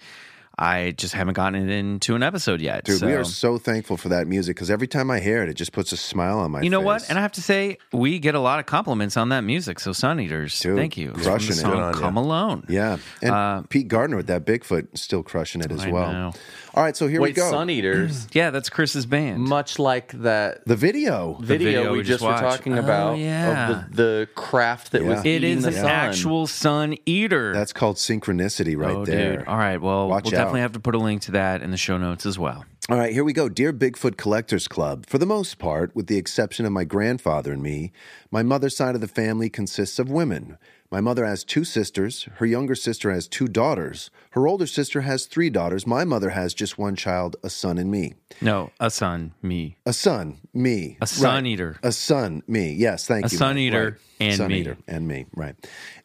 I 0.58 0.92
just 0.92 1.14
haven't 1.14 1.34
gotten 1.34 1.70
it 1.70 1.74
into 1.74 2.16
an 2.16 2.24
episode 2.24 2.62
yet. 2.62 2.86
Dude, 2.86 3.00
so. 3.00 3.08
we 3.08 3.14
are 3.14 3.24
so 3.26 3.58
thankful 3.58 3.98
for 3.98 4.10
that 4.10 4.26
music 4.28 4.56
because 4.56 4.72
every 4.72 4.88
time 4.88 5.12
I 5.12 5.20
hear 5.20 5.44
it, 5.44 5.50
it 5.50 5.56
just 5.56 5.72
puts 5.74 5.92
a 5.92 5.98
smile 5.98 6.40
on 6.40 6.52
my 6.52 6.60
face. 6.60 6.64
you 6.64 6.70
know 6.70 6.80
face. 6.80 6.86
what? 6.86 7.10
And 7.10 7.18
I 7.20 7.22
have 7.22 7.34
to 7.34 7.42
say, 7.42 7.78
we 7.92 8.20
get 8.20 8.36
a 8.36 8.40
lot 8.40 8.60
of 8.60 8.66
compliments 8.66 9.18
on 9.18 9.30
that 9.30 9.42
music. 9.42 9.80
So, 9.80 9.92
Sun 9.92 10.20
Eaters, 10.20 10.58
Dude, 10.60 10.78
thank 10.78 10.96
you. 10.98 11.12
crushing 11.12 11.56
the 11.56 11.62
it. 11.62 11.62
song 11.62 11.72
Good 11.72 11.80
on. 11.82 11.94
Come 11.94 12.18
Alone. 12.18 12.66
yeah. 12.70 12.98
And 13.22 13.32
Uh, 13.32 13.62
Pete 13.70 13.88
Gardner 13.88 14.16
with 14.18 14.28
that 14.28 14.46
Bigfoot 14.46 14.98
still 14.98 15.24
crushing 15.24 15.62
it 15.62 15.72
as 15.72 15.86
I 15.86 15.90
well. 15.92 16.12
know. 16.12 16.34
All 16.74 16.84
right, 16.84 16.96
so 16.96 17.08
here 17.08 17.22
we 17.22 17.30
Wait, 17.30 17.36
go. 17.36 17.50
Sun 17.50 17.70
Eaters, 17.70 18.28
Yeah, 18.34 18.50
that's 18.50 18.70
Chris's 18.70 19.06
band. 19.06 19.40
much 19.42 19.80
like 19.80 20.12
that 20.24 20.66
the 20.66 20.76
video. 20.76 21.38
video, 21.42 21.58
video 21.70 21.92
we 21.92 21.98
we 22.00 22.04
just 22.04 22.16
just 22.20 22.24
were 22.24 22.30
watched. 22.32 22.58
talking 22.58 22.74
Oh, 22.78 22.80
about 22.80 23.18
yeah. 23.18 23.70
of 23.84 23.96
the, 23.96 24.04
the 24.04 24.28
craft 24.36 24.92
that 24.92 25.02
Yeah. 25.02 25.08
was 25.10 25.26
It 25.26 25.44
is 25.46 25.64
the 25.64 25.70
an 25.70 25.74
sun. 25.76 25.86
actual 25.86 26.48
Sun 26.48 26.96
Eater. 27.06 27.54
That's 27.54 27.72
called 27.72 27.96
synchronicity 27.96 28.78
right 28.78 28.94
oh, 28.96 29.06
there. 29.06 29.38
dude. 29.38 29.48
All 29.48 29.58
right. 29.58 29.82
Well, 29.82 30.10
Watch 30.10 30.26
we'll 30.26 30.32
definitely 30.46 30.62
have 30.62 30.74
to 30.74 30.80
put 30.80 30.96
a 30.96 31.00
link 31.00 31.22
to 31.24 31.32
that 31.32 31.62
in 31.62 31.72
the 31.72 31.78
show 31.78 31.98
notes 31.98 32.26
as 32.26 32.40
well. 32.40 32.66
All 32.88 32.98
right, 32.98 33.12
here 33.12 33.24
we 33.24 33.34
go. 33.34 33.50
Dear 33.50 33.74
Bigfoot 33.74 34.16
Collectors 34.16 34.68
Club, 34.68 35.08
for 35.08 35.18
the 35.18 35.26
most 35.26 35.58
part, 35.58 35.96
with 35.96 36.06
the 36.06 36.18
exception 36.18 36.66
of 36.66 36.72
my 36.72 36.84
grandfather 36.84 37.52
and 37.52 37.64
me, 37.64 37.92
my 38.30 38.44
mother's 38.44 38.78
side 38.78 38.94
of 38.94 39.02
the 39.02 39.08
family 39.08 39.50
consists 39.50 39.98
of 39.98 40.10
women. 40.10 40.58
My 40.92 41.02
mother 41.02 41.26
has 41.26 41.44
two 41.44 41.64
sisters. 41.64 42.30
Her 42.36 42.46
younger 42.46 42.76
sister 42.76 43.12
has 43.12 43.28
two 43.28 43.48
daughters. 43.48 44.12
Her 44.36 44.48
older 44.50 44.68
sister 44.68 45.00
has 45.02 45.28
three 45.28 45.50
daughters. 45.50 45.88
My 45.88 46.04
mother 46.04 46.32
has 46.32 46.54
just 46.54 46.78
one 46.78 46.98
child, 46.98 47.38
a 47.42 47.50
son, 47.50 47.78
and 47.78 47.90
me. 47.90 48.16
No, 48.42 48.70
a 48.82 48.90
son, 48.92 49.34
me. 49.42 49.78
A 49.86 49.94
son, 49.94 50.40
me. 50.54 50.98
A 51.00 51.08
son 51.08 51.44
Right. 51.46 51.46
eater. 51.54 51.78
A 51.82 51.94
son, 51.94 52.44
me. 52.46 52.74
Yes, 52.74 53.08
thank 53.08 53.26
A 53.28 53.30
you. 53.30 53.36
A 53.36 53.40
son 53.40 53.58
eater 53.58 53.84
Right. 54.20 54.28
and 54.28 54.36
son 54.36 54.50
me. 54.50 54.60
eater 54.60 54.78
and 54.90 55.08
me. 55.08 55.26
Right. 55.34 55.56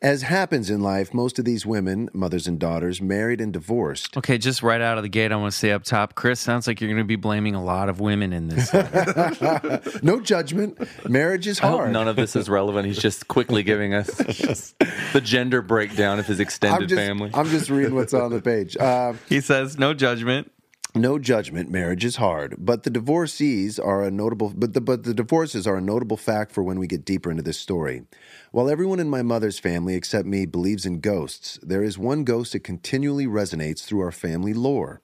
As 0.00 0.22
happens 0.22 0.70
in 0.70 0.80
life, 0.80 1.12
most 1.12 1.40
of 1.40 1.44
these 1.44 1.66
women, 1.66 2.08
mothers 2.14 2.46
and 2.46 2.56
daughters, 2.60 3.02
married 3.02 3.40
and 3.40 3.52
divorced. 3.52 4.16
Okay, 4.16 4.38
just 4.38 4.62
right 4.62 4.80
out 4.80 4.96
of 4.96 5.02
the 5.02 5.08
gate, 5.08 5.32
I 5.32 5.36
want 5.36 5.52
to 5.52 5.58
say 5.58 5.72
up 5.72 5.82
top, 5.82 6.14
Chris, 6.14 6.38
sounds 6.38 6.68
like 6.68 6.80
you're 6.80 6.88
going 6.88 6.98
to 6.98 7.04
be 7.04 7.16
blaming 7.16 7.56
a 7.56 7.64
lot 7.64 7.88
of 7.88 7.98
women 7.98 8.32
in 8.32 8.46
this. 8.46 8.70
No 10.04 10.20
judgment. 10.20 10.78
Marriage 11.08 11.46
is 11.48 11.60
I 11.60 11.66
hope 11.68 11.80
hard. 11.80 11.92
none 11.92 12.06
of 12.06 12.14
this 12.16 12.36
is 12.36 12.48
relevant. 12.48 12.86
He's 12.86 12.98
just 12.98 13.26
quickly 13.28 13.62
giving 13.64 13.92
us 13.92 14.06
the 15.12 15.20
gender 15.22 15.62
breakdown 15.62 16.18
of 16.20 16.26
his 16.26 16.38
extended 16.38 16.82
I'm 16.82 16.88
just, 16.88 16.98
family. 17.00 17.30
I'm 17.34 17.46
just 17.48 17.70
reading 17.70 17.94
what's 17.96 18.14
on 18.14 18.19
the 18.28 18.42
page. 18.42 18.76
Uh, 18.76 19.14
he 19.28 19.40
says, 19.40 19.78
no 19.78 19.94
judgment. 19.94 20.50
no 20.94 21.18
judgment. 21.18 21.70
Marriage 21.70 22.04
is 22.04 22.16
hard, 22.16 22.56
but 22.58 22.82
the 22.82 22.90
divorcees 22.90 23.78
are 23.78 24.02
a 24.02 24.10
notable. 24.10 24.52
But 24.54 24.74
the 24.74 24.80
but 24.80 25.04
the 25.04 25.14
divorces 25.14 25.66
are 25.66 25.76
a 25.76 25.80
notable 25.80 26.16
fact 26.16 26.52
for 26.52 26.62
when 26.62 26.78
we 26.78 26.86
get 26.86 27.04
deeper 27.04 27.30
into 27.30 27.42
this 27.44 27.58
story. 27.58 28.02
While 28.50 28.68
everyone 28.68 28.98
in 29.00 29.08
my 29.08 29.22
mother's 29.22 29.60
family 29.60 29.94
except 29.94 30.26
me 30.26 30.46
believes 30.46 30.84
in 30.84 31.00
ghosts, 31.00 31.58
there 31.62 31.84
is 31.84 31.96
one 31.96 32.24
ghost 32.24 32.52
that 32.52 32.60
continually 32.64 33.26
resonates 33.26 33.84
through 33.84 34.00
our 34.00 34.12
family 34.12 34.52
lore. 34.52 35.00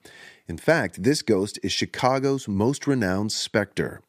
In 0.49 0.59
fact, 0.59 1.03
this 1.03 1.23
ghost 1.23 1.59
is 1.63 1.73
Chicago's 1.73 2.47
most 2.49 2.87
renowned 2.87 3.33
specter. 3.33 4.01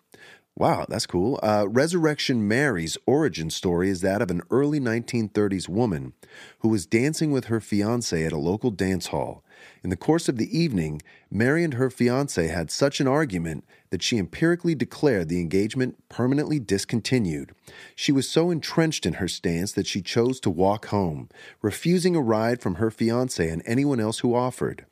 Wow, 0.57 0.87
that's 0.89 1.05
cool. 1.05 1.39
Uh, 1.43 1.67
Resurrection 1.69 2.47
Mary's 2.47 2.97
origin 3.05 3.51
story 3.51 3.89
is 3.89 4.01
that 4.01 4.23
of 4.23 4.31
an 4.31 4.41
early 4.49 4.79
1930s 4.79 5.69
woman 5.69 6.13
who 6.59 6.69
was 6.69 6.87
dancing 6.87 7.31
with 7.31 7.45
her 7.45 7.59
fiance 7.59 8.25
at 8.25 8.31
a 8.31 8.39
local 8.39 8.71
dance 8.71 9.07
hall. 9.07 9.43
In 9.83 9.91
the 9.91 9.95
course 9.95 10.27
of 10.27 10.37
the 10.37 10.57
evening, 10.57 11.03
Mary 11.29 11.63
and 11.63 11.75
her 11.75 11.91
fiance 11.91 12.47
had 12.47 12.71
such 12.71 12.99
an 12.99 13.07
argument 13.07 13.65
that 13.91 14.01
she 14.01 14.17
empirically 14.17 14.73
declared 14.73 15.29
the 15.29 15.39
engagement 15.39 15.95
permanently 16.09 16.57
discontinued. 16.57 17.51
She 17.95 18.11
was 18.11 18.27
so 18.27 18.49
entrenched 18.49 19.05
in 19.05 19.13
her 19.13 19.27
stance 19.27 19.73
that 19.73 19.85
she 19.85 20.01
chose 20.01 20.39
to 20.39 20.49
walk 20.49 20.87
home, 20.87 21.29
refusing 21.61 22.15
a 22.15 22.21
ride 22.21 22.63
from 22.63 22.75
her 22.75 22.89
fiance 22.89 23.47
and 23.47 23.61
anyone 23.67 23.99
else 23.99 24.19
who 24.19 24.33
offered. 24.33 24.87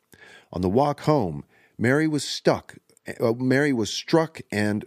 On 0.52 0.60
the 0.60 0.68
walk 0.68 1.00
home, 1.00 1.44
Mary 1.76 2.06
was 2.06 2.22
stuck. 2.22 2.76
Uh, 3.20 3.32
Mary 3.32 3.72
was 3.72 3.92
struck 3.92 4.40
and 4.52 4.84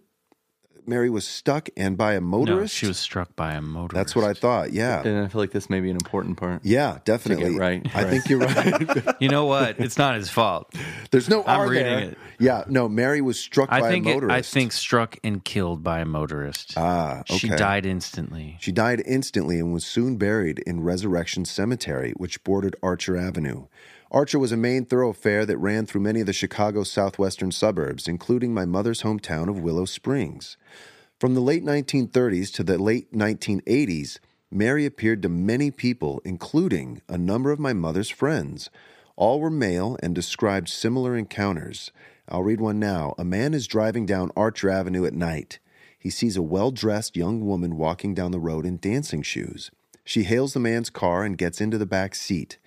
Mary 0.90 1.10
was 1.10 1.26
stuck 1.28 1.70
and 1.78 1.96
by 1.98 2.14
a 2.14 2.20
No, 2.20 2.28
motorist. 2.28 2.76
she 2.76 2.88
was 2.88 2.98
struck 2.98 3.36
by 3.36 3.54
a 3.54 3.62
motorist. 3.62 3.94
That's 3.96 4.16
what 4.16 4.26
I 4.26 4.34
thought. 4.34 4.74
Yeah. 4.74 5.02
and 5.04 5.26
I 5.26 5.28
feel 5.30 5.40
like 5.40 5.52
this 5.52 5.70
may 5.70 5.80
be 5.80 5.90
an 5.90 5.96
important 5.96 6.38
part. 6.38 6.62
Yeah, 6.66 6.98
definitely. 7.06 7.58
right, 7.58 7.86
I 7.96 8.04
right. 8.04 8.10
think 8.10 8.28
you're 8.28 8.40
right. 8.40 9.16
You 9.22 9.30
know 9.30 9.46
what? 9.46 9.80
It's 9.80 9.98
not 9.98 10.16
his 10.16 10.30
fault. 10.30 10.74
There's 11.12 11.30
no 11.30 11.44
I'm 11.46 11.60
R 11.62 11.68
reading 11.70 11.86
there. 11.86 12.00
it. 12.12 12.18
Yeah, 12.40 12.64
no. 12.68 12.90
Mary 12.90 13.22
was 13.22 13.40
struck 13.40 13.70
I 13.72 13.82
by 13.82 13.90
think 13.90 14.06
a 14.08 14.10
it, 14.10 14.14
motorist. 14.16 14.36
I 14.36 14.42
think 14.42 14.72
struck 14.72 15.18
and 15.24 15.44
killed 15.46 15.84
by 15.84 16.00
a 16.00 16.06
motorist. 16.06 16.74
Ah, 16.78 17.22
She 17.28 17.50
died 17.50 17.86
instantly. 17.86 18.58
She 18.60 18.72
died 18.72 19.02
instantly 19.06 19.60
and 19.60 19.74
was 19.74 19.86
soon 19.86 20.18
buried 20.18 20.60
in 20.66 20.82
Resurrection 20.82 21.46
Cemetery, 21.46 22.14
which 22.18 22.44
bordered 22.44 22.76
Archer 22.82 23.16
Avenue. 23.18 23.68
Archer 24.12 24.40
was 24.40 24.52
a 24.52 24.58
main 24.58 24.86
thoroughfare 24.86 25.46
that 25.46 25.58
ran 25.60 25.86
through 25.86 26.02
many 26.02 26.22
of 26.22 26.26
the 26.26 26.34
Chicago 26.34 26.84
southwestern 26.84 27.52
suburbs, 27.52 28.08
including 28.08 28.52
my 28.52 28.66
mother's 28.66 29.04
hometown 29.04 29.48
of 29.48 29.60
Willow 29.60 29.86
Springs. 29.86 30.58
From 31.20 31.36
the 31.36 31.42
late 31.42 31.64
1930s 31.64 32.52
to 32.54 32.64
the 32.64 32.80
late 32.80 33.14
1980s, 33.14 34.18
Mary 34.50 34.88
appeared 34.88 35.22
to 35.22 35.30
many 35.30 35.70
people, 35.70 36.24
including 36.26 37.04
a 37.08 37.20
number 37.20 37.52
of 37.52 37.60
my 37.60 37.72
mother's 37.72 38.10
friends. 38.10 38.72
All 39.16 39.40
were 39.40 39.52
male 39.52 39.96
and 40.02 40.16
described 40.16 40.70
similar 40.70 41.16
encounters. 41.16 41.92
I'll 42.28 42.42
read 42.42 42.62
one 42.62 42.80
now. 42.80 43.14
A 43.20 43.24
man 43.24 43.54
is 43.54 43.68
driving 43.68 44.08
down 44.08 44.32
Archer 44.36 44.72
Avenue 44.72 45.06
at 45.06 45.14
night. 45.14 45.60
He 46.00 46.10
sees 46.10 46.36
a 46.36 46.42
well 46.42 46.72
dressed 46.72 47.16
young 47.16 47.46
woman 47.46 47.78
walking 47.78 48.16
down 48.16 48.32
the 48.32 48.40
road 48.40 48.66
in 48.66 48.78
dancing 48.78 49.22
shoes. 49.22 49.70
She 50.04 50.24
hails 50.24 50.54
the 50.54 50.60
man's 50.60 50.90
car 50.90 51.24
and 51.24 51.38
gets 51.38 51.62
into 51.62 51.78
the 51.78 51.86
back 51.86 52.16
seat. 52.16 52.58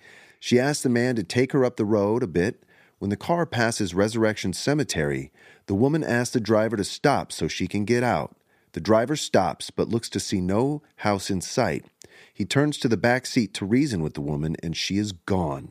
She 0.45 0.59
asks 0.59 0.83
the 0.83 0.89
man 0.89 1.15
to 1.15 1.23
take 1.23 1.53
her 1.53 1.63
up 1.63 1.77
the 1.77 1.85
road 1.85 2.21
a 2.21 2.27
bit. 2.27 2.65
When 2.99 3.09
the 3.09 3.15
car 3.15 3.45
passes 3.45 3.93
Resurrection 3.93 4.51
Cemetery, 4.51 5.31
the 5.67 5.73
woman 5.73 6.03
asks 6.03 6.33
the 6.33 6.41
driver 6.41 6.75
to 6.75 6.83
stop 6.83 7.31
so 7.31 7.47
she 7.47 7.65
can 7.65 7.85
get 7.85 8.03
out. 8.03 8.35
The 8.73 8.81
driver 8.81 9.15
stops 9.15 9.71
but 9.71 9.87
looks 9.87 10.09
to 10.09 10.19
see 10.19 10.41
no 10.41 10.81
house 10.97 11.29
in 11.29 11.39
sight. 11.39 11.85
He 12.33 12.43
turns 12.43 12.77
to 12.79 12.89
the 12.89 12.97
back 12.97 13.25
seat 13.25 13.53
to 13.53 13.65
reason 13.65 14.03
with 14.03 14.15
the 14.15 14.21
woman, 14.21 14.57
and 14.61 14.75
she 14.75 14.97
is 14.97 15.13
gone. 15.13 15.69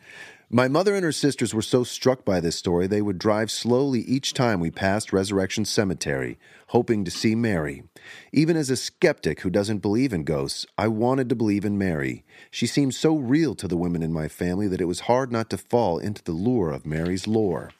My 0.55 0.69
mother 0.69 0.95
and 0.95 1.03
her 1.03 1.13
sisters 1.13 1.55
were 1.55 1.63
so 1.63 1.83
struck 1.83 2.27
by 2.27 2.39
this 2.39 2.57
story 2.57 2.87
they 2.87 3.01
would 3.01 3.17
drive 3.17 3.51
slowly 3.51 4.01
each 4.03 4.35
time 4.35 4.61
we 4.61 4.71
passed 4.71 5.11
Resurrection 5.11 5.65
Cemetery, 5.65 6.39
hoping 6.67 7.07
to 7.07 7.11
see 7.11 7.35
Mary. 7.35 7.85
Even 8.33 8.55
as 8.55 8.69
a 8.69 8.77
skeptic 8.77 9.41
who 9.41 9.49
doesn't 9.49 9.79
believe 9.79 10.13
in 10.13 10.25
ghosts, 10.25 10.67
I 10.77 10.89
wanted 10.89 11.31
to 11.31 11.35
believe 11.35 11.65
in 11.65 11.79
Mary. 11.79 12.23
She 12.51 12.67
seemed 12.67 12.93
so 12.93 13.17
real 13.17 13.55
to 13.55 13.67
the 13.67 13.79
women 13.79 14.03
in 14.03 14.13
my 14.13 14.29
family 14.29 14.69
that 14.69 14.83
it 14.83 14.85
was 14.85 15.01
hard 15.01 15.33
not 15.33 15.49
to 15.49 15.57
fall 15.57 15.97
into 15.99 16.23
the 16.23 16.33
lure 16.33 16.71
of 16.71 16.85
Mary's 16.85 17.27
lore. 17.27 17.71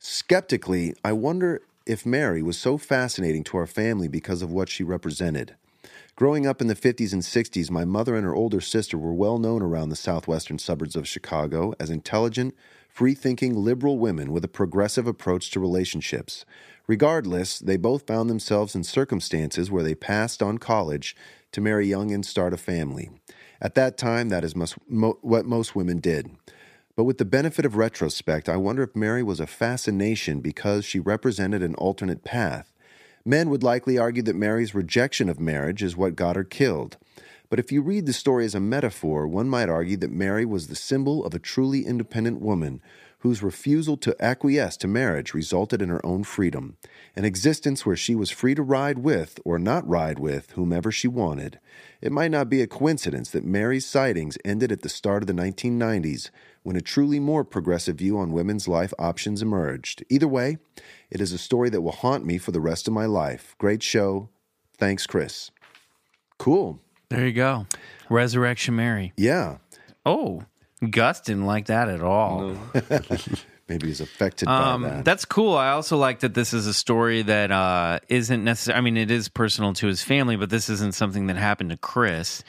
Skeptically, 0.00 0.96
I 1.04 1.12
wonder 1.12 1.62
if 1.86 2.04
Mary 2.04 2.42
was 2.42 2.58
so 2.58 2.76
fascinating 2.76 3.44
to 3.44 3.56
our 3.56 3.68
family 3.68 4.08
because 4.08 4.42
of 4.42 4.50
what 4.50 4.68
she 4.68 4.82
represented. 4.82 5.54
Growing 6.20 6.46
up 6.46 6.60
in 6.60 6.66
the 6.66 6.74
50s 6.74 7.14
and 7.14 7.22
60s, 7.22 7.70
my 7.70 7.86
mother 7.86 8.14
and 8.14 8.26
her 8.26 8.34
older 8.34 8.60
sister 8.60 8.98
were 8.98 9.14
well 9.14 9.38
known 9.38 9.62
around 9.62 9.88
the 9.88 9.96
southwestern 9.96 10.58
suburbs 10.58 10.94
of 10.94 11.08
Chicago 11.08 11.72
as 11.80 11.88
intelligent, 11.88 12.54
free 12.90 13.14
thinking, 13.14 13.54
liberal 13.54 13.98
women 13.98 14.30
with 14.30 14.44
a 14.44 14.46
progressive 14.46 15.06
approach 15.06 15.50
to 15.50 15.58
relationships. 15.58 16.44
Regardless, 16.86 17.58
they 17.58 17.78
both 17.78 18.06
found 18.06 18.28
themselves 18.28 18.74
in 18.74 18.84
circumstances 18.84 19.70
where 19.70 19.82
they 19.82 19.94
passed 19.94 20.42
on 20.42 20.58
college 20.58 21.16
to 21.52 21.62
marry 21.62 21.86
young 21.86 22.10
and 22.12 22.26
start 22.26 22.52
a 22.52 22.58
family. 22.58 23.08
At 23.58 23.74
that 23.76 23.96
time, 23.96 24.28
that 24.28 24.44
is 24.44 24.54
most, 24.54 24.76
mo- 24.86 25.18
what 25.22 25.46
most 25.46 25.74
women 25.74 26.00
did. 26.00 26.32
But 26.96 27.04
with 27.04 27.16
the 27.16 27.24
benefit 27.24 27.64
of 27.64 27.76
retrospect, 27.76 28.46
I 28.46 28.58
wonder 28.58 28.82
if 28.82 28.94
Mary 28.94 29.22
was 29.22 29.40
a 29.40 29.46
fascination 29.46 30.40
because 30.40 30.84
she 30.84 31.00
represented 31.00 31.62
an 31.62 31.74
alternate 31.76 32.24
path. 32.24 32.69
Men 33.24 33.50
would 33.50 33.62
likely 33.62 33.98
argue 33.98 34.22
that 34.22 34.36
Mary's 34.36 34.74
rejection 34.74 35.28
of 35.28 35.38
marriage 35.38 35.82
is 35.82 35.96
what 35.96 36.16
got 36.16 36.36
her 36.36 36.44
killed. 36.44 36.96
But 37.50 37.58
if 37.58 37.72
you 37.72 37.82
read 37.82 38.06
the 38.06 38.12
story 38.12 38.44
as 38.44 38.54
a 38.54 38.60
metaphor, 38.60 39.26
one 39.26 39.48
might 39.48 39.68
argue 39.68 39.96
that 39.98 40.12
Mary 40.12 40.44
was 40.44 40.68
the 40.68 40.76
symbol 40.76 41.24
of 41.24 41.34
a 41.34 41.38
truly 41.38 41.84
independent 41.84 42.40
woman 42.40 42.80
whose 43.20 43.42
refusal 43.42 43.96
to 43.98 44.16
acquiesce 44.22 44.76
to 44.78 44.88
marriage 44.88 45.34
resulted 45.34 45.80
in 45.80 45.88
her 45.88 46.04
own 46.04 46.24
freedom, 46.24 46.76
an 47.14 47.24
existence 47.24 47.84
where 47.84 47.96
she 47.96 48.14
was 48.14 48.30
free 48.30 48.54
to 48.54 48.62
ride 48.62 48.98
with 48.98 49.38
or 49.44 49.58
not 49.58 49.86
ride 49.88 50.18
with 50.18 50.50
whomever 50.52 50.90
she 50.90 51.06
wanted. 51.08 51.60
It 52.00 52.12
might 52.12 52.30
not 52.30 52.48
be 52.48 52.62
a 52.62 52.66
coincidence 52.66 53.30
that 53.30 53.44
Mary's 53.44 53.86
sightings 53.86 54.38
ended 54.44 54.72
at 54.72 54.82
the 54.82 54.88
start 54.88 55.22
of 55.22 55.26
the 55.26 55.34
1990s 55.34 56.30
when 56.62 56.76
a 56.76 56.80
truly 56.80 57.20
more 57.20 57.44
progressive 57.44 57.96
view 57.96 58.18
on 58.18 58.32
women's 58.32 58.66
life 58.66 58.92
options 58.98 59.42
emerged. 59.42 60.04
Either 60.08 60.28
way, 60.28 60.58
it 61.10 61.20
is 61.20 61.32
a 61.32 61.38
story 61.38 61.68
that 61.70 61.82
will 61.82 61.92
haunt 61.92 62.24
me 62.24 62.38
for 62.38 62.52
the 62.52 62.60
rest 62.60 62.88
of 62.88 62.94
my 62.94 63.06
life. 63.06 63.54
Great 63.58 63.82
show. 63.82 64.30
Thanks, 64.78 65.06
Chris. 65.06 65.50
Cool. 66.38 66.80
There 67.10 67.26
you 67.26 67.32
go. 67.32 67.66
Resurrection 68.08 68.76
Mary. 68.76 69.12
Yeah. 69.16 69.58
Oh, 70.06 70.44
Gus 70.88 71.20
didn't 71.20 71.44
like 71.46 71.66
that 71.66 71.88
at 71.88 72.00
all. 72.02 72.56
Maybe 73.68 73.86
he's 73.86 74.00
affected 74.00 74.48
Um, 74.48 74.82
by 74.82 74.88
that. 74.88 75.04
that's 75.04 75.24
cool. 75.24 75.54
I 75.54 75.70
also 75.70 75.96
like 75.96 76.20
that 76.20 76.34
this 76.34 76.52
is 76.52 76.66
a 76.66 76.74
story 76.74 77.22
that 77.22 77.52
uh, 77.52 78.00
isn't 78.08 78.42
necessary. 78.42 78.76
I 78.76 78.80
mean, 78.80 78.96
it 78.96 79.10
is 79.12 79.28
personal 79.28 79.74
to 79.74 79.86
his 79.86 80.02
family, 80.02 80.34
but 80.36 80.50
this 80.50 80.68
isn't 80.68 80.94
something 80.94 81.28
that 81.28 81.36
happened 81.36 81.70
to 81.70 81.76
Chris. 81.76 82.42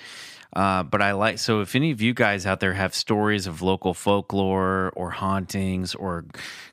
Uh, 0.54 0.84
but 0.84 1.02
I 1.02 1.14
like 1.14 1.40
so 1.40 1.62
if 1.62 1.76
any 1.76 1.92
of 1.92 2.02
you 2.02 2.14
guys 2.14 2.46
out 2.46 2.60
there 2.60 2.74
have 2.74 2.94
stories 2.94 3.48
of 3.48 3.62
local 3.62 3.94
folklore 3.94 4.92
or 4.96 5.12
hauntings 5.12 5.96
or 5.96 6.26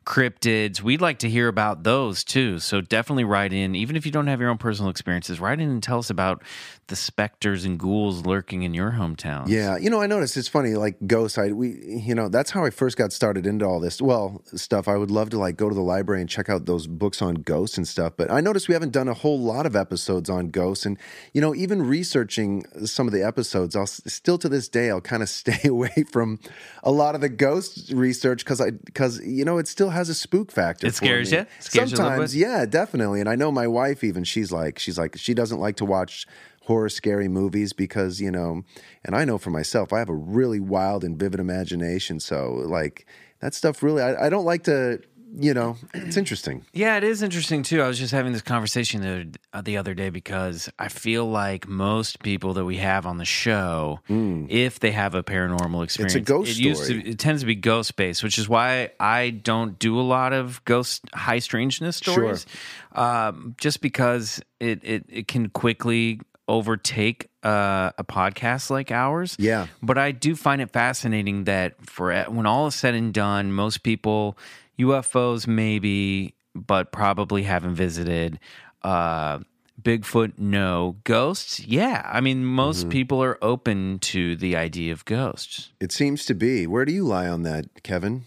cryptids, 0.04 0.80
we'd 0.80 1.00
like 1.00 1.18
to 1.20 1.28
hear 1.28 1.48
about 1.48 1.84
those 1.84 2.24
too. 2.24 2.58
So 2.58 2.80
definitely 2.80 3.24
write 3.24 3.52
in, 3.52 3.74
even 3.74 3.94
if 3.94 4.06
you 4.06 4.12
don't 4.12 4.26
have 4.26 4.40
your 4.40 4.50
own 4.50 4.58
personal 4.58 4.90
experiences, 4.90 5.38
write 5.38 5.60
in 5.60 5.68
and 5.68 5.82
tell 5.82 5.98
us 5.98 6.10
about 6.10 6.42
the 6.88 6.96
specters 6.96 7.64
and 7.64 7.78
ghouls 7.78 8.24
lurking 8.24 8.62
in 8.62 8.72
your 8.72 8.92
hometown. 8.92 9.48
Yeah, 9.48 9.76
you 9.76 9.90
know, 9.90 10.00
I 10.00 10.06
noticed 10.06 10.36
it's 10.36 10.48
funny, 10.48 10.74
like 10.74 10.96
ghosts. 11.06 11.36
I 11.36 11.52
we, 11.52 11.78
you 11.84 12.14
know, 12.14 12.28
that's 12.28 12.50
how 12.50 12.64
I 12.64 12.70
first 12.70 12.96
got 12.96 13.12
started 13.12 13.46
into 13.46 13.66
all 13.66 13.78
this. 13.78 14.00
Well, 14.00 14.42
stuff. 14.54 14.88
I 14.88 14.96
would 14.96 15.10
love 15.10 15.30
to 15.30 15.38
like 15.38 15.56
go 15.56 15.68
to 15.68 15.74
the 15.74 15.82
library 15.82 16.20
and 16.22 16.28
check 16.28 16.48
out 16.48 16.66
those 16.66 16.86
books 16.86 17.20
on 17.20 17.36
ghosts 17.36 17.76
and 17.76 17.86
stuff. 17.86 18.14
But 18.16 18.30
I 18.30 18.40
noticed 18.40 18.68
we 18.68 18.74
haven't 18.74 18.92
done 18.92 19.08
a 19.08 19.14
whole 19.14 19.38
lot 19.38 19.66
of 19.66 19.76
episodes 19.76 20.30
on 20.30 20.48
ghosts, 20.48 20.86
and 20.86 20.98
you 21.34 21.40
know, 21.40 21.54
even 21.54 21.82
researching 21.82 22.64
some 22.86 23.06
of 23.06 23.12
the 23.12 23.22
episodes, 23.24 23.67
I'll 23.76 23.86
still 23.86 24.38
to 24.38 24.48
this 24.48 24.68
day 24.68 24.90
I'll 24.90 25.00
kind 25.00 25.22
of 25.22 25.28
stay 25.42 25.68
away 25.68 26.04
from 26.10 26.38
a 26.82 26.90
lot 26.90 27.14
of 27.14 27.20
the 27.20 27.28
ghost 27.28 27.92
research 27.92 28.44
because 28.44 28.60
I 28.60 28.70
because 28.70 29.20
you 29.24 29.44
know 29.44 29.58
it 29.58 29.68
still 29.68 29.90
has 29.90 30.08
a 30.08 30.14
spook 30.14 30.50
factor. 30.52 30.86
It 30.86 30.90
for 30.90 30.96
scares 30.96 31.32
me. 31.32 31.38
you? 31.38 31.46
Scares 31.60 31.90
you 31.90 31.94
a 31.94 31.96
Sometimes, 31.98 32.32
bit? 32.32 32.40
yeah, 32.40 32.66
definitely. 32.66 33.20
And 33.20 33.28
I 33.28 33.34
know 33.34 33.50
my 33.52 33.66
wife 33.66 34.04
even 34.04 34.24
she's 34.24 34.52
like 34.52 34.78
she's 34.78 34.98
like 34.98 35.16
she 35.16 35.34
doesn't 35.34 35.60
like 35.60 35.76
to 35.76 35.84
watch 35.84 36.26
horror 36.62 36.88
scary 36.90 37.28
movies 37.28 37.72
because 37.72 38.20
you 38.20 38.30
know 38.30 38.62
and 39.02 39.16
i 39.16 39.24
know 39.24 39.38
for 39.38 39.48
myself 39.48 39.90
i 39.90 39.98
have 39.98 40.10
a 40.10 40.14
really 40.14 40.60
wild 40.60 41.02
and 41.02 41.18
vivid 41.18 41.40
imagination 41.40 42.20
so 42.20 42.52
like 42.66 43.06
that 43.40 43.54
stuff 43.54 43.82
really 43.82 44.02
i, 44.02 44.26
I 44.26 44.28
don't 44.28 44.44
like 44.44 44.64
to 44.64 45.00
you 45.36 45.52
know 45.54 45.76
it's 45.94 46.16
interesting 46.16 46.64
Yeah, 46.72 46.96
it 46.96 47.04
is 47.04 47.22
interesting 47.22 47.62
too. 47.62 47.82
I 47.82 47.88
was 47.88 47.98
just 47.98 48.12
having 48.12 48.32
this 48.32 48.42
conversation 48.42 49.00
the, 49.02 49.08
other- 49.08 49.26
uh, 49.52 49.60
the 49.62 49.76
other 49.76 49.94
day 49.94 50.10
because 50.10 50.68
I 50.78 50.88
feel 50.88 51.26
like 51.28 51.68
most 51.68 52.22
people 52.22 52.54
that 52.54 52.64
we 52.64 52.76
have 52.78 53.06
on 53.06 53.18
the 53.18 53.24
show, 53.24 54.00
if 54.08 54.80
they 54.80 54.90
have 54.92 55.14
a 55.14 55.22
paranormal 55.22 55.84
experience, 55.84 56.14
Hmm. 56.14 56.22
ghost 56.22 56.50
it 56.52 56.58
used 56.58 56.84
story. 56.84 57.02
to 57.02 57.10
it 57.10 57.18
tends 57.18 57.42
to 57.42 57.46
be 57.46 57.54
ghost 57.54 57.96
based, 57.96 58.22
which 58.22 58.38
is 58.38 58.48
why 58.48 58.90
I 58.98 59.30
don't 59.30 59.78
do 59.78 59.98
a 60.00 60.02
lot 60.02 60.32
of 60.32 60.64
ghost 60.64 61.02
high 61.14 61.38
strangeness 61.40 61.96
stories, 61.96 62.46
um, 62.92 63.54
just 63.60 63.80
because 63.80 64.40
it, 64.60 64.80
it 64.82 65.04
it 65.08 65.28
can 65.28 65.50
quickly 65.50 66.20
overtake 66.48 67.28
uh, 67.42 67.90
a 67.98 68.04
podcast 68.04 68.70
like 68.70 68.90
ours. 68.90 69.36
Yeah. 69.38 69.66
But 69.82 69.98
I 69.98 70.12
do 70.12 70.34
find 70.34 70.62
it 70.62 70.70
fascinating 70.72 71.44
that 71.44 71.74
for 71.86 72.14
when 72.24 72.46
all 72.46 72.66
is 72.68 72.74
said 72.74 72.94
and 72.94 73.12
done, 73.12 73.52
most 73.52 73.82
people 73.82 74.38
UFOs 74.78 75.46
maybe, 75.46 76.34
but 76.54 76.92
probably 76.92 77.42
haven't 77.44 77.74
visited. 77.74 78.38
Uh, 78.82 79.40
Bigfoot, 79.80 80.38
no. 80.38 80.96
Ghosts, 81.04 81.60
yeah. 81.60 82.02
I 82.12 82.20
mean, 82.20 82.44
most 82.44 82.80
Mm-hmm. 82.80 82.88
people 82.90 83.22
are 83.22 83.38
open 83.42 83.98
to 84.00 84.34
the 84.36 84.56
idea 84.56 84.92
of 84.92 85.04
ghosts. 85.04 85.70
it 85.80 85.92
seems 85.92 86.24
to 86.26 86.34
be 86.34 86.66
where 86.66 86.84
do 86.84 86.92
you 86.92 87.04
lie 87.04 87.28
on 87.28 87.42
that 87.44 87.82
kevin 87.84 88.24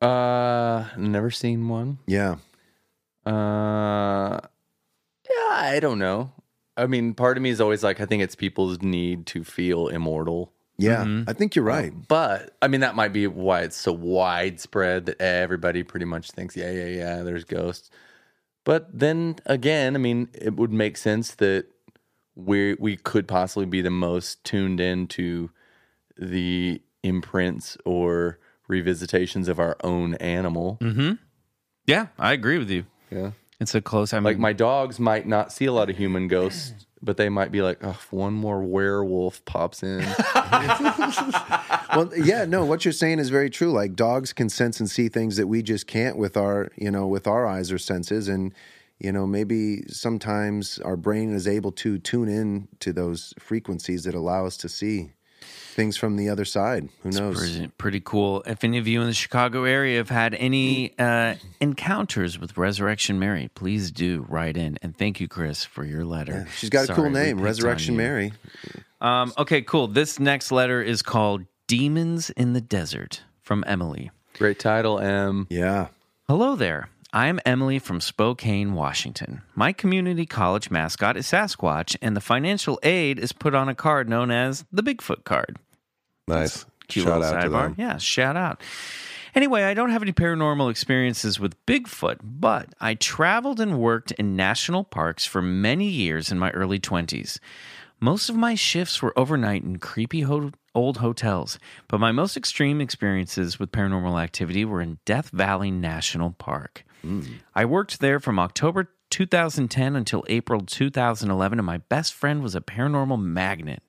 Uh, 0.00 0.86
never 0.96 1.30
seen 1.30 1.68
one. 1.68 1.98
yeah 2.06 2.36
Uh, 3.24 4.40
yeah, 5.30 5.48
I 5.50 5.78
don't 5.80 5.98
know. 5.98 6.32
I 6.76 6.86
mean, 6.86 7.14
part 7.14 7.36
of 7.36 7.42
me 7.42 7.50
is 7.50 7.60
always 7.60 7.82
like, 7.84 8.00
I 8.00 8.06
think 8.06 8.22
it's 8.22 8.34
people's 8.34 8.80
need 8.82 9.26
to 9.26 9.44
feel 9.44 9.88
immortal. 9.88 10.51
Yeah 10.78 11.04
Mm-hmm. 11.04 11.28
i 11.30 11.32
think 11.32 11.54
you're 11.54 11.64
right 11.64 11.92
But 12.08 12.56
I 12.62 12.68
mean, 12.68 12.80
that 12.80 12.94
might 12.94 13.12
be 13.12 13.26
why 13.26 13.60
it's 13.62 13.76
so 13.76 13.92
widespread 13.92 15.06
that 15.06 15.20
everybody 15.20 15.82
pretty 15.82 16.06
much 16.06 16.30
thinks, 16.30 16.56
yeah, 16.56 16.70
yeah, 16.70 16.86
yeah, 16.86 17.22
there's 17.22 17.44
ghosts. 17.44 17.90
But 18.64 18.88
then 18.96 19.36
again, 19.46 19.94
I 19.96 19.98
mean, 19.98 20.28
it 20.34 20.54
would 20.56 20.72
make 20.72 20.96
sense 20.96 21.34
that 21.36 21.66
we 22.34 22.74
we 22.74 22.96
could 22.96 23.26
possibly 23.28 23.66
be 23.66 23.82
the 23.82 23.90
most 23.90 24.42
tuned 24.44 24.80
in 24.80 25.06
to 25.08 25.50
the 26.16 26.80
imprints 27.02 27.76
or 27.84 28.38
revisitations 28.70 29.48
of 29.48 29.58
our 29.58 29.76
own 29.82 30.14
animal. 30.14 30.78
Mm-hmm. 30.80 31.12
Yeah, 31.86 32.06
I 32.18 32.32
agree 32.32 32.58
with 32.58 32.70
you. 32.70 32.86
Yeah. 33.10 33.32
It's 33.60 33.74
a 33.74 33.80
close. 33.80 34.12
I 34.12 34.18
mean, 34.18 34.24
Like 34.24 34.38
my 34.38 34.52
dogs 34.52 34.98
might 34.98 35.26
not 35.26 35.52
see 35.52 35.66
a 35.66 35.72
lot 35.72 35.90
of 35.90 35.96
human 35.96 36.28
ghosts, 36.28 36.72
but 37.02 37.16
they 37.16 37.28
might 37.28 37.50
be 37.50 37.62
like, 37.62 37.78
oh, 37.82 37.90
if 37.90 38.12
one 38.12 38.32
more 38.32 38.62
werewolf 38.62 39.44
pops 39.44 39.82
in. 39.82 40.00
well 41.94 42.10
yeah 42.16 42.44
no 42.44 42.64
what 42.64 42.84
you're 42.84 42.92
saying 42.92 43.18
is 43.18 43.28
very 43.28 43.50
true. 43.50 43.72
Like 43.72 43.94
dogs 43.94 44.32
can 44.32 44.48
sense 44.48 44.80
and 44.80 44.88
see 44.88 45.08
things 45.08 45.36
that 45.36 45.46
we 45.46 45.62
just 45.62 45.86
can't 45.86 46.16
with 46.16 46.36
our 46.36 46.70
you 46.76 46.90
know 46.90 47.06
with 47.06 47.26
our 47.26 47.46
eyes 47.46 47.72
or 47.72 47.78
senses. 47.78 48.28
And 48.28 48.54
you 48.98 49.12
know 49.12 49.26
maybe 49.26 49.82
sometimes 49.88 50.78
our 50.78 50.96
brain 50.96 51.34
is 51.34 51.48
able 51.48 51.72
to 51.72 51.98
tune 51.98 52.28
in 52.28 52.68
to 52.80 52.92
those 52.92 53.34
frequencies 53.38 54.04
that 54.04 54.14
allow 54.14 54.46
us 54.46 54.56
to 54.58 54.68
see 54.68 55.10
things 55.72 55.96
from 55.96 56.16
the 56.16 56.28
other 56.28 56.44
side 56.44 56.88
who 57.02 57.10
knows 57.10 57.38
Pretty, 57.38 57.66
pretty 57.78 58.00
cool. 58.00 58.42
If 58.46 58.62
any 58.62 58.78
of 58.78 58.86
you 58.86 59.00
in 59.00 59.06
the 59.06 59.14
Chicago 59.14 59.64
area 59.64 59.98
have 59.98 60.10
had 60.10 60.34
any 60.34 60.96
uh, 60.98 61.34
encounters 61.60 62.38
with 62.38 62.56
Resurrection 62.56 63.18
Mary, 63.18 63.50
please 63.54 63.90
do 63.90 64.26
write 64.28 64.56
in. 64.56 64.78
And 64.82 64.96
thank 64.96 65.20
you, 65.20 65.28
Chris, 65.28 65.64
for 65.64 65.84
your 65.84 66.04
letter. 66.04 66.46
she's 66.56 66.70
got 66.70 66.88
a 66.88 66.94
cool 66.94 67.10
name 67.10 67.40
resurrection 67.40 67.96
mary 67.96 68.32
Um, 69.00 69.32
okay, 69.38 69.62
cool. 69.62 69.88
This 69.88 70.20
next 70.20 70.52
letter 70.52 70.82
is 70.82 71.02
called 71.02 71.44
Demons 71.66 72.30
in 72.30 72.52
the 72.52 72.60
Desert 72.60 73.22
from 73.40 73.64
Emily. 73.66 74.10
Great 74.38 74.58
title, 74.58 74.98
M. 74.98 75.46
yeah 75.50 75.88
Hello 76.28 76.54
there. 76.54 76.88
I'm 77.14 77.40
Emily 77.44 77.78
from 77.78 78.00
Spokane, 78.00 78.72
Washington. 78.72 79.42
My 79.54 79.72
community 79.74 80.24
college 80.24 80.70
mascot 80.70 81.16
is 81.18 81.26
Sasquatch, 81.26 81.94
and 82.00 82.16
the 82.16 82.22
financial 82.22 82.80
aid 82.82 83.18
is 83.18 83.32
put 83.32 83.54
on 83.54 83.68
a 83.68 83.74
card 83.74 84.08
known 84.08 84.30
as 84.30 84.64
the 84.72 84.82
Bigfoot 84.82 85.24
card. 85.24 85.58
Nice. 86.26 86.64
Cute 86.88 87.04
Shout 87.06 87.20
little 87.20 87.36
out 87.36 87.42
to 87.42 87.48
sidebar. 87.48 87.62
them. 87.64 87.74
Yeah, 87.76 87.98
shout 87.98 88.36
out. 88.36 88.62
Anyway, 89.34 89.62
I 89.62 89.74
don't 89.74 89.90
have 89.90 90.02
any 90.02 90.12
paranormal 90.12 90.70
experiences 90.70 91.38
with 91.38 91.54
Bigfoot, 91.66 92.18
but 92.22 92.70
I 92.80 92.94
traveled 92.94 93.60
and 93.60 93.78
worked 93.78 94.12
in 94.12 94.34
national 94.34 94.84
parks 94.84 95.26
for 95.26 95.42
many 95.42 95.88
years 95.88 96.30
in 96.32 96.38
my 96.38 96.50
early 96.52 96.78
20s. 96.78 97.38
Most 98.00 98.30
of 98.30 98.36
my 98.36 98.54
shifts 98.54 99.00
were 99.02 99.16
overnight 99.18 99.62
in 99.62 99.78
creepy 99.78 100.22
ho- 100.22 100.52
old 100.74 100.96
hotels, 100.98 101.58
but 101.88 102.00
my 102.00 102.10
most 102.10 102.36
extreme 102.38 102.80
experiences 102.80 103.58
with 103.58 103.70
paranormal 103.70 104.20
activity 104.22 104.64
were 104.64 104.80
in 104.80 104.98
Death 105.04 105.28
Valley 105.30 105.70
National 105.70 106.30
Park. 106.32 106.84
I 107.54 107.64
worked 107.64 108.00
there 108.00 108.20
from 108.20 108.38
October 108.38 108.90
2010 109.10 109.94
until 109.94 110.24
April 110.28 110.62
2011, 110.62 111.58
and 111.58 111.66
my 111.66 111.78
best 111.78 112.14
friend 112.14 112.42
was 112.42 112.54
a 112.54 112.60
paranormal 112.60 113.20
magnet. 113.20 113.82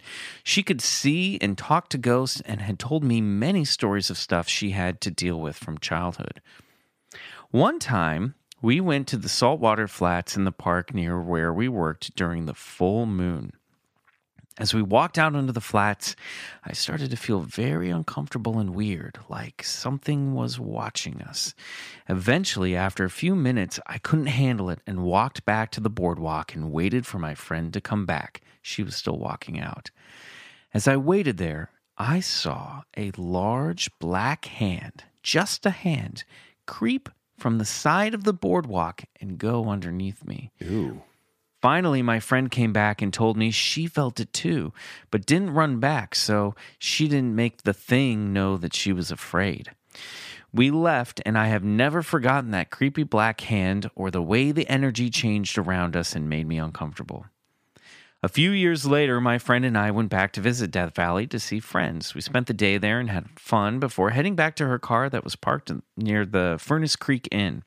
She 0.44 0.64
could 0.64 0.82
see 0.82 1.38
and 1.42 1.58
talk 1.58 1.90
to 1.90 1.98
ghosts 1.98 2.42
and 2.42 2.62
had 2.62 2.78
told 2.78 3.04
me 3.04 3.22
many 3.22 3.64
stories 3.64 4.10
of 4.10 4.18
stuff 4.18 4.50
she 4.50 4.72
had 4.72 5.00
to 5.02 5.12
deal 5.12 5.40
with 5.40 5.56
from 5.56 5.78
childhood. 5.78 6.42
One 7.52 7.80
time, 7.80 8.36
we 8.62 8.82
went 8.82 9.08
to 9.10 9.18
the 9.18 9.30
saltwater 9.30 9.88
flats 9.88 10.36
in 10.36 10.44
the 10.44 10.52
park 10.52 10.94
near 10.94 11.22
where 11.22 11.54
we 11.54 11.68
worked 11.68 12.16
during 12.16 12.46
the 12.46 12.54
full 12.54 13.06
moon. 13.06 13.54
As 14.60 14.72
we 14.72 14.84
walked 14.84 15.18
out 15.18 15.36
onto 15.36 15.52
the 15.52 15.60
flats, 15.60 16.16
I 16.64 16.74
started 16.74 17.10
to 17.10 17.18
feel 17.18 17.40
very 17.42 17.90
uncomfortable 17.90 18.60
and 18.60 18.76
weird, 18.76 19.18
like 19.28 19.64
something 19.64 20.36
was 20.36 20.60
watching 20.60 21.24
us. 21.24 21.56
Eventually, 22.08 22.76
after 22.76 23.04
a 23.04 23.10
few 23.10 23.36
minutes, 23.36 23.80
I 23.88 23.98
couldn't 23.98 24.28
handle 24.28 24.70
it 24.70 24.80
and 24.86 25.04
walked 25.04 25.44
back 25.44 25.72
to 25.72 25.82
the 25.82 25.90
boardwalk 25.90 26.54
and 26.54 26.72
waited 26.72 27.08
for 27.08 27.18
my 27.18 27.34
friend 27.34 27.74
to 27.74 27.82
come 27.82 28.06
back. 28.06 28.42
She 28.62 28.84
was 28.84 28.96
still 28.96 29.18
walking 29.18 29.60
out. 29.60 29.90
As 30.72 30.88
I 30.88 30.98
waited 30.98 31.38
there, 31.38 31.72
I 31.98 32.20
saw 32.20 32.84
a 32.96 33.12
large 33.18 33.90
black 34.00 34.46
hand, 34.46 35.04
just 35.24 35.66
a 35.66 35.72
hand, 35.72 36.26
creep 36.68 37.10
from 37.40 37.58
the 37.58 37.66
side 37.66 38.14
of 38.14 38.24
the 38.24 38.34
boardwalk 38.34 39.04
and 39.20 39.40
go 39.40 39.68
underneath 39.68 40.24
me. 40.26 40.52
Ooh. 40.62 41.02
Finally, 41.64 42.02
my 42.02 42.20
friend 42.20 42.52
came 42.52 42.74
back 42.74 43.02
and 43.02 43.14
told 43.14 43.38
me 43.38 43.50
she 43.50 43.88
felt 43.88 44.20
it 44.20 44.34
too, 44.34 44.74
but 45.12 45.26
didn't 45.26 45.54
run 45.54 45.80
back, 45.80 46.14
so 46.14 46.54
she 46.78 47.08
didn't 47.08 47.38
make 47.38 47.64
the 47.64 47.72
thing 47.72 48.34
know 48.34 48.58
that 48.58 48.76
she 48.76 48.92
was 48.92 49.10
afraid. 49.10 49.72
We 50.54 50.70
left, 50.72 51.22
and 51.26 51.38
I 51.38 51.48
have 51.48 51.64
never 51.64 52.02
forgotten 52.02 52.52
that 52.52 52.70
creepy 52.70 53.04
black 53.04 53.40
hand 53.40 53.90
or 53.96 54.12
the 54.12 54.22
way 54.22 54.52
the 54.52 54.68
energy 54.68 55.10
changed 55.10 55.58
around 55.58 55.96
us 55.96 56.18
and 56.18 56.28
made 56.28 56.48
me 56.48 56.58
uncomfortable. 56.58 57.28
A 58.22 58.28
few 58.28 58.52
years 58.52 58.86
later, 58.86 59.22
my 59.22 59.38
friend 59.38 59.64
and 59.64 59.78
I 59.78 59.90
went 59.90 60.10
back 60.10 60.34
to 60.34 60.42
visit 60.42 60.70
Death 60.70 60.94
Valley 60.94 61.28
to 61.28 61.40
see 61.40 61.62
friends. 61.62 62.14
We 62.14 62.20
spent 62.20 62.48
the 62.48 62.54
day 62.54 62.78
there 62.78 63.00
and 63.00 63.10
had 63.10 63.40
fun 63.40 63.80
before 63.80 64.10
heading 64.10 64.36
back 64.36 64.58
to 64.58 64.68
her 64.68 64.80
car 64.80 65.10
that 65.10 65.24
was 65.24 65.38
parked 65.38 65.72
near 65.96 66.26
the 66.26 66.58
Furnace 66.60 66.98
Creek 66.98 67.30
Inn. 67.32 67.64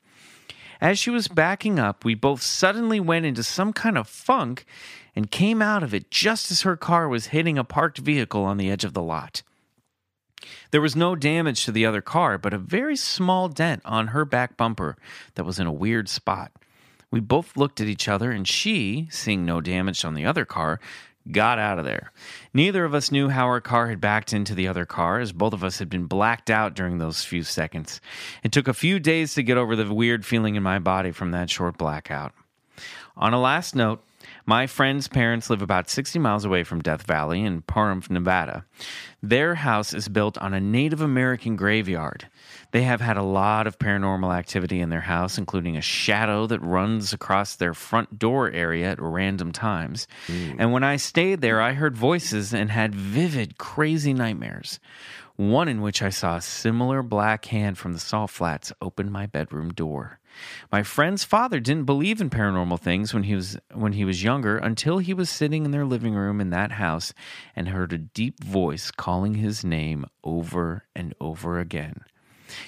As 0.79 0.99
she 0.99 1.09
was 1.09 1.27
backing 1.27 1.79
up, 1.79 2.05
we 2.05 2.13
both 2.15 2.41
suddenly 2.41 2.99
went 2.99 3.25
into 3.25 3.43
some 3.43 3.73
kind 3.73 3.97
of 3.97 4.07
funk 4.07 4.65
and 5.15 5.31
came 5.31 5.61
out 5.61 5.83
of 5.83 5.93
it 5.93 6.11
just 6.11 6.51
as 6.51 6.61
her 6.61 6.77
car 6.77 7.07
was 7.07 7.27
hitting 7.27 7.57
a 7.57 7.63
parked 7.63 7.97
vehicle 7.97 8.43
on 8.43 8.57
the 8.57 8.69
edge 8.69 8.83
of 8.83 8.93
the 8.93 9.01
lot. 9.01 9.41
There 10.71 10.81
was 10.81 10.95
no 10.95 11.15
damage 11.15 11.65
to 11.65 11.71
the 11.71 11.85
other 11.85 12.01
car, 12.01 12.37
but 12.37 12.53
a 12.53 12.57
very 12.57 12.95
small 12.95 13.49
dent 13.49 13.81
on 13.85 14.07
her 14.07 14.25
back 14.25 14.57
bumper 14.57 14.95
that 15.35 15.45
was 15.45 15.59
in 15.59 15.67
a 15.67 15.71
weird 15.71 16.09
spot. 16.09 16.51
We 17.09 17.19
both 17.19 17.55
looked 17.55 17.79
at 17.79 17.87
each 17.87 18.07
other, 18.07 18.31
and 18.31 18.47
she, 18.47 19.07
seeing 19.09 19.45
no 19.45 19.61
damage 19.61 20.03
on 20.03 20.13
the 20.13 20.25
other 20.25 20.45
car, 20.45 20.79
got 21.31 21.59
out 21.59 21.79
of 21.79 21.85
there. 21.85 22.11
Neither 22.53 22.85
of 22.85 22.93
us 22.93 23.11
knew 23.11 23.29
how 23.29 23.45
our 23.45 23.61
car 23.61 23.87
had 23.87 24.01
backed 24.01 24.33
into 24.33 24.55
the 24.55 24.67
other 24.67 24.85
car, 24.85 25.19
as 25.19 25.31
both 25.31 25.53
of 25.53 25.63
us 25.63 25.79
had 25.79 25.89
been 25.89 26.05
blacked 26.05 26.49
out 26.49 26.75
during 26.75 26.97
those 26.97 27.23
few 27.23 27.43
seconds. 27.43 28.01
It 28.43 28.51
took 28.51 28.67
a 28.67 28.73
few 28.73 28.99
days 28.99 29.33
to 29.33 29.43
get 29.43 29.57
over 29.57 29.75
the 29.75 29.93
weird 29.93 30.25
feeling 30.25 30.55
in 30.55 30.63
my 30.63 30.79
body 30.79 31.11
from 31.11 31.31
that 31.31 31.49
short 31.49 31.77
blackout. 31.77 32.33
On 33.15 33.33
a 33.33 33.39
last 33.39 33.75
note, 33.75 34.03
my 34.45 34.67
friend's 34.67 35.07
parents 35.07 35.49
live 35.49 35.61
about 35.61 35.89
60 35.89 36.19
miles 36.19 36.45
away 36.45 36.63
from 36.63 36.81
Death 36.81 37.03
Valley 37.03 37.41
in 37.43 37.63
Pahrump, 37.63 38.09
Nevada. 38.09 38.65
Their 39.21 39.55
house 39.55 39.93
is 39.93 40.07
built 40.07 40.37
on 40.37 40.53
a 40.53 40.61
Native 40.61 41.01
American 41.01 41.55
graveyard. 41.55 42.27
They 42.71 42.83
have 42.83 43.01
had 43.01 43.17
a 43.17 43.23
lot 43.23 43.67
of 43.67 43.79
paranormal 43.79 44.35
activity 44.35 44.79
in 44.81 44.89
their 44.89 45.01
house, 45.01 45.37
including 45.37 45.77
a 45.77 45.81
shadow 45.81 46.47
that 46.47 46.61
runs 46.61 47.13
across 47.13 47.55
their 47.55 47.73
front 47.73 48.19
door 48.19 48.51
area 48.51 48.91
at 48.91 49.01
random 49.01 49.51
times. 49.51 50.07
And 50.59 50.71
when 50.71 50.83
I 50.83 50.97
stayed 50.97 51.41
there, 51.41 51.61
I 51.61 51.73
heard 51.73 51.95
voices 51.95 52.53
and 52.53 52.69
had 52.69 52.93
vivid, 52.93 53.57
crazy 53.57 54.13
nightmares. 54.13 54.79
One 55.37 55.67
in 55.67 55.81
which 55.81 56.01
I 56.01 56.09
saw 56.09 56.37
a 56.37 56.41
similar 56.41 57.03
black 57.03 57.45
hand 57.45 57.77
from 57.77 57.93
the 57.93 57.99
salt 57.99 58.31
flats 58.31 58.73
open 58.81 59.11
my 59.11 59.27
bedroom 59.27 59.71
door. 59.71 60.19
My 60.71 60.83
friend's 60.83 61.23
father 61.23 61.59
didn't 61.59 61.85
believe 61.85 62.19
in 62.21 62.29
paranormal 62.29 62.79
things 62.79 63.13
when 63.13 63.23
he 63.23 63.35
was 63.35 63.57
when 63.73 63.93
he 63.93 64.05
was 64.05 64.23
younger 64.23 64.57
until 64.57 64.97
he 64.97 65.13
was 65.13 65.29
sitting 65.29 65.65
in 65.65 65.71
their 65.71 65.85
living 65.85 66.15
room 66.15 66.41
in 66.41 66.49
that 66.51 66.73
house 66.73 67.13
and 67.55 67.69
heard 67.69 67.93
a 67.93 67.97
deep 67.97 68.43
voice 68.43 68.91
calling 68.91 69.35
his 69.35 69.63
name 69.63 70.05
over 70.23 70.85
and 70.95 71.13
over 71.21 71.59
again. 71.59 72.01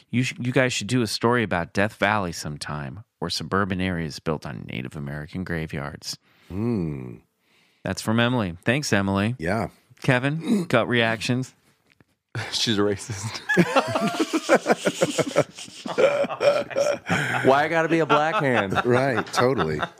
You 0.10 0.24
sh- 0.24 0.34
you 0.40 0.52
guys 0.52 0.74
should 0.74 0.88
do 0.88 1.02
a 1.02 1.08
story 1.08 1.44
about 1.44 1.74
Death 1.74 1.96
Valley 1.96 2.32
sometime 2.32 3.04
or 3.22 3.30
suburban 3.30 3.82
areas 3.82 4.20
built 4.20 4.46
on 4.46 4.66
Native 4.72 4.96
American 4.96 5.44
graveyards. 5.44 6.18
Hmm. 6.48 7.16
That's 7.84 8.02
from 8.02 8.20
Emily. 8.20 8.58
Thanks, 8.66 8.92
Emily. 8.92 9.36
Yeah. 9.40 9.70
Kevin, 10.02 10.66
gut 10.66 10.88
reactions. 10.88 11.54
She's 12.52 12.78
a 12.78 12.82
racist. 12.82 13.42
Why 17.46 17.64
I 17.64 17.68
got 17.70 17.84
to 17.84 17.90
be 17.90 18.00
a 18.00 18.06
black 18.06 18.36
hand? 18.36 18.82
Right. 18.86 19.26
Totally. 19.28 19.80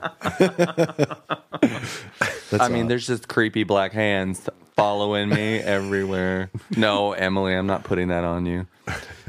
I 2.52 2.68
mean, 2.70 2.88
there's 2.88 3.06
just 3.06 3.28
creepy 3.28 3.64
black 3.64 3.92
hands 3.92 4.48
following 4.76 5.28
me 5.28 5.58
everywhere. 5.58 6.50
No, 6.76 7.12
Emily, 7.12 7.54
I'm 7.54 7.66
not 7.66 7.84
putting 7.84 8.08
that 8.08 8.24
on 8.24 8.46
you. 8.46 8.66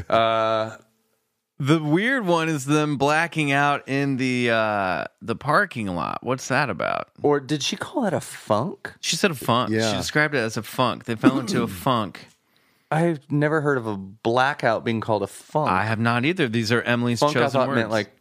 Uh, 0.09 0.77
The 1.59 1.81
weird 1.83 2.25
one 2.25 2.49
is 2.49 2.65
them 2.65 2.97
blacking 2.97 3.51
out 3.51 3.87
in 3.87 4.17
the 4.17 4.49
uh, 4.49 5.05
the 5.21 5.35
parking 5.35 5.87
lot. 5.87 6.19
What's 6.23 6.47
that 6.47 6.69
about? 6.71 7.09
or 7.21 7.39
did 7.39 7.61
she 7.61 7.75
call 7.75 8.01
that 8.03 8.13
a 8.13 8.19
funk? 8.21 8.93
She 8.99 9.15
said 9.15 9.29
a 9.31 9.35
funk. 9.35 9.69
She 9.91 9.97
described 9.97 10.33
it 10.33 10.39
as 10.39 10.57
a 10.57 10.63
funk. 10.63 11.05
They 11.05 11.15
fell 11.15 11.39
into 11.39 11.61
a 11.61 11.67
funk. 11.85 12.27
I've 12.91 13.31
never 13.31 13.61
heard 13.61 13.77
of 13.77 13.87
a 13.87 13.95
blackout 13.95 14.83
being 14.83 14.99
called 14.99 15.23
a 15.23 15.27
funk. 15.27 15.69
I 15.71 15.85
have 15.85 15.99
not 15.99 16.25
either. 16.25 16.49
These 16.49 16.71
are 16.73 16.81
Emily's 16.81 17.19
funk 17.19 17.37
I 17.37 17.47
thought 17.47 17.69
words. 17.69 17.77
meant 17.77 17.89
like 17.89 18.11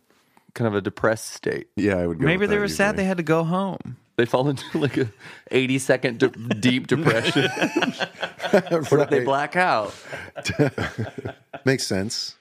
kind 0.55 0.69
of 0.69 0.75
a 0.75 0.81
depressed 0.81 1.33
state. 1.33 1.69
yeah, 1.77 1.97
I 1.97 2.07
would 2.07 2.19
go 2.19 2.25
Maybe 2.25 2.41
with 2.43 2.51
they 2.51 2.57
that 2.57 2.61
were 2.63 2.69
sad 2.69 2.97
they 2.97 3.05
had 3.05 3.17
to 3.17 3.23
go 3.23 3.43
home. 3.45 3.97
They 4.17 4.27
fall 4.27 4.49
into 4.49 4.65
like 4.79 4.97
a 4.97 5.11
80 5.51 5.79
second 5.79 6.19
de- 6.19 6.29
deep 6.29 6.87
depression. 6.87 7.49
what 8.51 8.93
if 8.93 9.11
they 9.11 9.25
black 9.25 9.57
out? 9.57 9.95
Makes 11.65 11.87
sense. 11.87 12.37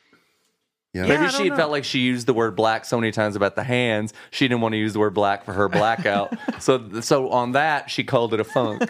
Yeah. 0.93 1.04
Yeah. 1.04 1.08
Maybe 1.08 1.25
I 1.25 1.28
she 1.30 1.38
don't 1.39 1.47
know. 1.49 1.56
felt 1.56 1.71
like 1.71 1.84
she 1.84 1.99
used 1.99 2.25
the 2.25 2.34
word 2.34 2.56
black 2.56 2.84
so 2.84 2.99
many 2.99 3.12
times 3.12 3.36
about 3.36 3.56
the 3.56 3.63
hands. 3.63 4.12
She 4.32 4.47
didn't 4.47 4.62
want 4.62 4.73
to 4.73 4.78
use 4.78 4.93
the 4.93 4.99
word 4.99 5.13
black 5.13 5.45
for 5.45 5.54
her 5.54 5.69
blackout. 5.69 6.36
so 6.60 7.02
so 7.02 7.30
on 7.30 7.52
that 7.52 7.91
she 7.91 8.04
called 8.04 8.34
it 8.34 8.39
a 8.39 8.43
funk. 8.43 8.84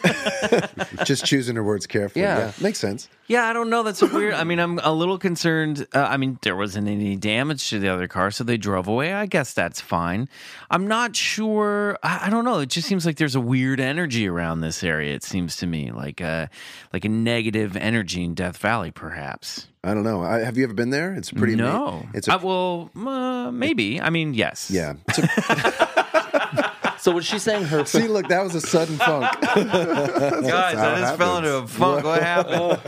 Just 1.04 1.26
choosing 1.26 1.58
her 1.58 1.64
words 1.64 1.86
carefully. 1.88 2.24
Yeah. 2.24 2.38
Yeah. 2.38 2.52
Makes 2.62 2.80
sense. 2.80 3.10
Yeah, 3.28 3.46
I 3.46 3.54
don't 3.54 3.70
know. 3.70 3.84
That's 3.84 4.02
weird. 4.02 4.34
I 4.34 4.44
mean, 4.44 4.58
I'm 4.60 4.80
a 4.80 4.92
little 4.92 5.20
concerned. 5.20 5.86
Uh, 5.94 6.00
I 6.00 6.18
mean, 6.18 6.40
there 6.42 6.56
wasn't 6.56 6.88
any 6.88 7.16
damage 7.16 7.70
to 7.70 7.78
the 7.78 7.90
other 7.90 8.08
car, 8.08 8.32
so 8.32 8.44
they 8.44 8.58
drove 8.58 8.88
away. 8.88 9.14
I 9.14 9.28
guess 9.28 9.54
that's 9.54 9.80
fine. 9.80 10.28
I'm 10.72 10.88
not 10.88 11.16
sure. 11.16 12.00
I, 12.02 12.28
I 12.28 12.30
don't 12.32 12.44
know. 12.44 12.60
It 12.60 12.70
just 12.70 12.88
seems 12.88 13.06
like 13.06 13.18
there's 13.18 13.36
a 13.36 13.40
weird 13.42 13.80
energy 13.80 14.28
around 14.28 14.62
this 14.62 14.84
area. 14.84 15.14
It 15.14 15.24
seems 15.24 15.58
to 15.58 15.68
me 15.68 15.92
like 15.92 16.22
a 16.22 16.50
like 16.92 17.06
a 17.06 17.10
negative 17.10 17.76
energy 17.78 18.24
in 18.24 18.34
Death 18.34 18.58
Valley, 18.58 18.90
perhaps. 18.90 19.68
I 19.84 19.94
don't 19.94 20.04
know. 20.04 20.22
I, 20.22 20.40
have 20.40 20.58
you 20.58 20.66
ever 20.66 20.74
been 20.74 20.90
there? 20.90 21.14
It's 21.16 21.32
pretty. 21.32 21.56
no, 21.56 22.06
It's 22.14 22.28
I, 22.28 22.36
a, 22.36 22.38
well, 22.40 22.92
uh, 22.96 23.50
maybe. 23.52 24.02
I 24.02 24.10
mean, 24.10 24.34
yes. 24.34 24.70
yeah. 24.70 24.96
It's 27.00 27.08
a, 27.08 27.10
So 27.10 27.12
was 27.16 27.26
she 27.26 27.40
saying 27.40 27.66
her 27.66 27.86
see, 27.86 28.08
look, 28.08 28.28
that 28.28 28.44
was 28.44 28.56
a 28.56 28.62
sudden 28.62 28.98
funk. 28.98 29.26
Guys, 29.42 30.76
how 30.78 30.90
I 30.90 30.98
it 30.98 31.00
just 31.02 31.18
fell 31.18 31.38
into 31.38 31.50
a 31.56 31.62
happens. 31.62 31.76
funk. 31.78 32.04
What 32.06 32.22
happened? 32.22 32.80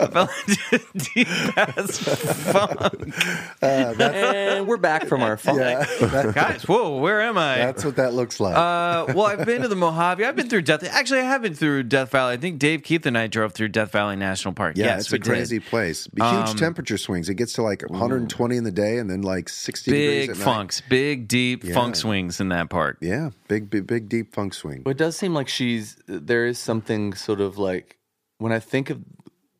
I 0.00 0.06
fell 0.06 0.28
into 0.48 0.60
a 0.72 0.98
deep 1.14 1.28
ass 1.58 1.98
funk. 1.98 3.14
and 3.62 4.66
we're 4.66 4.76
back 4.76 5.06
from 5.06 5.22
our 5.22 5.36
funk. 5.36 5.58
yeah, 5.58 5.84
that- 6.00 6.32
Guys, 6.34 6.62
whoa, 6.68 6.98
where 6.98 7.20
am 7.22 7.36
I? 7.38 7.56
that's 7.56 7.84
what 7.84 7.96
that 7.96 8.14
looks 8.14 8.40
like. 8.40 8.54
Uh, 8.56 9.06
well, 9.14 9.26
I've 9.26 9.44
been 9.46 9.62
to 9.62 9.68
the 9.68 9.76
Mojave. 9.76 10.24
I've 10.24 10.36
been 10.36 10.48
through 10.48 10.62
Death. 10.62 10.84
Actually, 10.84 11.20
I 11.20 11.24
have 11.24 11.42
been 11.42 11.54
through 11.54 11.84
Death 11.84 12.10
Valley. 12.10 12.34
I 12.34 12.36
think 12.36 12.58
Dave 12.58 12.82
Keith 12.82 13.06
and 13.06 13.16
I 13.18 13.26
drove 13.26 13.52
through 13.52 13.68
Death 13.68 13.92
Valley 13.92 14.16
National 14.16 14.54
Park. 14.54 14.76
yeah, 14.76 14.86
yes, 14.86 15.00
it's 15.02 15.12
we 15.12 15.18
a 15.18 15.20
crazy 15.20 15.58
did. 15.58 15.66
place. 15.68 16.08
Huge 16.14 16.22
Um, 16.24 16.56
temperature 16.56 16.98
swings. 16.98 17.28
It 17.28 17.34
gets 17.34 17.52
to 17.54 17.62
like 17.62 17.82
120 17.88 18.56
in 18.56 18.64
the 18.64 18.72
day 18.72 18.98
and 18.98 19.10
then 19.10 19.22
like 19.22 19.48
60 19.48 19.90
Big 19.90 20.00
degrees 20.00 20.30
at 20.30 20.36
night. 20.38 20.44
funks, 20.44 20.80
big 20.88 21.28
deep 21.28 21.64
Yeah. 21.64 21.74
funk 21.74 21.96
swings 21.96 22.40
in 22.40 22.48
that 22.50 22.70
park. 22.70 22.98
Yeah, 23.00 23.23
big, 23.48 23.70
big, 23.70 23.86
big, 23.86 24.08
deep 24.08 24.34
funk 24.34 24.54
swing. 24.54 24.82
Well 24.84 24.92
it 24.92 24.98
does 24.98 25.16
seem 25.16 25.34
like 25.34 25.48
she's 25.48 25.96
there 26.06 26.46
is 26.46 26.58
something 26.58 27.14
sort 27.14 27.40
of 27.40 27.58
like 27.58 27.98
when 28.38 28.52
I 28.52 28.58
think 28.60 28.90
of 28.90 29.00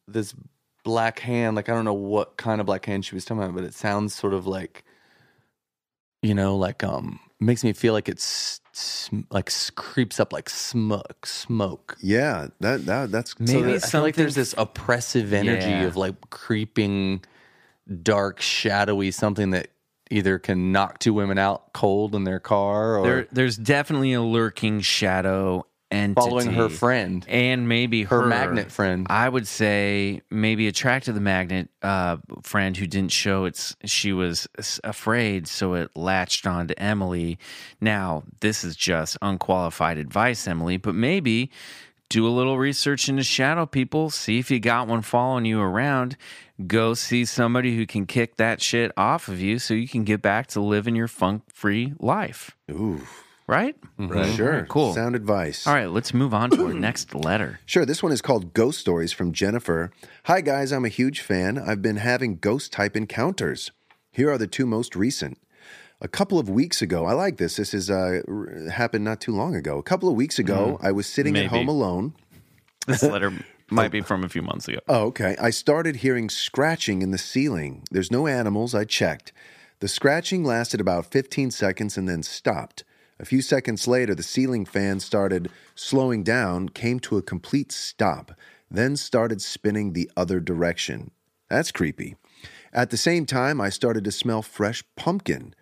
this 0.09 0.35
black 0.85 1.21
hand, 1.21 1.57
like 1.57 1.69
I 1.69 1.73
don't 1.75 1.85
know 1.85 1.95
what 1.95 2.37
kind 2.37 2.61
of 2.61 2.67
black 2.67 2.85
hand 2.87 3.05
she 3.05 3.15
was 3.15 3.25
talking 3.25 3.43
about, 3.43 3.55
but 3.55 3.65
it 3.65 3.75
sounds 3.75 4.15
sort 4.15 4.35
of 4.35 4.47
like 4.47 4.85
you 6.23 6.35
know, 6.35 6.57
like 6.57 6.83
um 6.83 7.21
makes 7.41 7.63
me 7.65 7.73
feel 7.73 7.93
like 7.93 8.09
it's 8.09 8.61
like 9.31 9.51
creeps 9.77 10.19
up 10.19 10.33
like 10.33 10.49
smoke, 10.49 11.27
smoke. 11.27 11.97
Yeah, 12.01 12.49
that 12.61 12.87
that 12.87 13.13
that's 13.13 13.39
Maybe 13.39 13.53
So 13.53 13.63
there- 13.63 13.75
I 13.77 13.79
feel 13.79 14.01
like 14.01 14.15
there's 14.17 14.35
this 14.35 14.55
oppressive 14.57 15.33
energy 15.33 15.69
Yeah. 15.69 15.85
of 15.87 15.97
like 15.97 16.15
creeping, 16.31 17.23
dark, 18.03 18.41
shadowy 18.41 19.11
something 19.11 19.51
that 19.51 19.69
either 20.15 20.39
can 20.39 20.73
knock 20.73 20.99
two 20.99 21.13
women 21.13 21.39
out 21.39 21.73
cold 21.73 22.15
in 22.15 22.25
their 22.25 22.41
car 22.41 22.99
or 22.99 23.03
There, 23.03 23.29
there's 23.33 23.57
definitely 23.57 24.13
a 24.13 24.23
lurking 24.23 24.81
shadow 24.81 25.67
entity 25.91 26.21
following 26.21 26.53
her 26.53 26.69
friend, 26.69 27.25
and 27.29 27.69
maybe 27.69 28.05
her, 28.05 28.23
her 28.23 28.27
magnet 28.27 28.71
friend. 28.71 29.07
I 29.11 29.29
would 29.29 29.47
say 29.47 30.23
maybe 30.31 30.67
attracted 30.67 31.15
the 31.15 31.21
magnet 31.21 31.69
uh, 31.83 32.19
friend 32.43 32.77
who 32.77 32.87
didn't 32.87 33.13
show 33.13 33.45
its. 33.45 33.77
She 33.85 34.13
was 34.13 34.49
afraid, 34.83 35.47
so 35.49 35.75
it 35.75 35.91
latched 35.95 36.47
on 36.47 36.69
to 36.69 36.79
Emily. 36.81 37.39
Now, 37.81 38.25
this 38.41 38.65
is 38.65 38.77
just 38.77 39.17
unqualified 39.23 39.99
advice, 39.99 40.47
Emily, 40.47 40.77
but 40.77 40.95
maybe 40.95 41.51
do 42.09 42.27
a 42.27 42.31
little 42.31 42.59
research 42.59 43.09
into 43.09 43.23
shadow 43.23 43.67
people. 43.67 44.11
See 44.11 44.39
if 44.39 44.51
you 44.51 44.61
got 44.61 44.89
one 44.89 45.03
following 45.03 45.45
you 45.45 45.61
around. 45.61 46.17
Go 46.67 46.95
see 46.95 47.25
somebody 47.25 47.77
who 47.77 47.87
can 47.87 48.07
kick 48.07 48.37
that 48.37 48.63
shit 48.63 48.93
off 48.97 49.29
of 49.29 49.41
you, 49.41 49.59
so 49.59 49.75
you 49.75 49.89
can 49.89 50.05
get 50.05 50.23
back 50.23 50.47
to 50.49 50.61
living 50.61 50.95
your 50.95 51.09
funk-free 51.09 51.95
life. 51.99 52.57
Ooh, 52.71 53.01
mm-hmm. 53.01 54.07
Right? 54.07 54.35
sure. 54.35 54.65
cool. 54.71 54.95
Sound 54.95 55.17
advice. 55.17 55.67
All 55.67 55.75
right, 55.75 55.91
let's 55.91 56.15
move 56.15 56.33
on 56.33 56.51
to 56.51 56.67
our 56.67 56.73
next 56.73 57.15
letter. 57.15 57.61
Sure, 57.67 57.85
this 57.85 58.03
one 58.03 58.13
is 58.13 58.23
called 58.23 58.55
Ghost 58.55 58.79
Stories 58.79 59.13
from 59.13 59.33
Jennifer. 59.33 59.91
Hi, 60.25 60.41
guys, 60.41 60.73
I'm 60.73 60.85
a 60.85 60.89
huge 60.89 61.21
fan. 61.21 61.59
I've 61.59 61.83
been 61.83 61.97
having 61.97 62.37
ghost 62.37 62.73
type 62.73 62.97
encounters. 62.97 63.73
Here 64.13 64.31
are 64.31 64.39
the 64.39 64.47
two 64.47 64.65
most 64.65 64.95
recent. 64.95 65.39
A 66.01 66.09
couple 66.09 66.39
of 66.39 66.49
weeks 66.51 66.83
ago, 66.83 67.07
I 67.07 67.13
like 67.13 67.39
this. 67.39 67.57
This 67.57 67.73
is 67.73 67.91
uh, 67.91 68.21
r- 68.29 68.69
happened 68.71 69.05
not 69.05 69.21
too 69.21 69.33
long 69.33 69.55
ago. 69.55 69.79
A 69.79 69.83
couple 69.83 70.09
of 70.09 70.15
weeks 70.17 70.39
ago, 70.39 70.79
I 70.83 70.93
was 70.93 71.07
sitting 71.07 71.37
at 71.37 71.47
home 71.47 71.69
alone. 71.69 72.15
This 72.87 73.03
letter 73.03 73.33
might 73.71 73.91
be 73.91 74.01
from 74.03 74.25
a 74.25 74.29
few 74.29 74.43
months 74.43 74.69
ago. 74.69 74.81
Oh, 74.89 75.05
okay. 75.07 75.37
I 75.41 75.51
started 75.51 75.97
hearing 75.97 76.29
scratching 76.29 77.01
in 77.01 77.11
the 77.11 77.19
ceiling. 77.19 77.85
There's 77.91 78.11
no 78.11 78.27
animals. 78.27 78.75
I 78.75 78.85
checked. 78.85 79.33
The 79.81 79.89
scratching 79.89 80.45
lasted 80.45 80.81
about 80.81 81.07
15 81.07 81.51
seconds 81.51 81.97
and 81.97 82.09
then 82.09 82.23
stopped. 82.23 82.85
A 83.19 83.25
few 83.25 83.41
seconds 83.41 83.87
later, 83.87 84.15
the 84.15 84.23
ceiling 84.23 84.65
fan 84.67 85.01
started 85.01 85.49
slowing 85.75 86.23
down, 86.25 86.69
came 86.69 86.99
to 87.01 87.17
a 87.17 87.23
complete 87.23 87.71
stop, 87.71 88.33
then 88.71 88.97
started 88.97 89.41
spinning 89.41 89.93
the 89.93 90.11
other 90.17 90.41
direction. 90.41 91.13
That's 91.49 91.71
creepy. 91.71 92.17
At 92.73 92.91
the 92.91 92.97
same 92.97 93.25
time, 93.25 93.61
I 93.61 93.69
started 93.69 94.05
to 94.05 94.13
smell 94.13 94.43
fresh 94.43 94.83
pumpkin, 94.97 95.55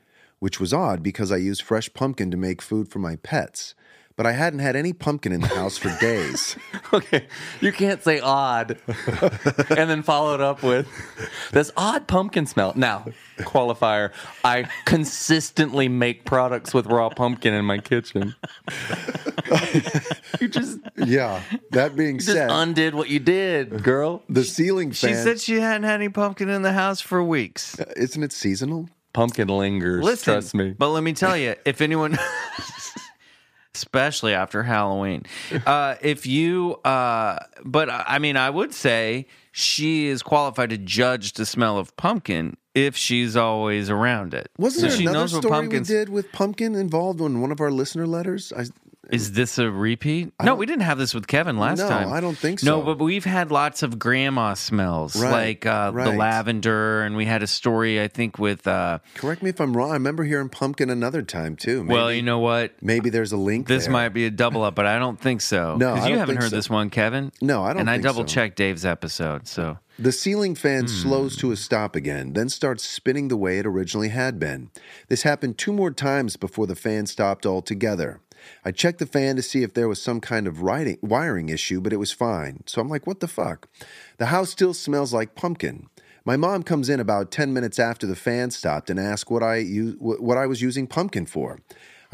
which 0.43 0.59
was 0.59 0.73
odd 0.75 1.05
because 1.05 1.31
I 1.31 1.37
use 1.37 1.61
fresh 1.61 1.95
pumpkin 1.95 2.33
to 2.33 2.37
make 2.37 2.61
food 2.61 2.89
for 2.89 2.99
my 2.99 3.15
pets. 3.15 3.77
but 4.17 4.27
I 4.27 4.33
hadn't 4.33 4.59
had 4.59 4.75
any 4.75 4.93
pumpkin 4.93 5.31
in 5.31 5.41
the 5.41 5.47
house 5.47 5.79
for 5.79 5.97
days. 6.01 6.57
Okay, 6.95 7.27
you 7.63 7.73
can't 7.73 8.03
say 8.03 8.21
odd 8.21 8.77
and 8.87 9.89
then 9.89 10.03
follow 10.03 10.35
it 10.35 10.43
up 10.43 10.63
with 10.63 10.87
this 11.53 11.71
odd 11.75 12.07
pumpkin 12.07 12.45
smell. 12.45 12.75
Now, 12.77 13.07
qualifier, 13.39 14.13
I 14.45 14.69
consistently 14.85 15.89
make 15.89 16.27
products 16.27 16.75
with 16.75 16.85
raw 16.87 17.09
pumpkin 17.09 17.55
in 17.55 17.65
my 17.65 17.79
kitchen. 17.79 18.35
you 20.41 20.49
just, 20.49 20.81
yeah. 20.97 21.41
That 21.71 21.97
being 21.97 22.19
just 22.19 22.33
said, 22.33 22.51
undid 22.51 22.95
what 22.95 23.09
you 23.09 23.21
did, 23.21 23.83
girl. 23.83 24.23
the 24.29 24.45
ceiling 24.45 24.93
fan. 24.93 25.11
She 25.11 25.15
said 25.15 25.41
she 25.41 25.61
hadn't 25.61 25.85
had 25.85 25.95
any 25.95 26.11
pumpkin 26.11 26.51
in 26.51 26.61
the 26.61 26.75
house 26.75 27.01
for 27.01 27.25
weeks. 27.25 27.81
Uh, 27.81 27.91
isn't 27.97 28.23
it 28.23 28.33
seasonal? 28.33 28.91
Pumpkin 29.13 29.49
lingers, 29.49 30.03
Listen, 30.05 30.35
trust 30.35 30.55
me. 30.55 30.75
But 30.77 30.91
let 30.91 31.03
me 31.03 31.13
tell 31.13 31.37
you, 31.37 31.55
if 31.67 31.81
anyone, 31.81 32.19
especially 33.75 34.35
after 34.35 34.63
Halloween, 34.63 35.25
uh, 35.67 35.97
if 36.01 36.27
you, 36.27 36.75
uh, 36.85 37.39
but 37.65 37.89
I 37.91 38.19
mean, 38.19 38.37
I 38.37 38.51
would 38.51 38.73
say 38.75 39.27
she 39.51 40.07
is 40.07 40.23
qualified 40.23 40.71
to 40.71 40.79
judge 40.79 41.33
the 41.35 41.47
smell 41.47 41.79
of 41.79 41.95
pumpkin 41.97 42.57
if 42.75 42.97
she's 42.97 43.37
always 43.37 43.91
around 43.91 44.33
it. 44.33 44.51
Wasn't 44.59 44.81
So 44.81 44.89
there 44.89 44.97
she 44.97 45.03
another 45.05 45.19
knows 45.19 45.33
what 45.35 45.43
story 45.43 45.53
we 45.53 45.59
pumpkins- 45.65 45.89
did 45.89 46.09
with 46.09 46.33
pumpkin 46.33 46.75
involved 46.75 47.21
in 47.21 47.41
one 47.43 47.53
of 47.53 47.61
our 47.61 47.71
listener 47.71 48.07
letters? 48.07 48.53
I, 48.57 48.65
Is 49.13 49.33
this 49.33 49.59
a 49.59 49.71
repeat? 49.71 50.33
No, 50.43 50.55
we 50.55 50.65
didn't 50.67 50.83
have 50.83 50.97
this 50.99 51.13
with 51.15 51.27
Kevin 51.27 51.59
last 51.59 51.79
time. 51.81 51.89
No, 51.89 51.95
time. 52.09 52.13
I 52.13 52.21
don't 52.21 52.37
think 52.37 52.61
so. 52.61 52.81
No, 52.81 52.83
but 52.83 52.99
we've 52.99 53.25
had 53.27 53.51
lots 53.51 53.83
of 53.83 53.99
grandma 53.99 54.55
smells, 54.55 55.15
Right, 55.23 55.31
like 55.31 55.67
uh, 55.67 55.91
the 55.91 56.13
lavender, 56.13 57.03
and 57.03 57.15
we 57.17 57.27
had 57.27 57.43
a 57.43 57.47
story 57.47 58.01
I 58.01 58.09
think 58.09 58.39
with. 58.39 58.67
Uh, 58.67 59.01
correct 59.15 59.43
me 59.43 59.51
if 59.51 59.61
I'm 59.61 59.77
wrong. 59.77 59.91
I 59.91 59.95
remember 59.95 60.25
hearing 60.25 60.49
pumpkin 60.49 60.89
another 60.91 61.23
time 61.23 61.57
too. 61.57 61.85
Maybe, 61.85 61.95
well, 61.95 62.13
you 62.13 62.23
know 62.23 62.39
what? 62.39 62.73
maybe 62.81 63.11
there's 63.11 63.33
a 63.33 63.37
link. 63.37 63.67
This 63.69 63.85
there. 63.85 63.93
might 63.93 64.09
be 64.11 64.25
a 64.27 64.31
double 64.31 64.63
up, 64.63 64.75
but 64.75 64.87
I 64.87 64.99
don't 64.99 65.21
think 65.21 65.41
so. 65.43 65.77
No, 65.77 65.95
because 65.95 66.09
you 66.09 66.17
haven't 66.19 66.37
heard 66.37 66.51
so. 66.51 66.57
this 66.57 66.71
one, 66.71 66.89
Kevin. 66.91 67.33
No, 67.41 67.63
I 67.63 67.75
don't 67.75 67.81
And 67.81 67.91
I 67.91 67.99
so. 67.99 68.03
double 68.05 68.25
checked 68.25 68.57
Dave's 68.57 68.85
episode, 68.87 69.47
so 69.47 69.79
The 69.99 70.11
ceiling 70.13 70.55
fan 70.55 70.83
Hmm. 70.85 70.87
slows 70.89 71.37
to 71.37 71.53
a 71.53 71.57
stop 71.57 71.95
again, 71.95 72.33
then 72.33 72.49
starts 72.49 72.83
spinning 72.89 73.29
the 73.29 73.37
way 73.37 73.59
it 73.59 73.67
originally 73.67 74.09
had 74.09 74.39
been. 74.39 74.71
This 75.09 75.23
happened 75.23 75.59
two 75.59 75.73
more 75.73 75.91
times 75.91 76.37
before 76.37 76.67
the 76.67 76.75
fan 76.75 77.05
stopped 77.07 77.45
altogether. 77.45 78.21
I 78.65 78.71
checked 78.71 78.99
the 78.99 79.07
fan 79.07 79.37
to 79.37 79.43
see 79.43 79.63
if 79.63 79.75
there 79.75 79.89
was 79.89 80.03
some 80.03 80.21
kind 80.21 80.47
of 80.47 80.63
writing, 80.63 80.99
wiring 81.03 81.49
issue, 81.49 81.81
but 81.81 81.93
it 81.93 81.99
was 81.99 82.13
fine. 82.13 82.63
So 82.67 82.81
I'm 82.81 82.89
like, 82.89 83.07
what 83.07 83.21
the 83.21 83.29
fuck? 83.29 83.69
The 84.19 84.27
house 84.27 84.51
still 84.51 84.75
smells 84.75 85.13
like 85.13 85.35
pumpkin. 85.35 85.89
My 86.25 86.37
mom 86.37 86.63
comes 86.63 86.89
in 86.89 87.01
about 87.01 87.33
10 87.33 87.53
minutes 87.53 87.79
after 87.79 88.07
the 88.07 88.15
fan 88.15 88.51
stopped 88.53 88.91
and 88.91 89.01
asks 89.01 89.31
what 89.31 89.43
I, 89.43 89.63
what 89.65 90.39
I 90.39 90.47
was 90.47 90.63
using 90.63 90.87
pumpkin 90.87 91.27
for. 91.27 91.59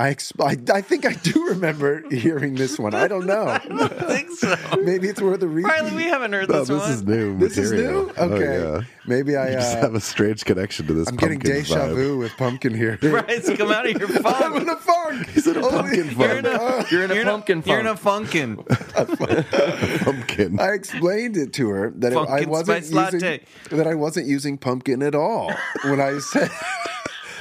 I, 0.00 0.14
exp- 0.14 0.40
I, 0.40 0.76
I 0.76 0.80
think 0.80 1.04
I 1.04 1.14
do 1.14 1.48
remember 1.48 2.08
hearing 2.08 2.54
this 2.54 2.78
one. 2.78 2.94
I 2.94 3.08
don't 3.08 3.26
know. 3.26 3.48
I 3.48 3.58
don't 3.66 3.92
think 4.06 4.30
so. 4.30 4.54
Maybe 4.80 5.08
it's 5.08 5.20
worth 5.20 5.42
a 5.42 5.48
repeat. 5.48 5.68
Riley, 5.68 5.90
we 5.96 6.04
haven't 6.04 6.32
heard 6.32 6.48
No, 6.48 6.60
this, 6.60 6.68
this 6.68 6.80
one. 6.80 6.90
is 6.92 7.02
new 7.04 7.38
This 7.38 7.58
is 7.58 7.72
new? 7.72 8.08
Okay. 8.16 8.16
Oh, 8.16 8.76
yeah. 8.78 8.82
Maybe 9.08 9.36
I. 9.36 9.48
You 9.48 9.54
just 9.56 9.76
uh, 9.76 9.80
have 9.80 9.94
a 9.96 10.00
strange 10.00 10.44
connection 10.44 10.86
to 10.86 10.94
this 10.94 11.08
I'm 11.08 11.16
getting 11.16 11.40
pumpkin 11.40 11.56
deja 11.62 11.74
vibe. 11.88 11.94
vu 11.96 12.18
with 12.18 12.36
pumpkin 12.36 12.74
here. 12.74 12.96
Bryce, 13.00 13.50
come 13.56 13.72
out 13.72 13.86
of 13.90 13.98
your 14.00 14.08
I'm 14.18 14.22
funk. 14.22 14.56
in 14.62 14.68
a 14.68 14.76
funk. 14.76 15.28
He's 15.30 15.46
in 15.48 15.56
a 15.56 15.60
Holy- 15.60 15.72
pumpkin 15.72 16.10
You're 16.20 16.38
in 16.38 16.46
a, 16.46 16.84
You're 16.92 17.02
in 17.04 17.10
a 17.10 17.14
you're 17.16 17.24
pumpkin 17.24 17.62
You're 17.66 17.80
in 17.80 17.86
a 17.88 17.96
funk. 17.96 18.28
funkin. 18.28 20.04
pumpkin. 20.04 20.60
I 20.60 20.68
explained 20.72 21.36
it 21.36 21.52
to 21.54 21.68
her 21.70 21.90
that 21.96 22.12
it- 22.12 22.16
I 22.18 22.44
wasn't 22.46 22.84
spice 22.84 23.12
using 23.14 23.20
latte. 23.30 23.44
that 23.70 23.86
I 23.86 23.94
wasn't 23.94 24.26
using 24.26 24.58
pumpkin 24.58 25.02
at 25.02 25.14
all 25.14 25.52
when 25.84 26.00
I 26.00 26.18
said 26.18 26.50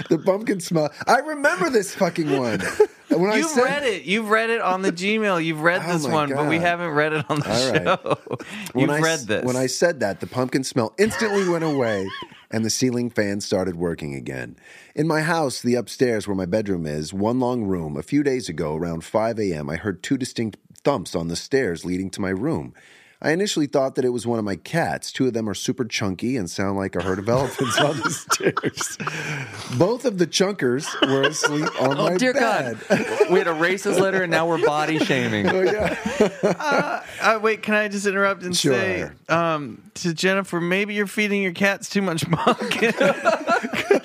the 0.09 0.19
pumpkin 0.19 0.59
smell. 0.59 0.91
I 1.05 1.19
remember 1.19 1.69
this 1.69 1.93
fucking 1.95 2.37
one. 2.37 2.61
When 3.09 3.31
I 3.31 3.37
You've 3.37 3.49
said, 3.51 3.63
read 3.63 3.83
it. 3.83 4.03
You've 4.03 4.29
read 4.29 4.49
it 4.49 4.59
on 4.59 4.81
the 4.81 4.91
Gmail. 4.91 5.43
You've 5.43 5.61
read 5.61 5.81
Oh 5.85 5.93
this 5.93 6.05
one, 6.05 6.29
but 6.29 6.49
we 6.49 6.59
haven't 6.59 6.89
read 6.89 7.13
it 7.13 7.25
on 7.29 7.39
the 7.39 7.49
All 7.49 7.71
right. 7.71 7.83
show. 7.83 8.35
when 8.73 8.89
You've 8.89 8.97
I, 8.97 8.99
read 8.99 9.19
this. 9.21 9.45
When 9.45 9.55
I 9.55 9.67
said 9.67 10.01
that, 10.01 10.19
the 10.19 10.27
pumpkin 10.27 10.65
smell 10.65 10.93
instantly 10.97 11.47
went 11.47 11.63
away 11.63 12.05
and 12.51 12.65
the 12.65 12.69
ceiling 12.69 13.09
fan 13.09 13.39
started 13.39 13.75
working 13.75 14.13
again. 14.13 14.57
In 14.93 15.07
my 15.07 15.21
house, 15.21 15.61
the 15.61 15.75
upstairs 15.75 16.27
where 16.27 16.35
my 16.35 16.45
bedroom 16.45 16.85
is, 16.85 17.13
one 17.13 17.39
long 17.39 17.63
room, 17.63 17.95
a 17.95 18.03
few 18.03 18.23
days 18.23 18.49
ago 18.49 18.75
around 18.75 19.05
5 19.05 19.39
a.m., 19.39 19.69
I 19.69 19.77
heard 19.77 20.03
two 20.03 20.17
distinct 20.17 20.57
thumps 20.83 21.15
on 21.15 21.29
the 21.29 21.35
stairs 21.37 21.85
leading 21.85 22.09
to 22.11 22.21
my 22.21 22.29
room. 22.29 22.73
I 23.19 23.31
initially 23.31 23.65
thought 23.65 23.95
that 23.95 24.05
it 24.05 24.09
was 24.09 24.27
one 24.27 24.37
of 24.37 24.45
my 24.45 24.55
cats. 24.57 25.11
Two 25.11 25.25
of 25.27 25.33
them 25.33 25.49
are 25.49 25.55
super 25.55 25.85
chunky 25.85 26.37
and 26.37 26.47
sound 26.47 26.77
like 26.77 26.95
a 26.95 27.01
herd 27.01 27.17
of 27.17 27.27
elephants 27.27 27.77
on 27.79 27.97
the 27.97 28.09
stairs. 28.11 28.97
Both 29.77 30.05
of 30.05 30.19
the 30.19 30.27
chunkers 30.27 30.85
were 31.01 31.23
asleep 31.23 31.65
on 31.81 31.97
Oh, 31.97 32.09
my 32.11 32.17
dear 32.17 32.33
bed. 32.33 32.77
God. 32.87 33.05
We 33.31 33.39
had 33.39 33.47
a 33.47 33.53
racist 33.53 33.99
letter 33.99 34.21
and 34.23 34.31
now 34.31 34.47
we're 34.47 34.63
body 34.63 34.99
shaming. 35.03 35.49
Oh, 35.49 35.61
yeah. 35.61 35.97
uh, 37.21 37.39
wait, 37.41 37.61
can 37.63 37.73
I 37.73 37.87
just 37.87 38.05
interrupt 38.05 38.43
and 38.43 38.55
Sure. 38.55 38.73
say 38.73 39.09
um, 39.29 39.81
to 39.95 40.13
Jennifer, 40.13 40.61
maybe 40.61 40.93
you're 40.93 41.07
feeding 41.07 41.41
your 41.41 41.53
cats 41.53 41.89
too 41.89 42.01
much 42.03 42.23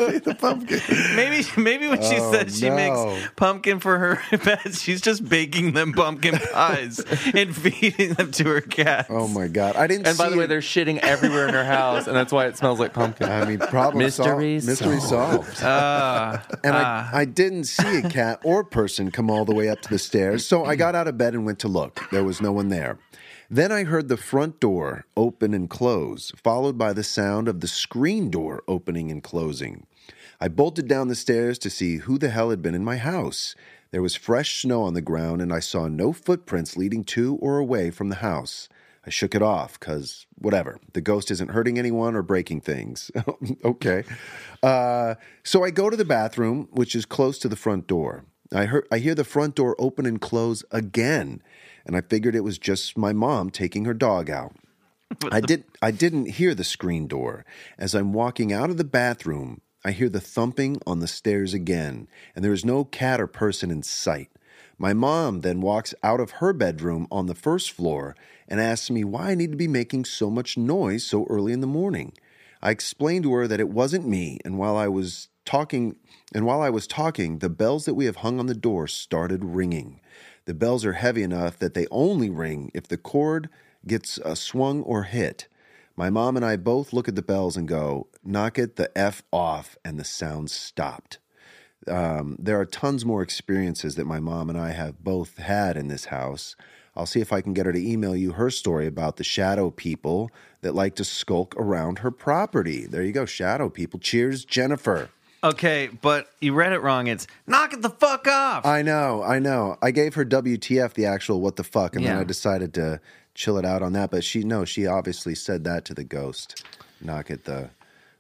pumpkin. 0.07 0.23
the 0.25 0.35
pumpkin. 0.35 0.81
maybe, 1.17 1.47
maybe 1.57 1.89
when 1.89 2.03
she 2.03 2.17
Oh, 2.19 2.33
says 2.33 2.59
she 2.59 2.69
no. 2.69 2.77
makes 2.77 3.29
pumpkin 3.37 3.81
for 3.81 3.99
her 3.99 4.17
pets, 4.39 4.81
she's 4.81 5.01
just 5.01 5.29
baking 5.29 5.73
them 5.73 5.93
pumpkin 5.93 6.39
pies 6.53 6.99
and 7.35 7.55
feeding 7.57 8.15
them 8.15 8.31
to 8.33 8.45
her 8.49 8.61
cats. 8.61 9.09
Oh 9.11 9.29
my 9.29 9.49
God! 9.49 9.77
I 9.77 9.87
didn't. 9.87 10.07
And 10.07 10.17
by 10.19 10.27
see 10.27 10.33
the 10.33 10.39
way, 10.39 10.47
they're 10.47 10.61
shitting 10.61 10.99
everywhere 10.99 11.49
in 11.49 11.55
her 11.55 11.65
house, 11.65 12.07
and 12.07 12.17
that's 12.17 12.33
why 12.33 12.47
it 12.47 12.57
smells 12.57 12.81
like 12.81 12.93
pumpkin. 12.93 13.29
I 13.29 13.45
mean, 13.45 13.59
problem 13.59 13.99
Mystery 13.99 14.61
solved. 14.61 14.67
Mystery 14.81 15.01
solved. 15.01 15.63
Uh, 15.63 16.39
And 16.65 16.75
I, 16.77 17.11
I 17.13 17.25
didn't 17.25 17.65
see 17.65 17.99
a 17.99 18.09
cat 18.09 18.41
or 18.45 18.65
person 18.65 19.11
come 19.11 19.31
all 19.31 19.45
the 19.45 19.55
way 19.55 19.69
up 19.69 19.81
to 19.83 19.89
the 19.89 19.99
stairs, 19.99 20.47
so 20.47 20.65
I 20.65 20.77
got 20.77 20.95
out 20.95 21.09
of 21.09 21.19
bed 21.19 21.35
and 21.35 21.45
went 21.45 21.59
to 21.61 21.69
look. 21.69 22.01
There 22.11 22.25
was 22.25 22.41
no 22.41 22.53
one 22.53 22.69
there. 22.69 22.99
Then 23.51 23.71
I 23.71 23.85
heard 23.85 24.09
the 24.09 24.17
front 24.17 24.61
door 24.61 25.05
open 25.15 25.53
and 25.53 25.69
close, 25.69 26.33
followed 26.43 26.79
by 26.79 26.95
the 26.95 27.03
sound 27.03 27.49
of 27.49 27.61
the 27.61 27.69
screen 27.69 28.31
door 28.31 28.63
opening 28.67 29.11
and 29.11 29.23
closing. 29.23 29.87
I 30.43 30.49
bolted 30.49 30.89
down 30.89 31.07
the 31.07 31.15
stairs 31.15 31.57
to 31.61 31.71
see 31.71 31.99
who 31.99 32.19
the 32.19 32.29
hell 32.29 32.51
had 32.51 32.63
been 32.63 32.75
in 32.75 32.83
my 32.83 32.97
house. 32.97 33.55
There 33.93 34.03
was 34.03 34.17
fresh 34.17 34.61
snow 34.61 34.83
on 34.83 34.93
the 34.93 35.01
ground, 35.01 35.41
and 35.41 35.53
I 35.53 35.61
saw 35.61 35.87
no 35.87 36.13
footprints 36.13 36.77
leading 36.77 37.05
to 37.05 37.37
or 37.37 37.59
away 37.59 37.93
from 37.93 38.09
the 38.09 38.17
house. 38.17 38.69
I 39.07 39.11
shook 39.11 39.37
it 39.37 39.43
off 39.43 39.79
because 39.79 40.27
whatever. 40.35 40.81
The 40.95 41.01
ghost 41.01 41.31
isn't 41.31 41.53
hurting 41.53 41.79
anyone 41.79 42.17
or 42.17 42.23
breaking 42.23 42.63
things. 42.63 43.09
okay. 43.65 44.03
Uh, 44.65 45.15
so 45.45 45.63
I 45.63 45.71
go 45.71 45.89
to 45.89 45.97
the 45.97 46.05
bathroom, 46.05 46.67
which 46.73 46.97
is 46.97 47.07
close 47.07 47.39
to 47.39 47.49
the 47.49 47.55
front 47.55 47.87
door. 47.87 48.25
I 48.53 48.67
hear, 48.67 48.85
I 48.91 48.99
hear 48.99 49.15
the 49.15 49.23
front 49.23 49.55
door 49.55 49.77
open 49.79 50.07
and 50.07 50.21
close 50.21 50.65
again, 50.73 51.41
and 51.87 51.95
I 51.95 52.01
figured 52.01 52.35
it 52.35 52.43
was 52.43 52.59
just 52.59 52.99
my 52.99 53.13
mom 53.13 53.51
taking 53.51 53.85
her 53.85 53.95
dog 53.95 54.29
out. 54.29 54.57
I 55.31 55.41
did 55.41 55.63
I 55.81 55.93
didn't 55.93 56.31
hear 56.31 56.53
the 56.53 56.65
screen 56.65 57.07
door. 57.07 57.45
As 57.79 57.95
I'm 57.95 58.13
walking 58.13 58.53
out 58.53 58.71
of 58.71 58.77
the 58.77 58.83
bathroom, 58.83 59.61
I 59.85 59.91
hear 59.91 60.09
the 60.09 60.21
thumping 60.21 60.81
on 60.87 61.01
the 61.01 61.09
stairs 61.09 61.55
again, 61.55 62.07
and 62.37 62.45
there 62.45 62.53
is 62.53 62.65
no 62.65 62.85
cat 62.85 63.21
or 63.21 63.27
person 63.27 63.71
in 63.71 63.83
sight. 63.83 64.31
My 64.79 64.93
mom 64.93 65.41
then 65.41 65.61
walks 65.61 65.93
out 66.05 66.21
of 66.21 66.33
her 66.33 66.53
bedroom 66.53 67.09
on 67.11 67.27
the 67.27 67.35
first 67.35 67.73
floor 67.73 68.15
and 68.47 68.61
asks 68.61 68.91
me 68.91 69.03
why 69.03 69.31
I 69.31 69.35
need 69.35 69.51
to 69.51 69.57
be 69.57 69.69
making 69.69 70.05
so 70.05 70.31
much 70.31 70.57
noise 70.57 71.05
so 71.05 71.27
early 71.29 71.53
in 71.53 71.61
the 71.61 71.67
morning. 71.67 72.13
I 72.63 72.71
explained 72.71 73.25
to 73.25 73.33
her 73.33 73.49
that 73.49 73.59
it 73.59 73.71
wasn't 73.71 74.07
me, 74.07 74.39
and 74.45 74.57
while 74.57 74.77
I 74.77 74.87
was 74.87 75.29
talking 75.45 75.97
and 76.33 76.47
while 76.47 76.63
I 76.63 76.71
was 76.71 76.87
talking, 76.87 77.39
the 77.41 77.51
bells 77.51 77.85
that 77.85 77.95
we 77.95 78.05
have 78.05 78.17
hung 78.17 78.39
on 78.39 78.47
the 78.47 78.55
door 78.55 78.87
started 78.87 79.45
ringing. 79.45 80.01
The 80.45 80.55
bells 80.55 80.85
are 80.85 80.95
heavy 80.95 81.25
enough 81.25 81.59
that 81.59 81.75
they 81.75 81.87
only 81.91 82.31
ring 82.31 82.71
if 82.73 82.87
the 82.87 82.97
cord 82.97 83.49
gets 83.87 84.19
uh, 84.21 84.37
swung 84.37 84.83
or 84.83 85.03
hit. 85.03 85.49
My 85.97 86.09
mom 86.09 86.37
and 86.37 86.45
I 86.45 86.57
both 86.57 86.93
look 86.93 87.09
at 87.09 87.17
the 87.17 87.23
bells 87.23 87.57
and 87.57 87.69
go, 87.69 88.07
knock 88.25 88.59
it 88.59 88.77
the 88.77 88.97
F 88.97 89.23
off, 89.33 89.77
and 89.85 89.99
the 89.99 90.05
sound 90.05 90.51
stopped. 90.51 91.19
Um, 91.89 92.37
there 92.39 92.61
are 92.61 92.65
tons 92.65 93.05
more 93.05 93.23
experiences 93.23 93.97
that 93.97 94.05
my 94.05 94.21
mom 94.21 94.49
and 94.49 94.59
I 94.59 94.71
have 94.71 95.03
both 95.03 95.39
had 95.39 95.77
in 95.77 95.89
this 95.89 96.07
house. 96.07 96.55
I'll 96.95 97.07
see 97.07 97.21
if 97.21 97.33
I 97.33 97.41
can 97.41 97.55
get 97.55 97.67
her 97.67 97.73
to 97.73 97.91
email 97.91 98.15
you 98.15 98.33
her 98.33 98.51
story 98.51 98.87
about 98.87 99.17
the 99.17 99.25
shadow 99.25 99.71
people 99.71 100.31
that 100.61 100.75
like 100.75 100.95
to 100.97 101.05
skulk 101.05 101.55
around 101.57 102.01
her 102.01 102.11
property. 102.11 102.87
There 102.87 103.03
you 103.03 103.13
go, 103.13 103.25
shadow 103.25 103.69
people. 103.69 103.99
Cheers, 103.99 104.45
Jennifer. 104.45 105.09
okay, 105.43 105.89
but 106.03 106.29
you 106.41 106.53
read 106.53 106.73
it 106.73 106.83
wrong. 106.83 107.09
It's 107.09 107.27
knock 107.47 107.73
it 107.73 107.83
the 107.83 107.91
fuck 107.91 108.29
off. 108.29 108.65
I 108.65 108.83
know, 108.83 109.23
I 109.23 109.39
know. 109.41 109.77
I 109.83 109.91
gave 109.91 110.15
her 110.15 110.25
WTF 110.25 110.93
the 110.93 111.07
actual 111.07 111.41
what 111.41 111.57
the 111.57 111.65
fuck, 111.65 111.97
and 111.97 112.05
then 112.05 112.17
I 112.17 112.25
decided 112.25 112.75
to 112.75 113.01
chill 113.35 113.57
it 113.59 113.65
out 113.65 113.83
on 113.83 113.93
that. 113.95 114.11
But 114.11 114.23
she 114.23 114.45
no, 114.45 114.65
she 114.65 114.87
obviously 114.87 115.35
said 115.35 115.65
that 115.65 115.85
to 115.87 115.95
the 115.95 116.05
ghost. 116.05 116.65
Knock 117.01 117.31
it 117.31 117.45
the 117.45 117.71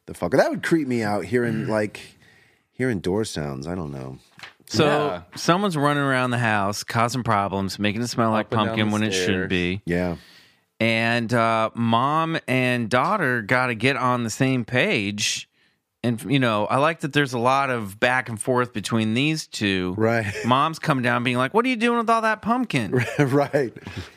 the 0.06 0.12
fucker. 0.14 0.36
That 0.36 0.50
would 0.50 0.62
creep 0.62 0.88
me 0.88 1.02
out 1.02 1.24
hearing 1.24 1.66
like 1.68 2.00
hearing 2.72 3.00
door 3.00 3.24
sounds. 3.24 3.66
I 3.66 3.74
don't 3.74 3.92
know. 3.92 4.18
so 4.66 4.84
Yeah. 4.86 5.22
someone's 5.36 5.76
running 5.76 6.02
around 6.02 6.30
the 6.30 6.38
house, 6.38 6.82
causing 6.84 7.22
problems, 7.22 7.78
making 7.78 8.02
it 8.02 8.08
smell 8.08 8.30
like 8.30 8.46
Up 8.46 8.52
and 8.52 8.58
down 8.58 8.66
pumpkin 8.68 8.86
the 8.88 8.92
when 8.92 9.02
it 9.02 9.12
stairs. 9.12 9.26
shouldn't 9.26 9.48
be. 9.50 9.82
Yeah. 9.86 10.16
And 10.80 11.32
uh, 11.32 11.70
mom 11.74 12.38
and 12.48 12.88
daughter 12.90 13.42
got 13.42 13.66
to 13.68 13.74
get 13.74 13.96
on 13.96 14.24
the 14.24 14.30
same 14.30 14.64
page 14.64 15.48
and 16.04 16.20
you 16.24 16.40
know, 16.40 16.66
I 16.66 16.78
like 16.78 16.98
that 17.02 17.12
there's 17.12 17.32
a 17.32 17.38
lot 17.38 17.70
of 17.70 18.00
back 18.00 18.28
and 18.28 18.40
forth 18.40 18.72
between 18.72 19.14
these 19.14 19.46
two. 19.46 19.94
Right. 19.96 20.26
Mom's 20.44 20.80
coming 20.80 21.04
down 21.04 21.22
being 21.22 21.36
like, 21.36 21.54
"What 21.54 21.64
are 21.64 21.68
you 21.68 21.76
doing 21.76 21.98
with 21.98 22.10
all 22.10 22.22
that 22.22 22.42
pumpkin?" 22.42 22.90
right. 23.20 23.72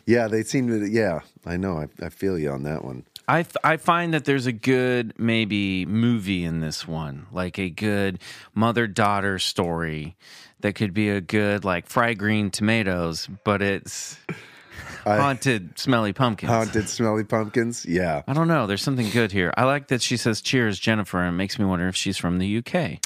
Yeah, 0.08 0.28
they 0.28 0.42
seem 0.42 0.68
to. 0.70 0.84
Yeah, 0.90 1.20
I 1.46 1.58
know. 1.58 1.78
I, 1.78 1.88
I 2.04 2.10
feel 2.10 2.40
you 2.40 2.50
on 2.50 2.64
that 2.64 2.84
one. 2.84 3.06
I 3.28 3.46
I 3.64 3.78
find 3.78 4.14
that 4.14 4.26
there's 4.26 4.46
a 4.46 4.52
good 4.52 5.14
maybe 5.18 5.86
movie 5.86 6.44
in 6.44 6.60
this 6.60 6.88
one, 6.88 7.28
like 7.32 7.58
a 7.58 7.70
good 7.70 8.20
mother 8.54 8.88
daughter 8.88 9.40
story 9.40 10.16
that 10.62 10.74
could 10.74 10.94
be 10.94 11.10
a 11.10 11.22
good 11.22 11.66
like 11.66 11.88
fried 11.88 12.18
green 12.18 12.52
tomatoes, 12.52 13.28
but 13.44 13.62
it's 13.62 14.18
haunted 15.04 15.78
smelly 15.78 16.14
pumpkins. 16.14 16.52
Haunted 16.52 16.90
smelly 16.90 17.24
pumpkins. 17.24 17.86
Yeah. 17.86 18.24
I 18.28 18.34
don't 18.34 18.48
know. 18.48 18.68
There's 18.68 18.84
something 18.84 19.10
good 19.10 19.32
here. 19.32 19.54
I 19.58 19.64
like 19.64 19.88
that 19.88 20.02
she 20.02 20.18
says 20.18 20.42
"Cheers, 20.42 20.80
Jennifer," 20.80 21.20
and 21.20 21.30
it 21.30 21.38
makes 21.38 21.60
me 21.60 21.66
wonder 21.66 21.88
if 21.88 21.96
she's 21.96 22.18
from 22.18 22.40
the 22.40 22.58
UK. 22.58 23.00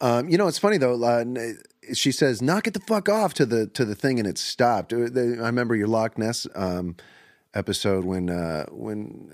Um, 0.00 0.28
you 0.28 0.38
know, 0.38 0.48
it's 0.48 0.58
funny 0.58 0.78
though. 0.78 1.02
Uh, 1.02 1.24
she 1.92 2.12
says, 2.12 2.40
"Knock 2.40 2.66
it 2.66 2.74
the 2.74 2.80
fuck 2.80 3.08
off" 3.08 3.34
to 3.34 3.46
the 3.46 3.66
to 3.68 3.84
the 3.84 3.94
thing, 3.94 4.18
and 4.18 4.28
it 4.28 4.38
stopped. 4.38 4.92
Uh, 4.92 5.06
I 5.06 5.46
remember 5.48 5.74
your 5.74 5.88
Loch 5.88 6.18
Ness 6.18 6.46
um, 6.54 6.96
episode 7.54 8.04
when 8.04 8.28
uh, 8.30 8.66
when 8.70 9.28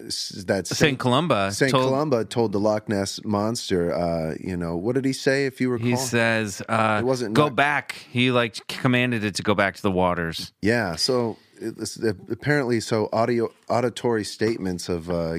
that 0.46 0.66
Saint 0.66 0.98
Columba 0.98 1.52
Saint 1.52 1.72
told- 1.72 1.88
Columba 1.90 2.24
told 2.24 2.52
the 2.52 2.60
Loch 2.60 2.88
Ness 2.88 3.20
monster, 3.24 3.92
uh, 3.94 4.34
you 4.40 4.56
know, 4.56 4.76
what 4.76 4.94
did 4.94 5.04
he 5.04 5.12
say? 5.12 5.46
If 5.46 5.60
you 5.60 5.70
recall, 5.70 5.88
He 5.88 5.96
says, 5.96 6.62
uh, 6.68 6.98
It 7.02 7.04
wasn't 7.04 7.34
"Go 7.34 7.44
not- 7.44 7.56
back." 7.56 7.92
He 8.10 8.30
like 8.30 8.66
commanded 8.68 9.24
it 9.24 9.34
to 9.36 9.42
go 9.42 9.54
back 9.54 9.74
to 9.76 9.82
the 9.82 9.90
waters. 9.90 10.52
yeah. 10.62 10.96
So 10.96 11.36
it's, 11.60 11.96
apparently, 12.30 12.80
so 12.80 13.08
audio 13.12 13.48
auditory 13.68 14.24
statements 14.24 14.88
of 14.88 15.08
uh, 15.08 15.38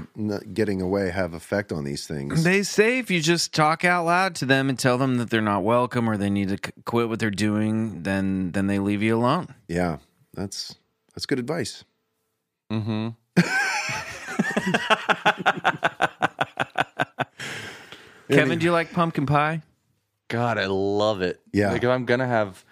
getting 0.54 0.82
away 0.82 1.10
have 1.12 1.34
effect 1.34 1.72
on 1.74 1.84
these 1.84 2.08
things. 2.08 2.44
They 2.44 2.64
say 2.64 3.00
if 3.00 3.12
you 3.12 3.22
just 3.22 3.54
talk 3.54 3.84
out 3.84 4.06
loud 4.06 4.36
to 4.36 4.46
them 4.46 4.70
and 4.70 4.80
tell 4.80 4.98
them 4.98 5.18
that 5.18 5.30
they're 5.30 5.42
not 5.42 5.64
welcome 5.64 6.10
or 6.10 6.18
they 6.18 6.30
need 6.30 6.50
to 6.50 6.72
quit 6.86 7.10
what 7.10 7.20
they're 7.20 7.30
doing, 7.32 8.04
then 8.04 8.52
then 8.52 8.68
they 8.68 8.80
leave 8.80 9.02
you 9.04 9.16
alone. 9.18 9.48
yeah, 9.68 9.98
that's 10.34 10.76
that's 11.14 11.26
good 11.26 11.40
advice. 11.40 11.84
Mm-hmm. 12.76 13.10
Kevin, 18.34 18.60
do 18.60 18.66
you 18.66 18.72
like 18.72 18.92
pumpkin 18.92 19.26
pie? 19.26 19.62
God, 20.28 20.58
I 20.58 20.66
love 20.66 21.22
it. 21.22 21.40
Yeah. 21.54 21.72
Like 21.72 21.84
if 21.84 21.90
I'm 21.90 22.06
gonna 22.06 22.28
have, 22.28 22.66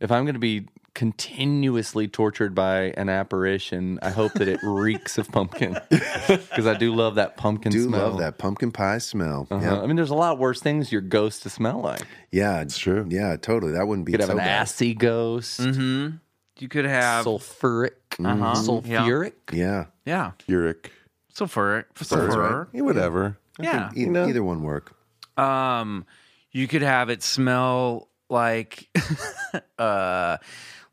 if 0.00 0.12
I'm 0.12 0.26
gonna 0.26 0.38
be 0.38 0.66
continuously 0.94 2.08
tortured 2.08 2.54
by 2.54 2.92
an 2.96 3.08
apparition, 3.08 3.98
I 4.02 4.10
hope 4.10 4.32
that 4.34 4.48
it 4.48 4.60
reeks 4.62 5.16
of 5.16 5.30
pumpkin 5.30 5.78
because 5.90 6.66
I 6.66 6.74
do 6.74 6.94
love 6.94 7.14
that 7.14 7.36
pumpkin 7.36 7.72
Do 7.72 7.84
smell. 7.84 8.10
love 8.10 8.18
that 8.18 8.36
pumpkin 8.36 8.70
pie 8.72 8.98
smell. 8.98 9.46
Uh-huh. 9.50 9.64
Yeah, 9.64 9.80
I 9.80 9.86
mean, 9.86 9.96
there's 9.96 10.10
a 10.10 10.14
lot 10.14 10.38
worse 10.38 10.60
things 10.60 10.92
your 10.92 11.00
ghost 11.00 11.42
to 11.44 11.50
smell 11.50 11.80
like. 11.80 12.02
yeah, 12.30 12.60
it's 12.60 12.76
true. 12.76 13.06
Yeah, 13.08 13.36
totally. 13.36 13.72
That 13.72 13.86
wouldn't 13.86 14.04
be 14.06 14.12
You 14.12 14.18
could 14.18 14.22
have 14.22 14.28
so 14.28 14.32
an 14.32 14.38
bad. 14.38 14.62
assy 14.62 14.94
ghost, 14.94 15.60
Mm-hmm. 15.60 16.16
You 16.58 16.68
could 16.68 16.84
have 16.84 17.24
sulfuric, 17.24 17.92
Uh-huh. 18.22 18.54
sulfuric. 18.54 19.32
Yeah, 19.52 19.86
yeah, 20.04 20.32
Uric. 20.48 20.90
sulfur, 21.32 21.76
Right. 21.76 21.84
sulfur. 22.06 22.68
Yeah, 22.72 22.80
whatever. 22.82 23.38
Yeah. 23.60 23.90
E- 23.96 24.08
either 24.08 24.42
one 24.42 24.62
work. 24.62 24.92
Um, 25.36 26.04
you 26.52 26.66
could 26.68 26.82
have 26.82 27.10
it 27.10 27.22
smell 27.22 28.08
like, 28.28 28.88
uh, 29.78 30.36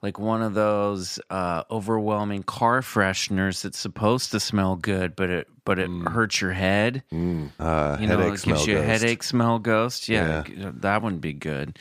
like 0.01 0.19
one 0.19 0.41
of 0.43 0.53
those 0.53 1.19
uh, 1.29 1.63
overwhelming 1.71 2.43
car 2.43 2.81
fresheners 2.81 3.61
that's 3.63 3.77
supposed 3.79 4.31
to 4.31 4.39
smell 4.39 4.75
good, 4.75 5.15
but 5.15 5.29
it 5.29 5.47
but 5.63 5.79
it 5.79 5.89
hurts 5.89 6.41
your 6.41 6.51
head. 6.53 7.01
Uh, 7.11 7.97
You 7.99 8.05
know, 8.07 8.19
it 8.19 8.43
gives 8.43 8.67
you 8.67 8.77
a 8.77 8.81
ghost. 8.81 8.87
headache 9.01 9.23
smell 9.23 9.57
ghost. 9.57 10.07
Yeah, 10.09 10.43
that 10.57 11.01
wouldn't 11.01 11.21
be 11.21 11.33
good. 11.33 11.79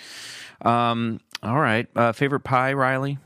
Um, 0.63 1.21
all 1.43 1.59
right, 1.61 1.87
uh, 1.95 2.13
favorite 2.13 2.41
pie, 2.45 2.73
Riley. 2.73 3.19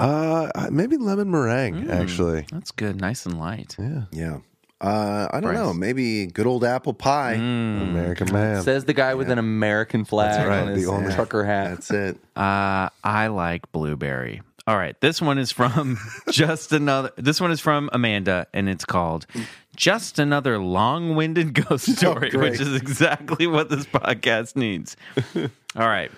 Uh, 0.00 0.68
maybe 0.70 0.96
lemon 0.96 1.30
meringue. 1.30 1.84
Mm. 1.84 1.90
Actually, 2.02 2.46
That's 2.50 2.70
good, 2.70 3.00
nice 3.00 3.26
and 3.26 3.38
light. 3.38 3.76
yeah. 3.78 4.02
Yeah. 4.12 4.38
Uh, 4.80 5.28
I 5.30 5.40
don't 5.40 5.52
Bryce. 5.52 5.56
know. 5.58 5.74
Maybe 5.74 6.26
good 6.26 6.46
old 6.46 6.64
apple 6.64 6.94
pie. 6.94 7.34
Mm. 7.36 7.82
American 7.90 8.32
man. 8.32 8.62
Says 8.62 8.86
the 8.86 8.94
guy 8.94 9.14
with 9.14 9.28
an 9.30 9.38
American 9.38 10.06
flag 10.06 10.46
right, 10.48 10.60
on 10.62 10.68
his 10.68 10.84
the 10.86 10.90
only- 10.90 11.12
trucker 11.14 11.44
hat. 11.44 11.68
That's 11.70 11.90
it. 11.90 12.16
Uh, 12.34 12.88
I 13.04 13.26
like 13.26 13.70
blueberry. 13.72 14.40
All 14.66 14.76
right, 14.78 14.98
this 15.00 15.20
one 15.20 15.36
is 15.38 15.50
from 15.52 15.98
just 16.30 16.72
another. 16.72 17.10
This 17.16 17.40
one 17.40 17.50
is 17.50 17.60
from 17.60 17.90
Amanda, 17.92 18.46
and 18.54 18.68
it's 18.68 18.84
called 18.84 19.26
"Just 19.74 20.18
Another 20.18 20.58
Long-Winded 20.58 21.54
Ghost 21.66 21.96
Story," 21.96 22.30
great. 22.30 22.52
which 22.52 22.60
is 22.60 22.74
exactly 22.76 23.46
what 23.46 23.68
this 23.68 23.84
podcast 23.86 24.56
needs. 24.56 24.96
All 25.36 25.88
right, 25.88 26.10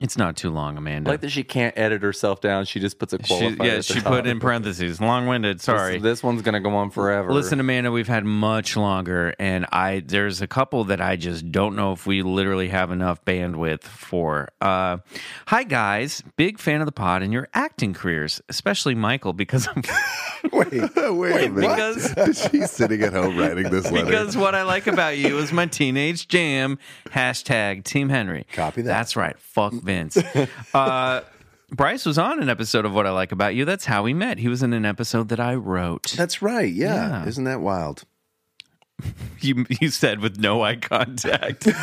it's 0.00 0.16
not 0.16 0.36
too 0.36 0.50
long, 0.50 0.76
I 0.76 0.78
Amanda. 0.78 1.10
like 1.10 1.20
that 1.20 1.30
she 1.30 1.44
can't 1.44 1.76
edit 1.78 2.02
herself 2.02 2.40
down. 2.40 2.64
She 2.64 2.80
just 2.80 2.98
puts 2.98 3.12
a 3.12 3.22
She, 3.22 3.34
yeah, 3.34 3.48
at 3.50 3.58
the 3.58 3.82
she 3.82 3.94
top. 4.00 4.04
put 4.12 4.26
in 4.26 4.40
parentheses 4.40 5.00
long-winded. 5.00 5.60
Sorry. 5.60 5.98
This, 5.98 6.22
one's 6.22 6.42
gonna 6.42 6.60
go 6.60 6.74
on 6.76 6.90
forever. 6.90 7.32
Listen, 7.32 7.60
Amanda, 7.60 7.90
we've 7.90 8.08
had 8.08 8.24
much 8.24 8.76
longer, 8.76 9.34
and 9.38 9.66
I 9.72 10.02
there's 10.06 10.40
a 10.42 10.46
couple 10.46 10.84
that 10.84 11.00
I 11.00 11.16
just 11.16 11.50
don't 11.52 11.76
know 11.76 11.92
if 11.92 12.06
we 12.06 12.22
literally 12.22 12.68
have 12.68 12.90
enough 12.90 13.24
bandwidth 13.24 13.84
for. 13.84 14.48
Uh, 14.60 14.98
hi 15.46 15.62
guys, 15.64 16.22
big 16.36 16.58
fan 16.58 16.80
of 16.80 16.86
the 16.86 16.92
pod 16.92 17.22
and 17.22 17.32
your 17.32 17.48
acting 17.54 17.94
careers, 17.94 18.40
especially 18.48 18.94
Michael, 18.94 19.32
because 19.32 19.68
I'm 19.68 19.82
Wait, 20.52 20.70
Wait, 20.96 21.46
a 21.46 21.48
minute. 21.48 21.54
because 21.54 22.48
She's 22.50 22.70
sitting 22.70 23.00
at 23.02 23.12
home 23.14 23.38
writing 23.38 23.70
this 23.70 23.90
letter. 23.90 24.04
because 24.06 24.36
what 24.36 24.54
I 24.54 24.62
like 24.62 24.86
about 24.86 25.16
you 25.16 25.38
is 25.38 25.52
my 25.52 25.66
teenage 25.66 26.28
jam. 26.28 26.78
Hashtag 27.10 27.84
Team 27.84 28.08
Henry. 28.08 28.46
Copy 28.52 28.82
that. 28.82 28.88
That's 28.88 29.16
right. 29.16 29.38
Fuck 29.38 29.72
Vince. 29.84 30.16
uh, 30.74 31.20
Bryce 31.70 32.04
was 32.06 32.18
on 32.18 32.40
an 32.42 32.48
episode 32.48 32.84
of 32.84 32.92
What 32.94 33.06
I 33.06 33.10
Like 33.10 33.32
About 33.32 33.54
You. 33.54 33.64
That's 33.64 33.84
how 33.84 34.02
we 34.02 34.14
met. 34.14 34.38
He 34.38 34.48
was 34.48 34.62
in 34.62 34.72
an 34.72 34.84
episode 34.84 35.28
that 35.30 35.40
I 35.40 35.54
wrote. 35.54 36.14
that's 36.16 36.40
right. 36.42 36.72
Yeah. 36.72 36.94
Yeah. 37.22 37.26
Isn't 37.28 37.44
that 37.44 37.60
wild? 37.60 38.04
You 39.40 39.66
you 39.68 39.90
said 39.90 40.20
with 40.20 40.38
no 40.38 40.62
eye 40.62 40.76
contact. 40.76 41.68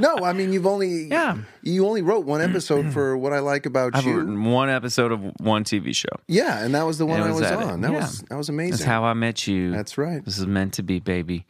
No, 0.00 0.16
I 0.24 0.32
mean 0.32 0.54
you've 0.54 0.66
only 0.66 1.04
Yeah. 1.04 1.36
you 1.62 1.86
only 1.86 2.00
wrote 2.00 2.24
one 2.24 2.40
episode 2.40 2.92
for 2.94 3.16
what 3.22 3.34
I 3.34 3.40
like 3.40 3.66
about 3.66 3.94
I've 3.94 4.04
you. 4.06 4.16
written 4.16 4.42
one 4.44 4.70
episode 4.70 5.12
of 5.12 5.20
one 5.38 5.64
TV 5.64 5.94
show. 5.94 6.08
Yeah, 6.26 6.64
and 6.64 6.74
that 6.74 6.84
was 6.86 6.96
the 6.96 7.04
one 7.04 7.20
it 7.20 7.24
I 7.24 7.26
was 7.30 7.42
was 7.42 7.50
at 7.50 7.60
it. 7.60 7.64
on. 7.66 7.82
That 7.82 7.92
Yeah. 7.92 7.98
was 7.98 8.22
that 8.30 8.36
was 8.36 8.48
amazing. 8.48 8.70
That's 8.72 8.84
how 8.84 9.04
I 9.04 9.12
met 9.12 9.46
you. 9.46 9.70
That's 9.70 9.98
right. 9.98 10.24
This 10.24 10.38
is 10.38 10.46
meant 10.46 10.72
to 10.74 10.82
be, 10.82 10.98
baby. 10.98 11.46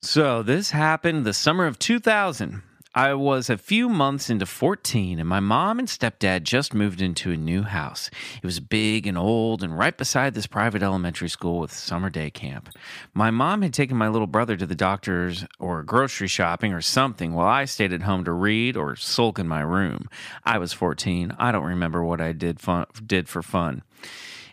So 0.00 0.42
this 0.42 0.70
happened 0.70 1.26
the 1.26 1.34
summer 1.34 1.66
of 1.66 1.78
2000. 1.78 2.62
I 2.96 3.14
was 3.14 3.50
a 3.50 3.58
few 3.58 3.88
months 3.88 4.30
into 4.30 4.46
14, 4.46 5.18
and 5.18 5.28
my 5.28 5.40
mom 5.40 5.80
and 5.80 5.88
stepdad 5.88 6.44
just 6.44 6.72
moved 6.72 7.02
into 7.02 7.32
a 7.32 7.36
new 7.36 7.64
house. 7.64 8.08
It 8.36 8.46
was 8.46 8.60
big 8.60 9.04
and 9.08 9.18
old, 9.18 9.64
and 9.64 9.76
right 9.76 9.98
beside 9.98 10.34
this 10.34 10.46
private 10.46 10.80
elementary 10.80 11.28
school 11.28 11.58
with 11.58 11.72
summer 11.72 12.08
day 12.08 12.30
camp. 12.30 12.68
My 13.12 13.32
mom 13.32 13.62
had 13.62 13.74
taken 13.74 13.96
my 13.96 14.06
little 14.06 14.28
brother 14.28 14.56
to 14.56 14.64
the 14.64 14.76
doctor's 14.76 15.44
or 15.58 15.82
grocery 15.82 16.28
shopping 16.28 16.72
or 16.72 16.80
something 16.80 17.34
while 17.34 17.48
I 17.48 17.64
stayed 17.64 17.92
at 17.92 18.02
home 18.02 18.22
to 18.26 18.32
read 18.32 18.76
or 18.76 18.94
sulk 18.94 19.40
in 19.40 19.48
my 19.48 19.62
room. 19.62 20.08
I 20.44 20.58
was 20.58 20.72
14. 20.72 21.34
I 21.36 21.50
don't 21.50 21.64
remember 21.64 22.04
what 22.04 22.20
I 22.20 22.30
did 22.30 22.60
fun, 22.60 22.86
did 23.04 23.28
for 23.28 23.42
fun. 23.42 23.82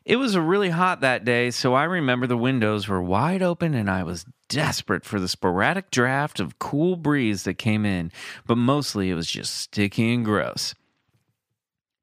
It 0.04 0.16
was 0.16 0.36
really 0.36 0.70
hot 0.70 1.02
that 1.02 1.24
day, 1.26 1.52
so 1.52 1.76
I 1.76 1.84
remember 1.84 2.26
the 2.26 2.38
windows 2.38 2.88
were 2.88 3.04
wide 3.04 3.44
open 3.44 3.76
and 3.76 3.90
I 3.90 4.02
was 4.02 4.26
desperate 4.50 5.06
for 5.06 5.20
the 5.20 5.28
sporadic 5.28 5.92
draft 5.92 6.40
of 6.40 6.58
cool 6.58 6.96
breeze 6.96 7.44
that 7.44 7.60
came 7.60 7.86
in, 7.86 8.12
but 8.48 8.58
mostly 8.58 9.12
it 9.12 9.16
was 9.16 9.30
just 9.30 9.56
sticky 9.56 10.14
and 10.14 10.26
gross. 10.26 10.74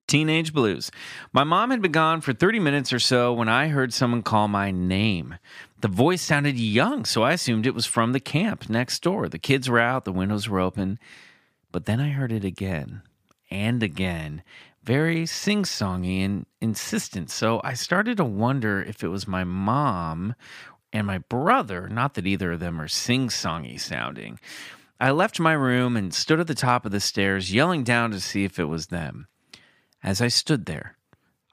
Teenage 0.06 0.54
blues. 0.54 0.90
My 1.32 1.44
mom 1.44 1.70
had 1.70 1.82
been 1.82 1.92
gone 1.92 2.20
for 2.20 2.32
30 2.32 2.60
minutes 2.60 2.92
or 2.92 3.00
so 3.00 3.34
when 3.34 3.48
I 3.48 3.68
heard 3.68 3.92
someone 3.92 4.22
call 4.22 4.48
my 4.48 4.70
name. 4.70 5.34
The 5.80 5.88
voice 5.88 6.22
sounded 6.22 6.56
young, 6.56 7.04
so 7.04 7.24
I 7.24 7.32
assumed 7.32 7.66
it 7.66 7.74
was 7.74 7.84
from 7.84 8.12
the 8.12 8.20
camp 8.20 8.70
next 8.70 9.02
door. 9.02 9.28
The 9.28 9.38
kids 9.38 9.68
were 9.68 9.80
out, 9.80 10.04
the 10.04 10.12
windows 10.12 10.48
were 10.48 10.60
open. 10.60 10.98
But 11.72 11.84
then 11.84 12.00
I 12.00 12.10
heard 12.10 12.32
it 12.32 12.44
again 12.44 13.02
and 13.50 13.82
again, 13.82 14.42
very 14.82 15.26
sing 15.26 15.62
songy 15.62 16.24
and 16.24 16.46
insistent. 16.60 17.30
So 17.30 17.60
I 17.64 17.74
started 17.74 18.16
to 18.18 18.24
wonder 18.24 18.82
if 18.82 19.02
it 19.02 19.08
was 19.08 19.26
my 19.26 19.44
mom 19.44 20.34
and 20.92 21.06
my 21.06 21.18
brother, 21.18 21.88
not 21.88 22.14
that 22.14 22.26
either 22.26 22.52
of 22.52 22.60
them 22.60 22.80
are 22.80 22.88
sing 22.88 23.28
songy 23.28 23.80
sounding. 23.80 24.38
I 25.00 25.10
left 25.10 25.38
my 25.38 25.52
room 25.52 25.96
and 25.96 26.12
stood 26.12 26.40
at 26.40 26.48
the 26.48 26.54
top 26.54 26.84
of 26.84 26.92
the 26.92 27.00
stairs, 27.00 27.54
yelling 27.54 27.84
down 27.84 28.10
to 28.10 28.20
see 28.20 28.44
if 28.44 28.58
it 28.58 28.64
was 28.64 28.88
them. 28.88 29.28
As 30.02 30.20
I 30.20 30.28
stood 30.28 30.66
there, 30.66 30.97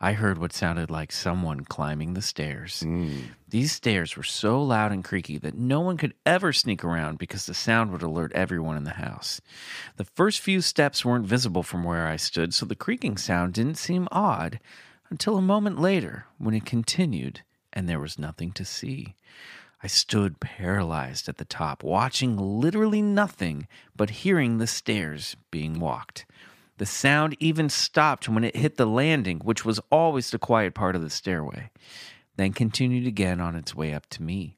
I 0.06 0.14
heard 0.14 0.38
what 0.38 0.54
sounded 0.54 0.92
like 0.92 1.12
someone 1.12 1.62
climbing 1.62 2.14
the 2.14 2.22
stairs. 2.22 2.84
Mm. 2.86 3.24
These 3.50 3.72
stairs 3.72 4.16
were 4.16 4.22
so 4.22 4.62
loud 4.62 4.92
and 4.92 5.04
creaky 5.04 5.40
that 5.40 5.58
no 5.58 5.80
one 5.80 5.98
could 5.98 6.14
ever 6.28 6.54
sneak 6.54 6.84
around 6.84 7.18
because 7.18 7.48
the 7.48 7.56
sound 7.56 7.92
would 7.92 8.04
alert 8.04 8.32
everyone 8.36 8.78
in 8.78 8.84
the 8.84 8.92
house. 8.92 9.42
The 9.98 10.04
first 10.04 10.42
few 10.42 10.62
steps 10.62 11.04
weren't 11.04 11.26
visible 11.26 11.64
from 11.64 11.84
where 11.84 12.06
I 12.06 12.18
stood, 12.18 12.54
so 12.54 12.68
the 12.68 12.76
creaking 12.76 13.18
sound 13.18 13.56
didn't 13.56 13.80
seem 13.80 14.08
odd 14.12 14.60
until 15.10 15.38
a 15.38 15.42
moment 15.42 15.82
later 15.82 16.28
when 16.38 16.54
it 16.54 16.66
continued 16.66 17.42
and 17.74 17.90
there 17.90 18.00
was 18.00 18.20
nothing 18.20 18.52
to 18.52 18.64
see. 18.64 19.16
I 19.82 19.88
stood 19.88 20.40
paralyzed 20.40 21.28
at 21.28 21.38
the 21.38 21.46
top, 21.46 21.84
watching 21.84 22.38
literally 22.38 23.02
nothing 23.02 23.68
but 23.96 24.22
hearing 24.22 24.60
the 24.60 24.68
stairs 24.68 25.36
being 25.50 25.80
walked. 25.80 26.28
The 26.78 26.86
sound 26.86 27.38
even 27.40 27.70
stopped 27.70 28.28
when 28.28 28.44
it 28.44 28.56
hit 28.56 28.76
the 28.76 28.86
landing, 28.86 29.40
which 29.40 29.64
was 29.64 29.80
always 29.92 30.32
the 30.32 30.40
quiet 30.40 30.74
part 30.74 30.96
of 30.96 31.02
the 31.02 31.10
stairway, 31.10 31.72
then 32.36 32.52
continued 32.52 33.08
again 33.08 33.40
on 33.40 33.56
its 33.56 33.74
way 33.74 33.94
up 33.94 34.08
to 34.08 34.24
me. 34.24 34.58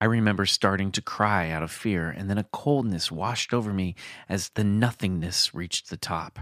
I 0.00 0.04
remember 0.04 0.46
starting 0.46 0.92
to 0.92 1.02
cry 1.02 1.50
out 1.50 1.62
of 1.62 1.70
fear, 1.70 2.08
and 2.08 2.30
then 2.30 2.38
a 2.38 2.44
coldness 2.44 3.10
washed 3.10 3.52
over 3.52 3.72
me 3.72 3.94
as 4.28 4.50
the 4.50 4.64
nothingness 4.64 5.54
reached 5.54 5.90
the 5.90 5.96
top. 5.96 6.40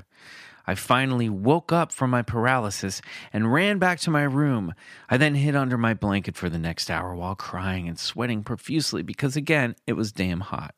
I 0.67 0.75
finally 0.75 1.29
woke 1.29 1.73
up 1.73 1.93
from 1.93 2.11
my 2.11 2.23
paralysis 2.23 3.01
and 3.33 3.53
ran 3.53 3.79
back 3.79 4.01
to 4.01 4.11
my 4.11 4.25
room. 4.25 4.75
I 5.09 5.17
then 5.17 5.37
hid 5.37 5.55
under 5.55 5.79
my 5.79 5.95
blanket 5.95 6.37
for 6.37 6.51
the 6.51 6.59
next 6.59 6.91
hour 6.91 7.15
while 7.15 7.35
crying 7.35 7.87
and 7.89 7.99
sweating 7.99 8.43
profusely 8.43 9.03
because, 9.03 9.37
again, 9.37 9.77
it 9.87 9.93
was 9.93 10.11
damn 10.11 10.41
hot. 10.41 10.75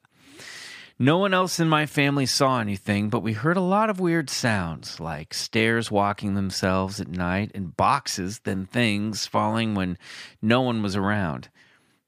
No 1.01 1.19
one 1.19 1.33
else 1.33 1.61
in 1.61 1.69
my 1.69 1.87
family 1.87 2.27
saw 2.27 2.59
anything, 2.59 3.09
but 3.09 3.23
we 3.23 3.33
heard 3.33 3.57
a 3.57 3.61
lot 3.61 3.89
of 3.89 4.01
weird 4.01 4.29
sounds, 4.29 4.99
like 4.99 5.33
stairs 5.33 5.93
walking 5.93 6.35
themselves 6.35 7.01
at 7.01 7.07
night 7.07 7.53
and 7.55 7.77
boxes, 7.77 8.41
then 8.41 8.67
things 8.67 9.25
falling 9.25 9.77
when 9.77 9.97
no 10.43 10.61
one 10.61 10.83
was 10.83 10.97
around. 10.97 11.51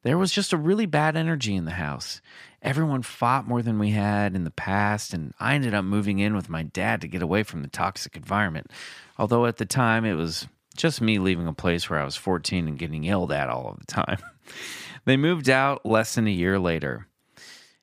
There 0.02 0.18
was 0.18 0.32
just 0.32 0.52
a 0.52 0.56
really 0.56 0.86
bad 0.86 1.16
energy 1.16 1.54
in 1.54 1.66
the 1.66 1.72
house. 1.72 2.20
Everyone 2.62 3.02
fought 3.02 3.46
more 3.46 3.62
than 3.62 3.78
we 3.78 3.90
had 3.90 4.34
in 4.34 4.42
the 4.42 4.50
past, 4.50 5.14
and 5.14 5.34
I 5.38 5.54
ended 5.54 5.72
up 5.72 5.84
moving 5.84 6.18
in 6.18 6.34
with 6.34 6.48
my 6.48 6.64
dad 6.64 7.00
to 7.02 7.08
get 7.08 7.22
away 7.22 7.44
from 7.44 7.62
the 7.62 7.68
toxic 7.68 8.16
environment. 8.16 8.72
Although 9.18 9.46
at 9.46 9.58
the 9.58 9.66
time 9.66 10.04
it 10.04 10.14
was 10.14 10.48
just 10.76 11.00
me 11.00 11.20
leaving 11.20 11.46
a 11.46 11.52
place 11.52 11.88
where 11.88 12.00
I 12.00 12.04
was 12.04 12.16
14 12.16 12.66
and 12.66 12.78
getting 12.78 13.04
yelled 13.04 13.30
at 13.30 13.50
all 13.50 13.68
of 13.68 13.78
the 13.78 13.86
time. 13.86 14.18
they 15.04 15.16
moved 15.16 15.48
out 15.48 15.86
less 15.86 16.16
than 16.16 16.26
a 16.26 16.30
year 16.30 16.58
later. 16.58 17.06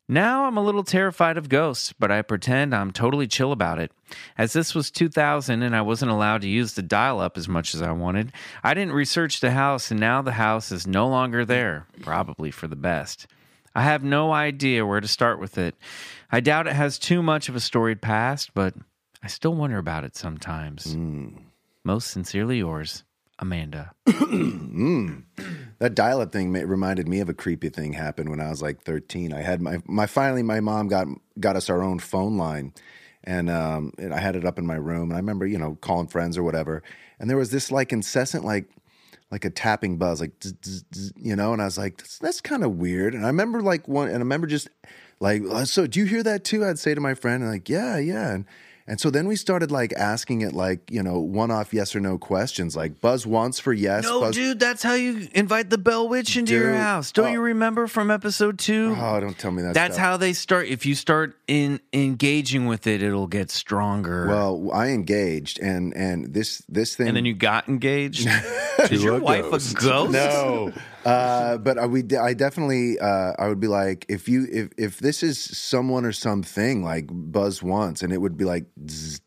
Now 0.09 0.45
I'm 0.45 0.55
a 0.55 0.63
little 0.63 0.83
terrified 0.83 1.37
of 1.37 1.49
ghosts, 1.49 1.91
but 1.91 2.11
I 2.11 2.21
pretend 2.21 2.73
I'm 2.73 2.91
totally 2.91 3.27
chill 3.27 3.51
about 3.51 3.77
it. 3.77 3.91
As 4.37 4.53
this 4.53 4.73
was 4.73 4.89
2000 4.89 5.61
and 5.61 5.75
I 5.75 5.81
wasn't 5.81 6.11
allowed 6.11 6.41
to 6.41 6.47
use 6.47 6.73
the 6.73 6.81
dial 6.81 7.19
up 7.19 7.37
as 7.37 7.49
much 7.49 7.75
as 7.75 7.81
I 7.81 7.91
wanted, 7.91 8.31
I 8.63 8.73
didn't 8.73 8.93
research 8.93 9.41
the 9.41 9.51
house, 9.51 9.91
and 9.91 9.99
now 9.99 10.21
the 10.21 10.31
house 10.31 10.71
is 10.71 10.87
no 10.87 11.09
longer 11.09 11.43
there, 11.43 11.87
probably 12.01 12.51
for 12.51 12.67
the 12.67 12.77
best. 12.77 13.27
I 13.75 13.83
have 13.83 14.01
no 14.01 14.31
idea 14.31 14.85
where 14.85 15.01
to 15.01 15.07
start 15.09 15.41
with 15.41 15.57
it. 15.57 15.75
I 16.31 16.39
doubt 16.39 16.67
it 16.67 16.73
has 16.73 16.97
too 16.97 17.21
much 17.21 17.49
of 17.49 17.55
a 17.55 17.59
storied 17.59 18.01
past, 18.01 18.53
but 18.53 18.75
I 19.21 19.27
still 19.27 19.55
wonder 19.55 19.77
about 19.77 20.05
it 20.05 20.15
sometimes. 20.15 20.93
Hmm. 20.93 21.29
Most 21.83 22.11
sincerely 22.11 22.59
yours, 22.59 23.03
Amanda. 23.39 23.91
That 25.79 25.93
dial-up 25.93 26.31
thing 26.31 26.51
reminded 26.53 27.07
me 27.07 27.19
of 27.19 27.29
a 27.29 27.35
creepy 27.35 27.69
thing 27.69 27.93
happened 27.93 28.29
when 28.29 28.41
I 28.41 28.49
was 28.49 28.63
like 28.63 28.81
13. 28.81 29.31
I 29.31 29.41
had 29.41 29.61
my 29.61 29.79
my 29.85 30.07
finally 30.07 30.41
my 30.41 30.59
mom 30.59 30.87
got 30.87 31.07
got 31.39 31.55
us 31.55 31.69
our 31.69 31.83
own 31.83 31.99
phone 31.99 32.35
line, 32.35 32.73
and 33.23 33.47
um, 33.49 33.93
and 33.99 34.11
I 34.11 34.19
had 34.19 34.35
it 34.35 34.43
up 34.43 34.57
in 34.57 34.65
my 34.65 34.75
room. 34.75 35.09
And 35.09 35.13
I 35.13 35.17
remember 35.17 35.45
you 35.45 35.59
know 35.59 35.77
calling 35.81 36.07
friends 36.07 36.35
or 36.35 36.43
whatever, 36.43 36.81
and 37.19 37.29
there 37.29 37.37
was 37.37 37.51
this 37.51 37.71
like 37.71 37.93
incessant 37.93 38.43
like 38.43 38.71
like 39.29 39.45
a 39.45 39.49
tapping 39.49 39.97
buzz, 39.97 40.19
like 40.19 40.31
you 41.15 41.35
know. 41.35 41.53
And 41.53 41.61
I 41.61 41.65
was 41.65 41.77
like, 41.77 41.97
that's, 41.97 42.17
that's 42.17 42.41
kind 42.41 42.63
of 42.63 42.77
weird. 42.77 43.13
And 43.13 43.23
I 43.23 43.27
remember 43.27 43.61
like 43.61 43.87
one, 43.87 44.07
and 44.07 44.15
I 44.15 44.19
remember 44.19 44.47
just 44.47 44.69
like, 45.19 45.43
"Uh, 45.49 45.65
so 45.65 45.87
do 45.87 45.99
you 45.99 46.05
hear 46.05 46.23
that 46.23 46.43
too? 46.43 46.65
I'd 46.65 46.79
say 46.79 46.95
to 46.95 47.01
my 47.01 47.13
friend, 47.13 47.47
like, 47.47 47.69
yeah, 47.69 47.97
yeah. 47.97 48.31
And 48.31 48.45
and 48.87 49.01
so 49.01 49.09
then 49.09 49.27
we 49.27 49.35
started 49.35 49.69
like 49.69 49.91
asking 49.93 50.41
it 50.41 50.53
like 50.53 50.89
you 50.89 51.03
know 51.03 51.19
one 51.19 51.51
off 51.51 51.73
yes 51.73 51.95
or 51.95 51.99
no 51.99 52.17
questions, 52.17 52.75
like 52.75 53.01
buzz 53.01 53.27
once 53.27 53.59
for 53.59 53.73
yes, 53.73 54.03
No, 54.03 54.21
buzz 54.21 54.35
dude, 54.35 54.59
that's 54.59 54.81
how 54.81 54.93
you 54.93 55.27
invite 55.33 55.69
the 55.69 55.77
Bell 55.77 56.07
Witch 56.07 56.37
into 56.37 56.53
your 56.53 56.73
house. 56.73 57.11
Don't 57.11 57.27
oh. 57.27 57.31
you 57.31 57.41
remember 57.41 57.87
from 57.87 58.09
episode 58.09 58.57
two? 58.57 58.95
Oh, 58.97 59.19
don't 59.19 59.37
tell 59.37 59.51
me 59.51 59.61
that. 59.63 59.73
That's 59.73 59.95
stuff. 59.95 60.05
how 60.05 60.17
they 60.17 60.31
start. 60.31 60.67
If 60.67 60.85
you 60.85 60.95
start 60.95 61.35
in 61.47 61.81
engaging 61.91 62.65
with 62.65 62.87
it, 62.87 63.03
it'll 63.03 63.27
get 63.27 63.51
stronger. 63.51 64.27
Well, 64.27 64.71
I 64.73 64.87
engaged, 64.87 65.59
and 65.59 65.93
and 65.95 66.33
this 66.33 66.63
this 66.69 66.95
thing, 66.95 67.09
and 67.09 67.17
then 67.17 67.25
you 67.25 67.33
got 67.33 67.67
engaged. 67.67 68.27
Is 68.89 69.03
your 69.03 69.17
a 69.17 69.19
wife 69.19 69.49
ghost. 69.49 69.71
a 69.71 69.75
ghost? 69.75 70.11
no, 70.11 70.71
uh, 71.07 71.57
but 71.57 71.77
I, 71.77 71.85
we 71.85 72.03
I 72.17 72.33
definitely 72.33 72.99
uh, 72.99 73.33
I 73.39 73.47
would 73.47 73.59
be 73.59 73.67
like 73.67 74.05
if 74.09 74.27
you 74.27 74.47
if 74.51 74.69
if 74.77 74.99
this 74.99 75.23
is 75.23 75.39
someone 75.39 76.05
or 76.05 76.11
something 76.11 76.83
like 76.83 77.05
buzz 77.09 77.63
once, 77.63 78.01
and 78.01 78.11
it 78.11 78.19
would 78.19 78.37
be 78.37 78.45
like, 78.45 78.65
zzz, 78.89 79.21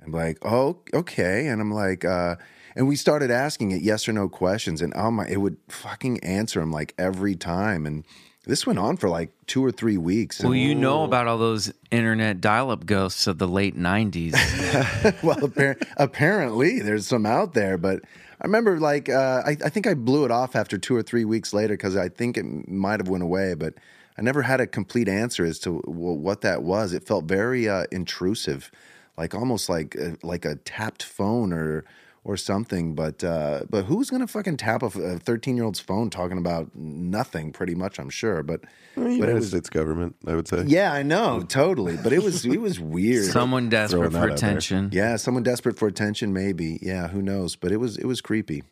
and 0.00 0.12
be 0.12 0.18
like 0.18 0.38
oh 0.44 0.80
okay, 0.92 1.46
and 1.46 1.60
I'm 1.60 1.72
like. 1.72 2.04
uh 2.04 2.36
and 2.76 2.88
we 2.88 2.96
started 2.96 3.30
asking 3.30 3.70
it 3.70 3.82
yes 3.82 4.08
or 4.08 4.12
no 4.12 4.28
questions, 4.28 4.82
and 4.82 4.92
oh 4.96 5.08
my, 5.10 5.28
it 5.28 5.36
would 5.36 5.56
fucking 5.68 6.18
answer 6.24 6.58
them 6.58 6.72
like 6.72 6.92
every 6.98 7.36
time. 7.36 7.86
And 7.86 8.04
this 8.46 8.66
went 8.66 8.80
on 8.80 8.96
for 8.96 9.08
like 9.08 9.30
two 9.46 9.64
or 9.64 9.70
three 9.70 9.96
weeks. 9.96 10.42
Well, 10.42 10.56
you 10.56 10.74
know 10.74 11.04
about 11.04 11.28
all 11.28 11.38
those 11.38 11.72
internet 11.92 12.40
dial-up 12.40 12.84
ghosts 12.84 13.28
of 13.28 13.38
the 13.38 13.46
late 13.46 13.78
'90s. 13.78 14.32
well, 15.22 15.36
appar- 15.36 15.86
apparently 15.96 16.80
there's 16.80 17.06
some 17.06 17.26
out 17.26 17.54
there, 17.54 17.78
but 17.78 18.00
I 18.44 18.46
remember 18.46 18.78
like 18.78 19.08
uh, 19.08 19.42
I, 19.46 19.56
I 19.64 19.70
think 19.70 19.86
I 19.86 19.94
blew 19.94 20.26
it 20.26 20.30
off 20.30 20.54
after 20.54 20.76
two 20.76 20.94
or 20.94 21.02
three 21.02 21.24
weeks 21.24 21.54
later 21.54 21.72
because 21.72 21.96
I 21.96 22.10
think 22.10 22.36
it 22.36 22.68
might 22.68 23.00
have 23.00 23.08
went 23.08 23.22
away, 23.22 23.54
but 23.54 23.72
I 24.18 24.22
never 24.22 24.42
had 24.42 24.60
a 24.60 24.66
complete 24.66 25.08
answer 25.08 25.46
as 25.46 25.58
to 25.60 25.80
w- 25.86 26.12
what 26.12 26.42
that 26.42 26.62
was. 26.62 26.92
It 26.92 27.06
felt 27.06 27.24
very 27.24 27.70
uh, 27.70 27.86
intrusive, 27.90 28.70
like 29.16 29.34
almost 29.34 29.70
like 29.70 29.96
uh, 29.98 30.16
like 30.22 30.44
a 30.44 30.56
tapped 30.56 31.02
phone 31.02 31.54
or 31.54 31.86
or 32.24 32.36
something. 32.36 32.94
But 32.94 33.22
uh, 33.22 33.64
but 33.70 33.84
who's 33.84 34.10
gonna 34.10 34.26
fucking 34.26 34.56
tap 34.56 34.82
a 34.82 34.90
thirteen 34.90 35.56
year 35.56 35.64
old's 35.64 35.80
phone 35.80 36.10
talking 36.10 36.38
about 36.38 36.74
nothing? 36.74 37.52
Pretty 37.52 37.74
much, 37.74 37.98
I'm 37.98 38.10
sure. 38.10 38.42
But 38.42 38.62
but 38.94 39.06
it 39.06 39.12
United 39.12 39.34
was 39.34 39.48
States 39.48 39.70
government, 39.70 40.16
I 40.26 40.34
would 40.34 40.48
say. 40.48 40.64
yeah, 40.66 40.92
I 40.92 41.02
know 41.02 41.42
totally. 41.42 41.96
But 41.96 42.12
it 42.12 42.22
was 42.22 42.44
it 42.44 42.60
was 42.60 42.80
weird. 42.80 43.26
Someone 43.26 43.68
desperate 43.68 44.12
for 44.12 44.28
attention. 44.28 44.90
Yeah, 44.92 45.16
someone 45.16 45.42
desperate 45.42 45.78
for 45.78 45.86
attention, 45.86 46.32
maybe. 46.32 46.78
Yeah, 46.82 47.08
who 47.08 47.22
knows? 47.22 47.56
But 47.56 47.72
it 47.72 47.76
was 47.76 47.96
it 47.98 48.06
was 48.06 48.20
creepy. 48.20 48.64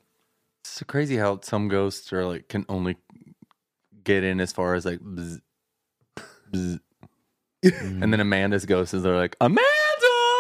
It's 0.65 0.71
so 0.71 0.85
crazy 0.87 1.17
how 1.17 1.41
some 1.43 1.69
ghosts 1.69 2.13
are 2.13 2.27
like 2.27 2.49
can 2.49 2.65
only 2.69 2.97
get 4.05 4.25
in 4.25 4.41
as 4.41 4.53
far 4.53 4.75
as 4.75 4.85
like, 4.85 5.01
bzz, 5.01 5.41
bzz. 6.53 6.81
and 7.81 8.13
then 8.13 8.19
Amanda's 8.21 8.67
ghost 8.67 8.93
is 8.93 9.03
they're 9.03 9.17
like 9.17 9.37
Amanda, 9.41 9.61
I 9.61 9.82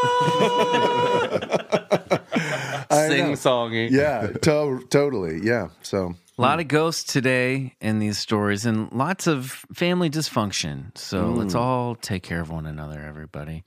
sing 2.90 3.32
songy. 3.34 3.90
Yeah, 3.90 4.28
to- 4.42 4.84
totally. 4.90 5.40
Yeah. 5.42 5.68
So 5.82 6.14
A 6.42 6.44
lot 6.44 6.54
hmm. 6.54 6.62
of 6.62 6.68
ghosts 6.68 7.12
today 7.12 7.76
in 7.80 8.00
these 8.00 8.18
stories, 8.18 8.66
and 8.66 8.90
lots 8.90 9.28
of 9.28 9.64
family 9.72 10.10
dysfunction. 10.10 10.96
So 10.98 11.28
let's 11.28 11.52
hmm. 11.52 11.60
all 11.60 11.94
take 11.94 12.24
care 12.24 12.40
of 12.40 12.50
one 12.50 12.66
another, 12.66 13.00
everybody. 13.00 13.62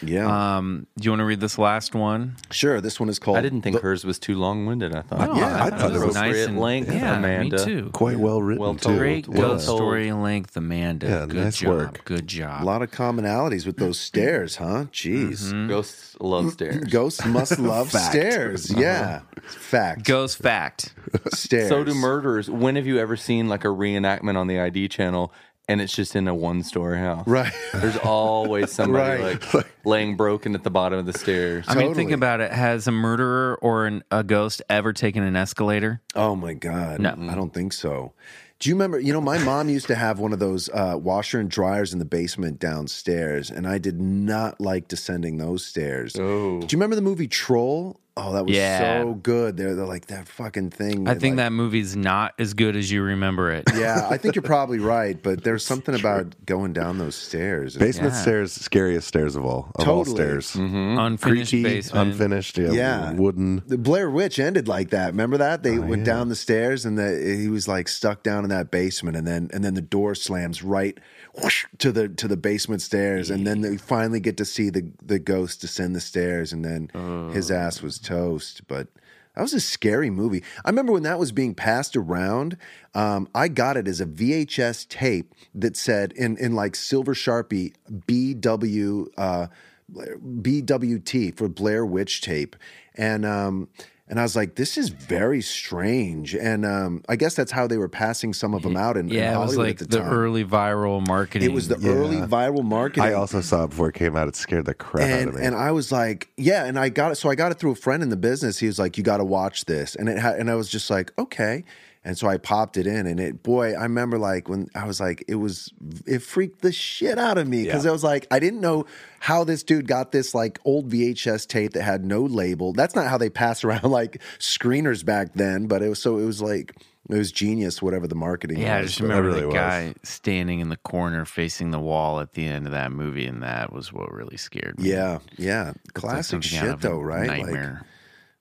yeah, 0.00 0.58
Um, 0.58 0.86
do 0.96 1.06
you 1.06 1.10
want 1.10 1.20
to 1.20 1.24
read 1.24 1.40
this 1.40 1.58
last 1.58 1.96
one? 1.96 2.36
sure. 2.52 2.80
This 2.80 3.00
one 3.00 3.08
is 3.08 3.18
called. 3.18 3.36
I 3.36 3.40
didn't 3.40 3.62
think 3.62 3.80
hers 3.80 4.04
was 4.04 4.20
too 4.20 4.36
long 4.36 4.66
winded. 4.66 4.94
I 4.94 5.02
thought, 5.02 5.36
Yeah, 5.36 5.64
I 5.64 5.70
thought 5.70 5.92
it 5.92 6.06
was 6.06 6.14
nice 6.14 6.46
and- 6.46 6.60
length, 6.60 6.92
Yeah, 6.92 7.16
Amanda. 7.16 7.58
me 7.58 7.64
too. 7.64 7.90
Quite 7.92 8.18
well 8.20 8.40
written, 8.40 8.62
Well 8.62 8.74
too. 8.74 8.80
told. 8.80 8.98
Great 8.98 9.28
Well 9.28 9.40
ghost 9.40 9.66
told. 9.66 9.78
story 9.78 10.12
length, 10.12 10.56
Amanda. 10.56 11.08
Yeah, 11.08 11.26
Good 11.26 11.36
nice 11.36 11.58
job. 11.58 11.70
work. 11.70 12.04
Good 12.04 12.28
job. 12.28 12.62
a 12.62 12.64
lot 12.64 12.82
of 12.82 12.92
commonalities 12.92 13.66
with 13.66 13.76
those 13.76 13.98
mm-hmm. 13.98 14.06
stairs, 14.06 14.56
huh? 14.56 14.84
Jeez. 14.92 15.50
Mm-hmm. 15.50 15.68
Ghosts 15.68 16.16
love 16.20 16.44
mm-hmm. 16.44 16.52
stairs. 16.52 16.84
Ghosts 16.84 17.26
must 17.26 17.58
love 17.72 17.90
stairs. 17.90 18.70
Uh-huh. 18.70 18.80
Yeah, 18.80 19.20
fact. 19.42 20.04
Ghost 20.04 20.38
fact. 20.38 20.94
stairs. 21.34 21.68
So 21.68 21.82
do 21.82 21.94
murderers. 22.22 22.50
When 22.50 22.76
have 22.76 22.86
you 22.86 22.98
ever 22.98 23.16
seen 23.16 23.48
like 23.48 23.64
a 23.64 23.68
reenactment 23.68 24.36
on 24.36 24.46
the 24.46 24.60
ID 24.60 24.88
channel 24.88 25.32
and 25.68 25.80
it's 25.80 25.94
just 25.94 26.14
in 26.16 26.28
a 26.28 26.34
one 26.34 26.62
story 26.62 26.98
house? 26.98 27.26
Right. 27.26 27.52
There's 27.72 27.96
always 27.98 28.72
somebody 28.74 29.22
Right. 29.22 29.54
like 29.54 29.66
laying 29.84 30.16
broken 30.16 30.54
at 30.54 30.62
the 30.64 30.70
bottom 30.70 30.98
of 30.98 31.06
the 31.06 31.12
stairs. 31.14 31.64
I 31.68 31.74
mean, 31.74 31.94
think 31.94 32.10
Totally. 32.10 32.14
about 32.14 32.40
it. 32.40 32.52
Has 32.52 32.86
a 32.86 32.92
murderer 32.92 33.58
or 33.62 33.86
an, 33.86 34.02
a 34.10 34.22
ghost 34.22 34.62
ever 34.68 34.92
taken 34.92 35.22
an 35.22 35.36
escalator? 35.36 36.00
Oh 36.14 36.36
my 36.36 36.54
god. 36.54 37.00
No. 37.00 37.16
I 37.30 37.34
don't 37.34 37.54
think 37.54 37.72
so. 37.72 38.12
Do 38.58 38.68
you 38.68 38.74
remember? 38.74 39.00
You 39.00 39.14
know, 39.14 39.22
my 39.22 39.38
mom 39.38 39.70
used 39.70 39.86
to 39.86 39.94
have 39.94 40.18
one 40.18 40.34
of 40.34 40.38
those 40.38 40.68
uh, 40.68 40.94
washer 41.00 41.40
and 41.40 41.50
dryers 41.50 41.94
in 41.94 41.98
the 41.98 42.04
basement 42.04 42.58
downstairs, 42.58 43.50
and 43.50 43.66
I 43.66 43.78
did 43.78 43.98
not 43.98 44.60
like 44.60 44.86
descending 44.86 45.38
those 45.38 45.64
stairs. 45.64 46.14
Oh. 46.18 46.60
Do 46.60 46.66
you 46.66 46.76
remember 46.76 46.94
the 46.94 47.00
movie 47.00 47.26
Troll? 47.26 47.98
Oh, 48.22 48.32
that 48.34 48.44
was 48.46 48.54
Yeah. 48.54 49.02
so 49.02 49.14
good. 49.14 49.56
They're, 49.56 49.74
they're 49.74 49.86
like 49.86 50.06
that 50.06 50.28
fucking 50.28 50.70
thing. 50.70 51.08
I 51.08 51.14
think 51.14 51.32
like- 51.32 51.44
that 51.46 51.52
movie's 51.52 51.96
not 51.96 52.34
as 52.38 52.54
good 52.54 52.76
as 52.76 52.90
you 52.90 53.02
remember 53.02 53.50
it. 53.50 53.64
Yeah, 53.74 54.06
I 54.10 54.16
think 54.18 54.34
you're 54.34 54.42
probably 54.42 54.78
right, 54.96 55.20
but 55.22 55.42
there's 55.44 55.64
something 55.64 55.94
about 55.94 56.34
going 56.44 56.72
down 56.72 56.98
those 56.98 57.14
stairs. 57.14 57.76
Basement 57.76 58.12
Yeah. 58.14 58.20
stairs, 58.20 58.52
scariest 58.52 59.08
stairs 59.08 59.36
of 59.36 59.44
all. 59.44 59.72
Of 59.76 59.88
all 59.88 60.04
Totally. 60.04 60.16
stairs. 60.16 60.52
Mm-hmm. 60.52 60.98
Unfinished 60.98 61.50
Creaky, 61.52 61.62
basement. 61.62 62.08
unfinished, 62.10 62.58
yeah, 62.58 62.72
Yeah. 62.72 63.12
wooden. 63.12 63.62
The 63.66 63.78
Blair 63.78 64.10
Witch 64.10 64.38
ended 64.38 64.68
like 64.68 64.90
that. 64.90 65.08
Remember 65.12 65.38
that 65.38 65.62
they 65.62 65.78
Oh, 65.78 65.82
went 65.82 66.04
down 66.04 66.28
the 66.28 66.36
stairs 66.36 66.84
and 66.84 66.98
the, 66.98 67.36
he 67.40 67.48
was 67.48 67.66
like 67.68 67.88
stuck 67.88 68.22
down 68.22 68.44
in 68.44 68.50
that 68.50 68.70
basement, 68.70 69.16
and 69.16 69.26
then 69.26 69.48
and 69.52 69.64
then 69.64 69.74
the 69.74 69.80
door 69.82 70.14
slams 70.14 70.62
right 70.62 70.98
whoosh, 71.34 71.64
to 71.78 71.92
the 71.92 72.08
to 72.08 72.26
the 72.28 72.36
basement 72.36 72.82
stairs, 72.82 73.30
and 73.30 73.46
then 73.46 73.60
they 73.60 73.76
finally 73.76 74.20
get 74.20 74.36
to 74.38 74.44
see 74.44 74.70
the 74.70 74.90
the 75.02 75.18
ghost 75.18 75.60
descend 75.60 75.94
the 75.94 76.00
stairs, 76.00 76.52
and 76.52 76.64
then 76.64 76.88
his 77.32 77.50
ass 77.50 77.82
was 77.82 77.98
toast. 77.98 78.66
But 78.68 78.88
That 79.36 79.42
was 79.42 79.54
a 79.54 79.60
scary 79.60 80.10
movie. 80.10 80.42
I 80.64 80.70
remember 80.70 80.92
when 80.92 81.04
that 81.04 81.18
was 81.18 81.30
being 81.32 81.54
passed 81.54 81.96
around. 81.96 82.56
Um, 82.94 83.28
I 83.34 83.46
got 83.48 83.76
it 83.76 83.86
as 83.86 84.00
a 84.00 84.06
VHS 84.06 84.88
tape 84.88 85.32
that 85.54 85.76
said 85.76 86.12
in 86.12 86.36
in 86.36 86.54
like 86.54 86.74
silver 86.76 87.14
sharpie 87.14 87.72
BW 87.90 89.06
uh, 89.16 89.46
BWT 89.92 91.36
for 91.36 91.48
Blair 91.48 91.84
Witch 91.86 92.20
tape, 92.20 92.56
and 92.94 93.24
um, 93.24 93.68
and 94.10 94.18
I 94.18 94.24
was 94.24 94.34
like, 94.34 94.56
this 94.56 94.76
is 94.76 94.88
very 94.88 95.40
strange. 95.40 96.34
And 96.34 96.66
um, 96.66 97.04
I 97.08 97.14
guess 97.14 97.36
that's 97.36 97.52
how 97.52 97.68
they 97.68 97.78
were 97.78 97.88
passing 97.88 98.34
some 98.34 98.54
of 98.54 98.62
them 98.62 98.76
out 98.76 98.96
in, 98.96 99.08
in 99.08 99.14
Yeah, 99.14 99.36
it 99.36 99.38
was 99.38 99.56
like 99.56 99.70
at 99.70 99.78
the, 99.78 99.84
the, 99.84 99.98
time. 100.00 100.12
early 100.12 100.44
viral 100.44 101.06
marketing. 101.06 101.48
It 101.48 101.54
was 101.54 101.68
the 101.68 101.76
early 101.88 102.16
viral 102.16 102.64
marketing. 102.64 103.04
I 103.04 103.12
also 103.12 103.40
saw 103.40 103.64
it 103.64 103.70
before 103.70 103.88
it 103.90 103.94
came 103.94 104.16
out. 104.16 104.26
It 104.26 104.34
scared 104.34 104.64
the 104.64 104.74
crap 104.74 105.08
out 105.08 105.28
of 105.28 105.34
me. 105.36 105.42
and 105.46 105.54
I 105.54 105.70
was 105.70 105.92
like, 105.92 106.28
yeah, 106.36 106.64
and 106.64 106.76
I 106.76 106.88
got 106.88 107.12
it. 107.12 107.14
So 107.14 107.30
I 107.30 107.36
got 107.36 107.52
it 107.52 107.60
through 107.60 107.70
a 107.70 107.76
friend 107.76 108.02
in 108.02 108.08
the 108.08 108.16
business. 108.16 108.58
He 108.58 108.66
was 108.66 108.80
like, 108.80 108.98
you 108.98 109.04
got 109.04 109.18
to 109.18 109.24
watch 109.24 109.66
this, 109.66 109.94
and 109.94 110.08
it 110.08 110.18
had, 110.18 110.36
and 110.36 110.50
I 110.50 110.56
was 110.56 110.68
just 110.68 110.90
like, 110.90 111.12
okay. 111.16 111.64
And 112.02 112.16
so 112.16 112.28
I 112.28 112.38
popped 112.38 112.78
it 112.78 112.86
in, 112.86 113.06
and 113.06 113.20
it, 113.20 113.42
boy, 113.42 113.74
I 113.74 113.82
remember 113.82 114.16
like 114.18 114.48
when 114.48 114.68
I 114.74 114.86
was 114.86 115.00
like, 115.00 115.22
it 115.28 115.34
was, 115.34 115.70
it 116.06 116.22
freaked 116.22 116.62
the 116.62 116.72
shit 116.72 117.18
out 117.18 117.36
of 117.36 117.46
me 117.46 117.64
because 117.64 117.84
Yeah. 117.84 117.90
I 117.90 117.92
was 117.92 118.02
like, 118.02 118.26
I 118.30 118.38
didn't 118.38 118.62
know 118.62 118.86
how 119.18 119.44
this 119.44 119.62
dude 119.62 119.86
got 119.86 120.10
this 120.10 120.34
like 120.34 120.58
old 120.64 120.90
VHS 120.90 121.46
tape 121.46 121.74
that 121.74 121.82
had 121.82 122.02
no 122.06 122.22
label. 122.22 122.72
That's 122.72 122.94
not 122.94 123.06
how 123.08 123.18
they 123.18 123.28
pass 123.28 123.64
around 123.64 123.84
like 123.84 124.22
screeners 124.38 125.04
back 125.04 125.34
then, 125.34 125.66
but 125.66 125.82
it 125.82 125.90
was 125.90 126.00
so 126.00 126.16
it 126.16 126.24
was 126.24 126.40
like 126.40 126.74
it 127.10 127.16
was 127.18 127.32
genius, 127.32 127.82
whatever 127.82 128.06
the 128.06 128.14
marketing. 128.14 128.60
Yeah, 128.60 128.76
I 128.78 128.82
just 128.82 129.00
remember 129.00 129.28
really 129.28 129.40
the 129.42 129.46
was. 129.48 129.54
guy 129.56 129.94
standing 130.02 130.60
in 130.60 130.70
the 130.70 130.76
corner 130.78 131.26
facing 131.26 131.70
the 131.70 131.80
wall 131.80 132.20
at 132.20 132.32
the 132.32 132.46
end 132.46 132.64
of 132.64 132.72
that 132.72 132.92
movie, 132.92 133.26
and 133.26 133.42
that 133.42 133.74
was 133.74 133.92
what 133.92 134.10
really 134.10 134.38
scared 134.38 134.78
me. 134.80 134.88
yeah, 134.90 135.18
yeah, 135.36 135.72
classic 135.92 136.42
shit 136.42 136.80
though, 136.80 136.98
right? 137.00 137.26
Nightmare. 137.26 137.82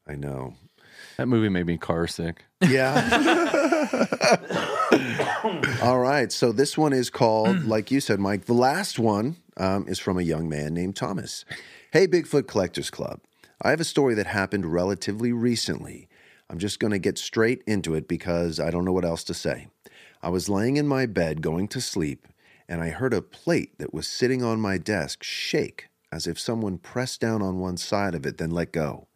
Like, 0.08 0.16
I 0.16 0.18
know. 0.18 0.54
That 1.20 1.28
movie 1.28 1.50
made 1.50 1.66
me 1.66 1.78
car 1.78 2.08
sick. 2.08 2.46
Yeah. 2.62 2.96
All 5.84 6.00
right. 6.00 6.32
So 6.32 6.54
this 6.54 6.78
one 6.78 6.94
is 6.94 7.10
called, 7.10 7.66
like 7.66 7.92
you 7.92 8.00
said, 8.00 8.22
Mike. 8.22 8.46
The 8.46 8.54
last 8.54 8.98
one 8.98 9.36
um, 9.58 9.86
is 9.90 10.00
from 10.00 10.18
a 10.18 10.22
young 10.22 10.48
man 10.48 10.74
named 10.74 10.96
Thomas. 10.96 11.44
Hey, 11.92 12.08
Bigfoot 12.08 12.48
Collectors 12.48 12.90
Club. 12.90 13.20
I 13.62 13.72
have 13.72 13.82
a 13.82 13.84
story 13.84 14.16
that 14.16 14.28
happened 14.28 14.72
relatively 14.72 15.34
recently. 15.34 16.08
I'm 16.50 16.58
just 16.58 16.80
going 16.80 16.92
to 16.92 17.00
get 17.00 17.18
straight 17.18 17.66
into 17.68 17.96
it 17.96 18.08
because 18.08 18.58
I 18.58 18.72
don't 18.72 18.86
know 18.86 18.94
what 18.94 19.04
else 19.04 19.26
to 19.26 19.34
say. 19.34 19.68
I 20.24 20.30
was 20.30 20.48
laying 20.48 20.78
in 20.78 20.88
my 20.88 21.06
bed 21.06 21.42
going 21.42 21.68
to 21.68 21.82
sleep, 21.82 22.30
and 22.70 22.82
I 22.82 22.92
heard 22.92 23.14
a 23.14 23.22
plate 23.22 23.78
that 23.78 23.94
was 23.94 24.08
sitting 24.08 24.42
on 24.42 24.62
my 24.62 24.78
desk 24.78 25.22
shake 25.22 25.90
as 26.14 26.28
if 26.28 26.40
someone 26.40 26.78
pressed 26.78 27.20
down 27.20 27.42
on 27.42 27.60
one 27.60 27.76
side 27.76 28.16
of 28.16 28.26
it, 28.26 28.38
then 28.38 28.52
let 28.52 28.72
go. 28.72 29.09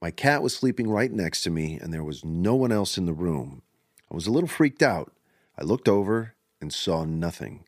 My 0.00 0.12
cat 0.12 0.42
was 0.42 0.54
sleeping 0.56 0.88
right 0.88 1.10
next 1.10 1.42
to 1.42 1.50
me, 1.50 1.76
and 1.80 1.92
there 1.92 2.04
was 2.04 2.24
no 2.24 2.54
one 2.54 2.70
else 2.70 2.96
in 2.96 3.06
the 3.06 3.12
room. 3.12 3.62
I 4.10 4.14
was 4.14 4.28
a 4.28 4.30
little 4.30 4.48
freaked 4.48 4.82
out. 4.82 5.12
I 5.58 5.64
looked 5.64 5.88
over 5.88 6.34
and 6.60 6.72
saw 6.72 7.04
nothing. 7.04 7.64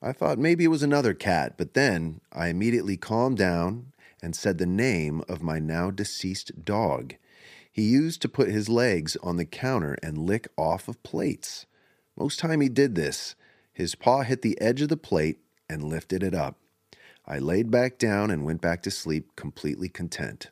I 0.00 0.12
thought 0.12 0.38
maybe 0.38 0.64
it 0.64 0.68
was 0.68 0.84
another 0.84 1.14
cat, 1.14 1.54
but 1.56 1.74
then 1.74 2.20
I 2.32 2.48
immediately 2.48 2.96
calmed 2.96 3.38
down 3.38 3.92
and 4.22 4.36
said 4.36 4.58
the 4.58 4.66
name 4.66 5.22
of 5.28 5.42
my 5.42 5.58
now 5.58 5.90
deceased 5.90 6.64
dog. 6.64 7.14
He 7.72 7.82
used 7.82 8.22
to 8.22 8.28
put 8.28 8.48
his 8.48 8.68
legs 8.68 9.16
on 9.22 9.36
the 9.36 9.44
counter 9.44 9.96
and 10.00 10.16
lick 10.16 10.46
off 10.56 10.86
of 10.86 11.02
plates. 11.02 11.66
Most 12.16 12.38
time 12.38 12.60
he 12.60 12.68
did 12.68 12.94
this, 12.94 13.34
his 13.72 13.96
paw 13.96 14.22
hit 14.22 14.42
the 14.42 14.60
edge 14.60 14.80
of 14.80 14.90
the 14.90 14.96
plate 14.96 15.40
and 15.68 15.82
lifted 15.82 16.22
it 16.22 16.34
up. 16.34 16.56
I 17.26 17.40
laid 17.40 17.72
back 17.72 17.98
down 17.98 18.30
and 18.30 18.44
went 18.44 18.60
back 18.60 18.82
to 18.84 18.92
sleep 18.92 19.34
completely 19.34 19.88
content. 19.88 20.50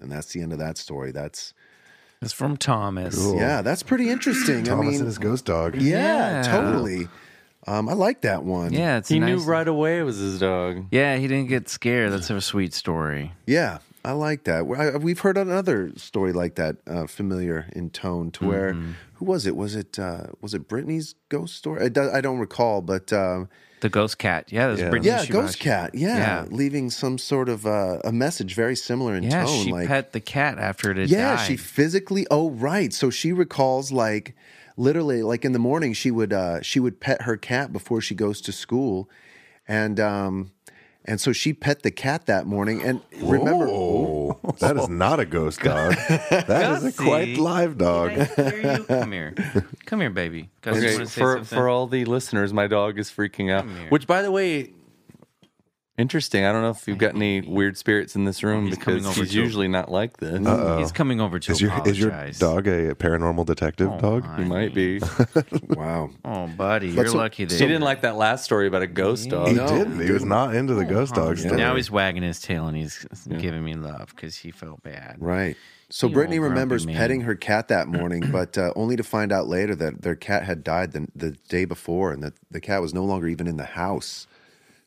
And 0.00 0.10
that's 0.10 0.32
the 0.32 0.42
end 0.42 0.52
of 0.52 0.58
that 0.58 0.78
story. 0.78 1.10
That's 1.12 1.54
It's 2.22 2.32
from 2.32 2.56
Thomas. 2.56 3.18
yeah, 3.34 3.62
that's 3.62 3.82
pretty 3.82 4.10
interesting. 4.10 4.64
Thomas 4.64 4.86
I 4.86 4.90
mean, 4.90 4.98
and 5.00 5.06
his 5.06 5.18
ghost 5.18 5.44
dog. 5.46 5.76
yeah, 5.76 6.42
Yeah. 6.42 6.42
totally. 6.42 7.08
Um, 7.66 7.88
I 7.88 7.92
like 7.92 8.22
that 8.22 8.42
one. 8.44 8.72
Yeah, 8.72 8.96
it's 8.96 9.08
He 9.10 9.18
nice. 9.18 9.28
knew 9.28 9.44
right 9.44 9.68
away 9.68 9.98
it 10.00 10.02
was 10.02 10.16
his 10.18 10.38
dog. 10.38 10.86
Yeah, 10.90 11.16
he 11.16 11.28
didn't 11.28 11.48
get 11.48 11.68
scared. 11.68 12.12
That's 12.12 12.30
a 12.30 12.40
sweet 12.40 12.72
story. 12.74 13.32
yeah, 13.46 13.78
I 14.04 14.12
like 14.12 14.44
that. 14.44 14.60
I, 14.64 14.96
we've 14.96 15.20
heard 15.20 15.36
another 15.36 15.92
story 15.96 16.32
like 16.32 16.54
that, 16.56 16.76
uh, 16.86 17.06
familiar 17.06 17.68
in 17.72 17.90
tone, 17.90 18.30
to 18.32 18.46
where 18.46 18.72
Mm-hmm. 18.74 18.92
who 19.14 19.24
was 19.26 19.46
it? 19.46 19.54
Was 19.56 19.74
it 19.76 19.98
uh, 19.98 20.28
was 20.40 20.54
it 20.54 20.68
Brittany's 20.68 21.14
ghost 21.28 21.56
story? 21.56 21.84
I, 21.84 21.88
do, 21.90 22.10
I 22.10 22.20
don't 22.20 22.38
recall, 22.38 22.80
but 22.80 23.12
uh, 23.12 23.44
The 23.80 23.90
ghost 23.90 24.16
cat. 24.18 24.50
Yeah, 24.50 24.74
Yeah. 24.74 24.88
Brittany 24.90 25.10
yeah, 25.12 25.26
ghost 25.26 25.58
cat. 25.58 25.94
Yeah, 25.94 26.16
Yeah. 26.16 26.46
leaving 26.50 26.88
some 26.90 27.18
sort 27.18 27.48
of 27.50 27.66
uh, 27.66 27.98
a 28.04 28.12
message 28.12 28.54
very 28.54 28.76
similar 28.76 29.14
in 29.14 29.24
Yeah, 29.24 29.44
tone. 29.44 29.64
she 29.64 29.72
like 29.72 29.88
pet 29.88 30.12
the 30.12 30.20
cat 30.20 30.58
after 30.58 30.90
it 30.90 30.96
had 30.96 31.10
yeah, 31.10 31.36
died. 31.36 31.46
she 31.46 31.56
physically. 31.58 32.26
Oh, 32.30 32.50
right. 32.50 32.92
So 32.94 33.10
she 33.10 33.32
recalls 33.32 33.92
like 33.92 34.34
literally, 34.78 35.22
like 35.22 35.44
in 35.44 35.52
the 35.52 35.58
morning, 35.58 35.92
she 35.92 36.10
would 36.10 36.32
uh, 36.32 36.62
she 36.62 36.80
would 36.80 37.00
pet 37.00 37.22
her 37.22 37.36
cat 37.36 37.70
before 37.72 38.00
she 38.00 38.14
goes 38.14 38.40
to 38.40 38.52
school, 38.52 39.10
and 39.68 40.00
um, 40.00 40.52
and 41.04 41.20
so 41.20 41.32
she 41.32 41.52
pet 41.52 41.82
the 41.82 41.90
cat 41.90 42.26
that 42.26 42.46
morning. 42.46 42.82
And 42.82 43.00
remember, 43.20 43.66
Oh, 43.68 44.38
that 44.60 44.76
is 44.76 44.88
not 44.88 45.18
a 45.20 45.24
ghost 45.26 45.60
dog. 45.62 45.94
That 46.30 46.72
is 46.76 46.84
a 46.84 46.90
Gussie. 46.92 47.04
quite 47.04 47.36
live 47.38 47.78
dog. 47.78 48.10
Did 48.14 48.38
I 48.38 48.76
you? 48.76 48.84
Come 48.84 49.12
here. 49.12 49.34
Come 49.86 50.00
here, 50.00 50.10
baby. 50.10 50.50
Gus, 50.62 50.76
you 50.76 50.82
Okay, 50.82 50.92
wanna 50.94 51.06
say 51.06 51.20
for 51.20 51.36
something? 51.38 51.58
for 51.58 51.68
all 51.68 51.86
the 51.86 52.04
listeners, 52.04 52.52
my 52.52 52.66
dog 52.66 52.98
is 52.98 53.10
freaking 53.10 53.50
out. 53.50 53.66
here. 53.66 53.88
Which, 53.88 54.06
by 54.06 54.22
the 54.22 54.30
way, 54.30 54.72
interesting. 56.00 56.44
I 56.44 56.52
don't 56.52 56.62
know 56.62 56.70
if 56.70 56.88
you've 56.88 56.98
got 56.98 57.14
any 57.14 57.40
weird 57.42 57.76
spirits 57.76 58.16
in 58.16 58.24
this 58.24 58.42
room 58.42 58.66
He's 58.66 58.78
coming 58.78 59.00
because 59.00 59.16
over 59.16 59.20
he's 59.24 59.32
to- 59.32 59.38
usually 59.38 59.68
not 59.68 59.90
like 59.90 60.16
this. 60.16 60.38
He's 60.78 60.92
coming 60.92 61.20
over 61.20 61.38
to 61.38 61.52
Is 61.52 61.60
your 61.60 61.72
is 61.86 61.98
your 61.98 62.10
dog 62.32 62.66
a 62.66 62.94
paranormal 62.94 63.46
detective 63.46 63.90
dog? 64.00 64.24
He 64.38 64.44
might 64.44 64.74
be. 64.74 65.00
wow. 65.68 66.10
Oh, 66.24 66.46
buddy, 66.48 66.88
you're 66.88 67.06
so- 67.06 67.16
lucky 67.18 67.44
that 67.44 67.52
he 67.58 67.66
didn't 67.66 67.82
like 67.82 68.00
that 68.02 68.16
last 68.16 68.44
story 68.44 68.66
about 68.66 68.82
a 68.82 68.86
ghost 68.86 69.24
He 69.24 69.30
dog. 69.30 69.54
No, 69.54 69.66
didn't. 69.66 69.98
he 70.00 70.06
He 70.06 70.12
was 70.12 70.22
didn't. 70.22 70.54
into 70.56 70.74
the 70.74 70.84
ghost 70.84 71.14
dog 71.14 71.38
story. 71.38 71.56
Now 71.56 71.76
he's 71.76 71.90
wagging 71.90 72.22
his 72.22 72.40
tail 72.40 72.66
and 72.66 72.76
he's 72.76 73.06
giving 73.38 73.64
me 73.64 73.74
love 73.74 74.12
because 74.14 74.36
he 74.36 74.50
felt 74.50 74.82
bad. 74.82 75.16
Right. 75.18 75.56
So 75.92 76.06
You 76.06 76.14
Brittany 76.14 76.36
old 76.36 76.42
grumpy 76.42 76.54
remembers 76.54 76.86
man. 76.86 76.94
petting 76.96 77.20
her 77.22 77.34
cat 77.34 77.66
that 77.68 77.88
morning, 77.88 78.22
but 78.32 78.56
uh, 78.56 78.72
only 78.76 78.94
to 78.96 79.02
find 79.02 79.32
out 79.32 79.48
later 79.48 79.74
that 79.74 80.02
their 80.02 80.14
cat 80.14 80.44
had 80.44 80.62
died 80.62 80.92
the, 80.92 81.08
the 81.16 81.32
day 81.48 81.64
before, 81.64 82.12
and 82.12 82.22
that 82.22 82.34
the 82.50 82.60
cat 82.60 82.80
was 82.80 82.94
no 82.94 83.04
longer 83.04 83.26
even 83.26 83.46
in 83.48 83.56
the 83.56 83.64
house. 83.64 84.28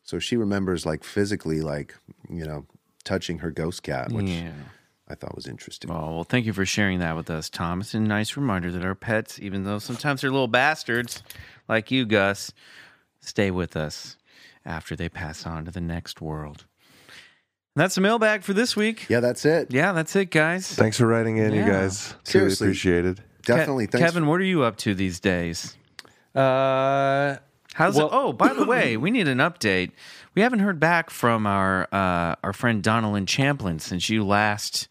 So 0.04 0.20
she 0.20 0.36
remembers, 0.38 0.86
like 0.86 1.04
physically, 1.04 1.62
like 1.62 1.96
you 2.30 2.46
know, 2.46 2.66
touching 3.04 3.40
her 3.40 3.52
ghost 3.52 3.84
cat, 3.84 4.12
which 4.12 4.28
Yeah. 4.28 4.52
I 5.10 5.16
thought 5.16 5.36
was 5.36 5.48
interesting. 5.48 5.92
Oh, 5.92 6.14
well, 6.16 6.24
thank 6.24 6.46
you 6.46 6.54
for 6.54 6.66
sharing 6.66 7.00
that 7.00 7.16
with 7.16 7.30
us, 7.30 7.50
Tom. 7.50 7.82
It's 7.82 7.94
a 7.94 8.00
nice 8.00 8.38
reminder 8.38 8.72
that 8.72 8.84
our 8.86 8.96
pets, 8.96 9.40
even 9.40 9.64
though 9.64 9.80
sometimes 9.80 10.22
they're 10.22 10.32
little 10.32 10.48
bastards 10.48 11.22
like 11.68 11.92
you, 11.92 12.06
Gus, 12.06 12.52
stay 13.20 13.52
with 13.52 13.76
us 13.76 14.16
after 14.66 14.96
they 14.96 15.10
pass 15.10 15.46
on 15.46 15.66
to 15.66 15.72
the 15.72 15.82
next 15.82 16.22
world. 16.22 16.66
And 17.76 17.82
that's 17.82 17.96
the 17.96 18.02
mailbag 18.02 18.44
for 18.44 18.54
this 18.54 18.76
week. 18.76 19.08
Yeah, 19.10 19.20
that's 19.20 19.46
it. 19.46 19.74
Yeah, 19.74 19.92
that's 19.94 20.16
it, 20.16 20.32
guys. 20.32 20.68
Thanks 20.74 20.98
for 20.98 21.08
writing 21.08 21.38
in, 21.38 21.54
you 21.54 21.66
guys. 21.66 22.10
Truly 22.24 22.52
Seriously. 22.56 22.68
appreciated. 22.68 23.22
Definitely. 23.46 23.88
Ke- 23.88 23.92
Thanks. 23.92 24.06
Kevin, 24.06 24.28
what 24.28 24.40
are 24.40 24.46
you 24.46 24.64
up 24.64 24.78
to 24.78 24.94
these 24.96 25.20
days? 25.20 25.76
Uh, 26.36 27.38
How's 27.74 27.96
Well- 27.96 28.08
it? 28.08 28.12
Oh, 28.14 28.34
by 28.34 28.54
the 28.54 28.66
way, 28.66 28.98
we 28.98 29.12
need 29.12 29.28
an 29.28 29.40
update. 29.40 29.92
We 30.36 30.42
haven't 30.42 30.60
heard 30.60 30.80
back 30.80 31.10
from 31.10 31.46
our 31.46 31.88
uh, 31.92 32.36
our 32.44 32.54
friend 32.54 32.82
Donalyn 32.84 33.28
Champlin 33.28 33.80
since 33.80 34.10
you 34.10 34.24
last 34.26 34.88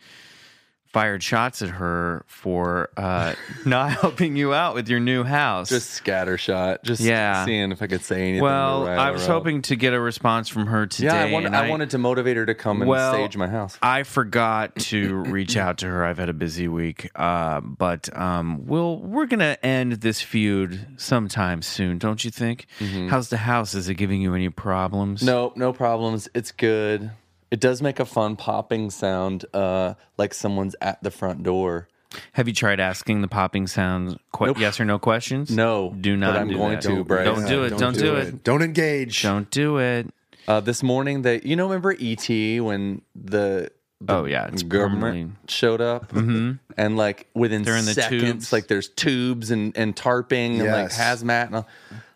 fired 0.93 1.23
shots 1.23 1.63
at 1.63 1.71
her 1.71 2.25
for 2.27 2.91
uh, 2.97 3.35
not 3.65 3.93
helping 3.93 4.37
you 4.37 4.53
out 4.53 4.75
with 4.75 4.89
your 4.89 5.01
new 5.01 5.25
house. 5.25 5.69
just 5.71 6.03
scattershot. 6.05 6.83
Just 6.83 7.01
Yeah. 7.01 7.45
seeing 7.47 7.73
if 7.73 7.81
I 7.83 7.87
could 7.87 8.03
say 8.05 8.23
anything. 8.29 8.43
well, 8.43 8.87
I 8.87 9.11
was 9.11 9.27
hoping 9.27 9.63
to 9.63 9.77
get 9.77 9.95
a 9.95 10.01
response 10.01 10.49
from 10.49 10.67
her 10.67 10.87
today. 10.87 11.07
Yeah, 11.07 11.23
I, 11.25 11.33
wanted, 11.33 11.47
and 11.47 11.57
I 11.57 11.71
wanted 11.71 11.91
to 11.91 11.99
motivate 11.99 12.37
her 12.37 12.45
to 12.47 12.55
come 12.55 12.83
and 12.83 12.89
Well, 12.91 13.13
stage 13.15 13.37
my 13.37 13.49
house. 13.49 13.79
I 13.83 14.03
forgot 14.03 14.77
to 14.77 15.15
reach 15.17 15.57
out 15.57 15.79
to 15.79 15.87
her. 15.87 16.05
I've 16.05 16.19
had 16.19 16.29
a 16.29 16.35
busy 16.35 16.69
week, 16.69 17.11
uh, 17.15 17.61
but 17.61 18.15
um, 18.17 18.67
we'll 18.67 18.99
we're 18.99 19.27
gonna 19.27 19.57
end 19.63 19.93
this 19.95 20.21
feud 20.21 20.87
sometime 20.99 21.63
soon, 21.63 21.99
don't 21.99 22.25
you 22.25 22.31
think? 22.31 22.67
How's 23.09 23.29
the 23.31 23.39
house? 23.39 23.75
Is 23.75 23.89
it 23.89 23.95
giving 23.95 24.21
you 24.21 24.35
any 24.35 24.51
problems? 24.51 25.21
Mm-hmm. 25.21 25.27
No, 25.27 25.53
no 25.57 25.73
problems. 25.73 26.29
It's 26.35 26.53
good. 26.53 27.11
It 27.53 27.61
does 27.61 27.83
make 27.83 28.01
a 28.01 28.05
fun 28.07 28.35
popping 28.37 28.91
sound, 28.91 29.45
uh, 29.55 29.95
like 30.17 30.33
someone's 30.35 30.75
at 30.81 31.03
the 31.03 31.11
front 31.11 31.43
door. 31.45 31.87
Have 32.33 32.49
you 32.49 32.55
tried 32.55 32.81
asking 32.81 33.21
the 33.21 33.29
popping 33.29 33.67
sound 33.67 34.19
que- 34.37 34.55
yes 34.59 34.81
or 34.81 34.85
no 34.87 34.99
questions? 34.99 35.51
No, 35.51 35.95
do 36.01 36.17
not. 36.17 36.33
but 36.33 36.41
I'm 36.41 36.49
do 36.49 36.57
going 36.57 36.73
that. 36.77 36.83
to, 36.83 36.89
Don't, 36.89 37.07
Bryce. 37.09 37.25
don't 37.27 37.47
do 37.47 37.65
it. 37.65 37.79
Don't, 37.79 37.97
do 37.99 38.17
it. 38.17 38.43
Don't 38.43 38.63
engage. 38.63 39.23
Don't 39.23 39.51
do 39.51 39.77
it. 39.79 40.09
Uh, 40.49 40.61
this 40.61 40.83
morning, 40.83 41.23
that 41.23 41.45
you 41.45 41.55
know, 41.55 41.67
remember 41.67 41.95
ET 42.01 42.27
when 42.61 43.03
the 43.15 43.71
Oh 44.09 44.25
yeah, 44.25 44.49
it's 44.49 44.63
government 44.65 45.37
showed 45.49 45.81
up, 45.81 46.11
mm-hmm. 46.11 46.53
and 46.77 46.97
like 46.97 47.29
within 47.35 47.63
They're 47.63 47.77
in 47.77 47.85
the 47.85 47.95
seconds, 47.95 48.23
tubes. 48.23 48.53
like 48.53 48.67
there's 48.67 48.89
tubes 48.89 49.51
and 49.53 49.77
and 49.77 49.95
tarping 49.95 50.59
and 50.59 50.67
like 50.67 50.91
Yes. 50.91 50.99
hazmat, 50.99 51.47
and 51.47 51.57
all. 51.57 51.69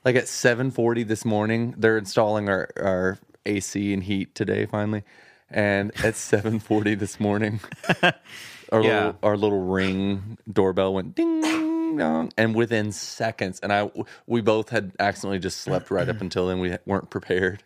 like 0.05 0.17
at 0.17 0.25
7:40 0.25 1.07
this 1.07 1.25
morning, 1.25 1.75
they're 1.79 1.97
installing 1.99 2.49
our 2.49 2.69
our 2.81 3.19
AC 3.47 3.93
and 3.93 4.03
heat 4.03 4.35
today 4.35 4.67
finally, 4.67 5.05
and 5.51 5.93
at 6.03 6.15
7:40 6.17 6.99
this 6.99 7.21
morning, 7.21 7.61
our 8.73 8.83
Yeah. 8.83 8.85
little 8.85 9.19
our 9.23 9.37
little 9.37 9.63
ring 9.67 10.39
doorbell 10.53 10.95
went 10.95 11.15
ding 11.15 11.97
dong, 11.99 12.33
and 12.39 12.55
within 12.55 12.93
seconds, 12.93 13.61
and 13.63 13.73
I 13.73 13.91
we 14.27 14.41
both 14.43 14.71
had 14.71 14.93
accidentally 15.01 15.39
just 15.41 15.61
slept 15.63 15.91
right 15.91 16.09
up 16.09 16.21
until 16.23 16.49
then. 16.49 16.61
We 16.61 16.77
weren't 16.87 17.11
prepared, 17.11 17.63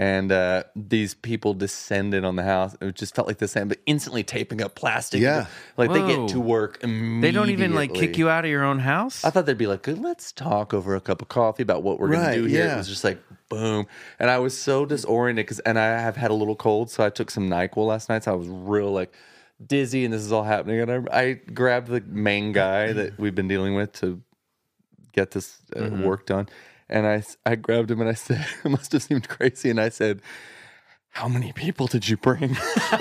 and 0.00 0.32
uh, 0.32 0.62
these 0.74 1.12
people 1.12 1.52
descended 1.52 2.24
on 2.24 2.34
the 2.36 2.42
house. 2.42 2.74
It 2.80 2.94
just 2.94 3.14
felt 3.14 3.28
like 3.28 3.36
the 3.36 3.46
same, 3.46 3.68
but 3.68 3.80
instantly 3.84 4.22
taping 4.22 4.62
up 4.62 4.74
plastic. 4.74 5.20
Yeah. 5.20 5.44
like 5.76 5.92
they 5.92 6.00
get 6.06 6.28
to 6.30 6.40
work 6.40 6.78
immediately. 6.82 7.20
They 7.20 7.32
don't 7.32 7.50
even 7.50 7.74
like 7.74 7.92
kick 7.92 8.16
you 8.16 8.30
out 8.30 8.46
of 8.46 8.50
your 8.50 8.64
own 8.64 8.78
house. 8.78 9.22
I 9.26 9.28
thought 9.30 9.44
they'd 9.44 9.58
be 9.58 9.66
like, 9.66 9.86
let's 9.86 10.32
talk 10.32 10.72
over 10.72 10.96
a 10.96 11.02
cup 11.02 11.20
of 11.20 11.28
coffee 11.28 11.62
about 11.62 11.82
what 11.82 12.00
we're 12.00 12.08
gonna 12.08 12.34
do 12.34 12.44
here." 12.44 12.64
yeah. 12.64 12.74
It 12.74 12.78
was 12.78 12.88
just 12.88 13.04
like 13.04 13.18
boom, 13.50 13.86
and 14.18 14.30
I 14.30 14.38
was 14.38 14.56
so 14.56 14.86
disoriented 14.86 15.44
because, 15.44 15.58
and 15.60 15.78
I 15.78 16.00
have 16.00 16.16
had 16.16 16.30
a 16.30 16.34
little 16.34 16.56
cold, 16.56 16.90
so 16.90 17.04
I 17.04 17.10
took 17.10 17.30
some 17.30 17.50
Nyquil 17.50 17.86
last 17.86 18.08
night. 18.08 18.24
So 18.24 18.32
I 18.32 18.36
was 18.36 18.48
real 18.48 18.90
like 18.90 19.12
dizzy, 19.64 20.06
and 20.06 20.14
this 20.14 20.22
is 20.22 20.32
all 20.32 20.44
happening. 20.44 20.80
And 20.80 21.10
I, 21.10 21.20
I 21.20 21.32
grabbed 21.34 21.88
the 21.88 22.00
main 22.00 22.52
guy 22.52 22.94
that 22.94 23.18
we've 23.18 23.34
been 23.34 23.48
dealing 23.48 23.74
with 23.74 23.92
to 24.00 24.22
get 25.12 25.32
this 25.32 25.58
uh, 25.76 25.80
Mm-hmm. 25.80 26.04
work 26.04 26.24
done, 26.24 26.48
and 26.90 27.06
I 27.06 27.22
I 27.46 27.54
grabbed 27.54 27.90
him 27.90 28.00
and 28.00 28.10
I 28.10 28.14
said, 28.14 28.44
"It 28.64 28.68
must 28.68 28.92
have 28.92 29.02
seemed 29.02 29.28
crazy," 29.28 29.70
and 29.70 29.80
I 29.80 29.88
said. 29.88 30.20
How 31.12 31.26
many 31.26 31.52
people 31.52 31.88
did 31.88 32.08
you 32.08 32.16
bring? 32.16 32.44
and 32.92 33.00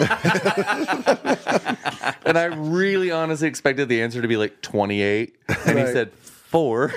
I 2.39 2.45
really 2.45 3.11
honestly 3.11 3.47
expected 3.47 3.87
the 3.87 4.01
answer 4.01 4.19
to 4.19 4.27
be 4.27 4.35
like 4.35 4.63
28. 4.63 5.35
And 5.67 5.77
he 5.77 5.85
said 5.85 6.11
four. 6.13 6.91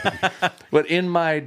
but 0.70 0.86
in 0.86 1.08
my 1.08 1.44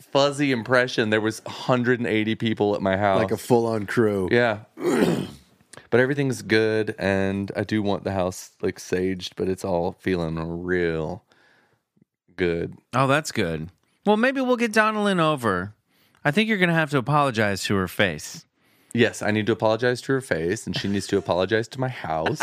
fuzzy 0.00 0.50
impression, 0.50 1.10
there 1.10 1.20
was 1.20 1.44
180 1.44 2.34
people 2.34 2.74
at 2.74 2.82
my 2.82 2.96
house. 2.96 3.22
Like 3.22 3.30
a 3.30 3.36
full 3.36 3.66
on 3.66 3.86
crew. 3.86 4.30
yeah. 4.32 4.62
but 5.90 6.00
everything's 6.00 6.42
good. 6.42 6.96
And 6.98 7.52
I 7.54 7.62
do 7.62 7.82
want 7.82 8.02
the 8.02 8.12
house 8.12 8.50
like 8.62 8.80
saged, 8.80 9.34
but 9.36 9.48
it's 9.48 9.64
all 9.64 9.92
feeling 9.92 10.64
real 10.64 11.22
good. 12.36 12.76
oh, 12.94 13.06
that's 13.06 13.32
good. 13.32 13.70
Well, 14.04 14.16
maybe 14.16 14.40
we'll 14.40 14.56
get 14.56 14.72
Donalyn 14.72 15.20
over. 15.20 15.74
I 16.24 16.30
think 16.30 16.48
you're 16.48 16.58
going 16.58 16.68
to 16.68 16.74
have 16.74 16.90
to 16.90 16.98
apologize 16.98 17.64
to 17.64 17.74
her 17.76 17.88
face. 17.88 18.44
Yes, 18.92 19.20
I 19.20 19.30
need 19.30 19.46
to 19.46 19.52
apologize 19.52 20.00
to 20.02 20.12
her 20.12 20.20
face, 20.20 20.66
and 20.66 20.74
she 20.76 20.88
needs 20.88 21.06
to 21.08 21.18
apologize 21.18 21.68
to 21.68 21.80
my 21.80 21.88
house 21.88 22.40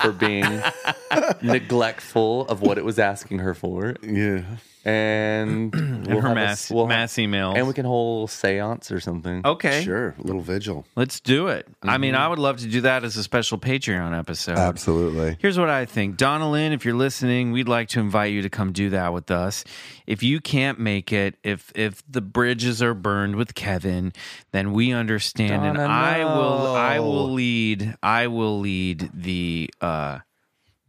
for 0.00 0.12
being 0.12 0.62
neglectful 1.42 2.46
of 2.46 2.62
what 2.62 2.78
it 2.78 2.84
was 2.84 2.98
asking 2.98 3.40
her 3.40 3.52
for. 3.54 3.96
Yeah. 4.02 4.44
And, 4.84 5.74
And 5.74 6.06
we'll 6.06 6.20
her 6.22 6.28
have 6.28 6.32
a- 6.32 6.34
mass, 6.40 6.70
we'll 6.70 6.84
have- 6.86 6.88
mass 6.88 7.14
emails. 7.14 7.56
and 7.56 7.66
we 7.68 7.74
can 7.74 7.84
hold 7.84 8.30
seance 8.30 8.90
or 8.90 9.00
something. 9.00 9.42
okay. 9.44 9.82
Sure. 9.84 10.14
A 10.18 10.22
little 10.22 10.40
vigil. 10.40 10.86
Let's 10.96 11.20
do 11.20 11.48
it. 11.48 11.68
I 11.82 11.98
mean, 11.98 12.14
Mm-hmm. 12.14 12.22
I 12.22 12.28
would 12.28 12.38
love 12.38 12.58
to 12.58 12.66
do 12.66 12.80
that 12.82 13.04
as 13.04 13.16
a 13.16 13.22
special 13.22 13.58
Patreon 13.58 14.18
episode. 14.18 14.56
Absolutely. 14.58 15.36
Here's 15.40 15.58
what 15.58 15.68
I 15.68 15.84
think. 15.84 16.16
Donalyn, 16.16 16.72
if 16.72 16.84
you're 16.84 16.94
listening, 16.94 17.52
we'd 17.52 17.68
like 17.68 17.88
to 17.90 18.00
invite 18.00 18.32
you 18.32 18.42
to 18.42 18.50
come 18.50 18.72
do 18.72 18.90
that 18.90 19.12
with 19.12 19.30
us. 19.30 19.64
If 20.06 20.22
you 20.22 20.40
can't 20.40 20.78
make 20.80 21.12
it, 21.12 21.36
if 21.44 21.70
if 21.74 22.02
the 22.10 22.20
bridges 22.20 22.82
are 22.82 22.94
burned 22.94 23.36
with 23.36 23.54
Kevin, 23.54 24.12
then 24.52 24.72
we 24.72 24.92
understand 24.92 25.64
and 25.64 25.76
Donna, 25.76 25.92
I 25.92 26.24
will 26.24 26.74
I 26.74 26.98
will 27.00 27.32
lead 27.32 27.94
I 28.02 28.26
will 28.26 28.58
lead 28.60 29.10
the 29.14 29.70
uh 29.80 30.18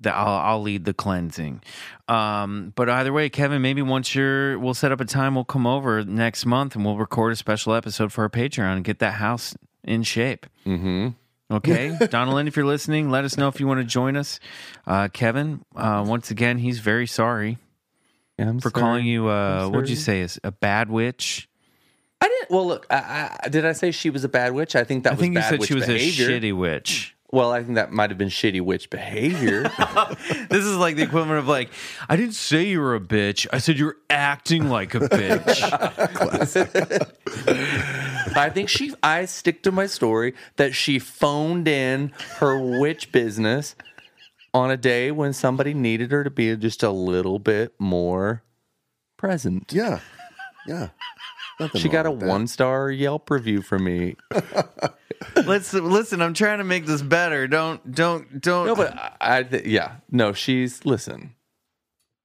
the, 0.01 0.13
I'll, 0.15 0.53
I'll 0.55 0.61
lead 0.61 0.85
the 0.85 0.93
cleansing. 0.93 1.61
Um, 2.07 2.73
but 2.75 2.89
either 2.89 3.13
way, 3.13 3.29
Kevin, 3.29 3.61
maybe 3.61 3.81
once 3.81 4.13
you're, 4.15 4.57
we'll 4.59 4.73
set 4.73 4.91
up 4.91 4.99
a 5.01 5.05
time. 5.05 5.35
We'll 5.35 5.43
come 5.45 5.65
over 5.65 6.03
next 6.03 6.45
month 6.45 6.75
and 6.75 6.83
we'll 6.85 6.97
record 6.97 7.33
a 7.33 7.35
special 7.35 7.73
episode 7.73 8.11
for 8.11 8.23
our 8.23 8.29
Patreon 8.29 8.75
and 8.75 8.83
get 8.83 8.99
that 8.99 9.13
house 9.13 9.55
in 9.83 10.03
shape. 10.03 10.45
Mm-hmm. 10.65 11.09
Okay, 11.53 11.89
Donalyn, 12.01 12.47
if 12.47 12.55
you're 12.55 12.65
listening, 12.65 13.09
let 13.09 13.25
us 13.25 13.37
know 13.37 13.47
if 13.49 13.59
you 13.59 13.67
want 13.67 13.79
to 13.81 13.83
join 13.85 14.15
us. 14.15 14.39
Uh, 14.87 15.09
Kevin, 15.11 15.63
uh, 15.75 16.03
once 16.07 16.31
again, 16.31 16.57
he's 16.57 16.79
very 16.79 17.05
sorry 17.07 17.57
Yeah, 18.39 18.53
for 18.53 18.69
sorry. 18.69 18.73
calling 18.73 19.05
you. 19.05 19.27
Uh, 19.27 19.67
what'd 19.67 19.89
you 19.89 19.97
say? 19.97 20.21
Is 20.21 20.39
a 20.45 20.51
bad 20.51 20.89
witch? 20.89 21.49
I 22.21 22.27
didn't. 22.27 22.51
Well, 22.51 22.67
look. 22.67 22.85
I, 22.89 23.37
I, 23.43 23.49
did 23.49 23.65
I 23.65 23.73
say 23.73 23.91
she 23.91 24.09
was 24.09 24.23
a 24.23 24.29
bad 24.29 24.53
witch? 24.53 24.75
I 24.77 24.83
think 24.85 25.03
that 25.03 25.09
I 25.09 25.13
was 25.15 25.19
think 25.21 25.35
you 25.35 25.41
said 25.41 25.63
she 25.63 25.73
was 25.73 25.87
behavior. 25.87 26.29
a 26.29 26.39
shitty 26.39 26.55
witch. 26.57 27.17
Well, 27.31 27.51
I 27.51 27.63
think 27.63 27.75
that 27.75 27.93
might 27.93 28.09
have 28.09 28.17
been 28.17 28.27
shitty 28.27 28.59
witch 28.61 28.89
behavior. 28.89 29.71
This 30.49 30.65
is 30.65 30.75
like 30.75 30.97
the 30.97 31.03
equivalent 31.03 31.39
of 31.39 31.47
like, 31.47 31.69
I 32.09 32.17
didn't 32.17 32.33
say 32.33 32.63
you 32.63 32.81
were 32.81 32.95
a 32.95 32.99
bitch. 32.99 33.47
I 33.53 33.59
said 33.59 33.77
you're 33.77 33.95
acting 34.09 34.69
like 34.69 34.93
a 34.93 34.99
bitch. 34.99 35.61
I 38.35 38.49
think 38.49 38.67
she. 38.67 38.93
I 39.01 39.25
stick 39.25 39.63
to 39.63 39.71
my 39.71 39.85
story 39.85 40.33
that 40.57 40.75
she 40.75 40.99
phoned 40.99 41.69
in 41.69 42.11
her 42.37 42.59
witch 42.59 43.13
business 43.13 43.75
on 44.53 44.69
a 44.71 44.77
day 44.77 45.11
when 45.11 45.31
somebody 45.31 45.73
needed 45.73 46.11
her 46.11 46.25
to 46.25 46.29
be 46.29 46.53
just 46.57 46.83
a 46.83 46.91
little 46.91 47.39
bit 47.39 47.73
more 47.79 48.43
present. 49.17 49.71
Yeah. 49.71 49.99
Yeah. 50.67 50.89
Nothing 51.61 51.81
She 51.81 51.87
got 51.89 52.05
a 52.05 52.09
wrong 52.09 52.15
with 52.17 52.19
that. 52.21 52.29
one 52.29 52.47
star 52.47 52.89
Yelp 52.91 53.29
review 53.29 53.61
from 53.61 53.83
me. 53.85 54.15
Let's 55.45 55.73
listen. 55.73 56.21
I'm 56.21 56.33
trying 56.33 56.57
to 56.57 56.63
make 56.63 56.85
this 56.85 57.01
better. 57.01 57.47
Don't 57.47 57.93
don't 57.93 58.41
don't. 58.41 58.65
No, 58.65 58.75
but 58.75 58.97
I, 58.97 59.15
I 59.21 59.43
th- 59.43 59.65
yeah, 59.65 59.95
no, 60.09 60.33
she's 60.33 60.83
listen. 60.85 61.35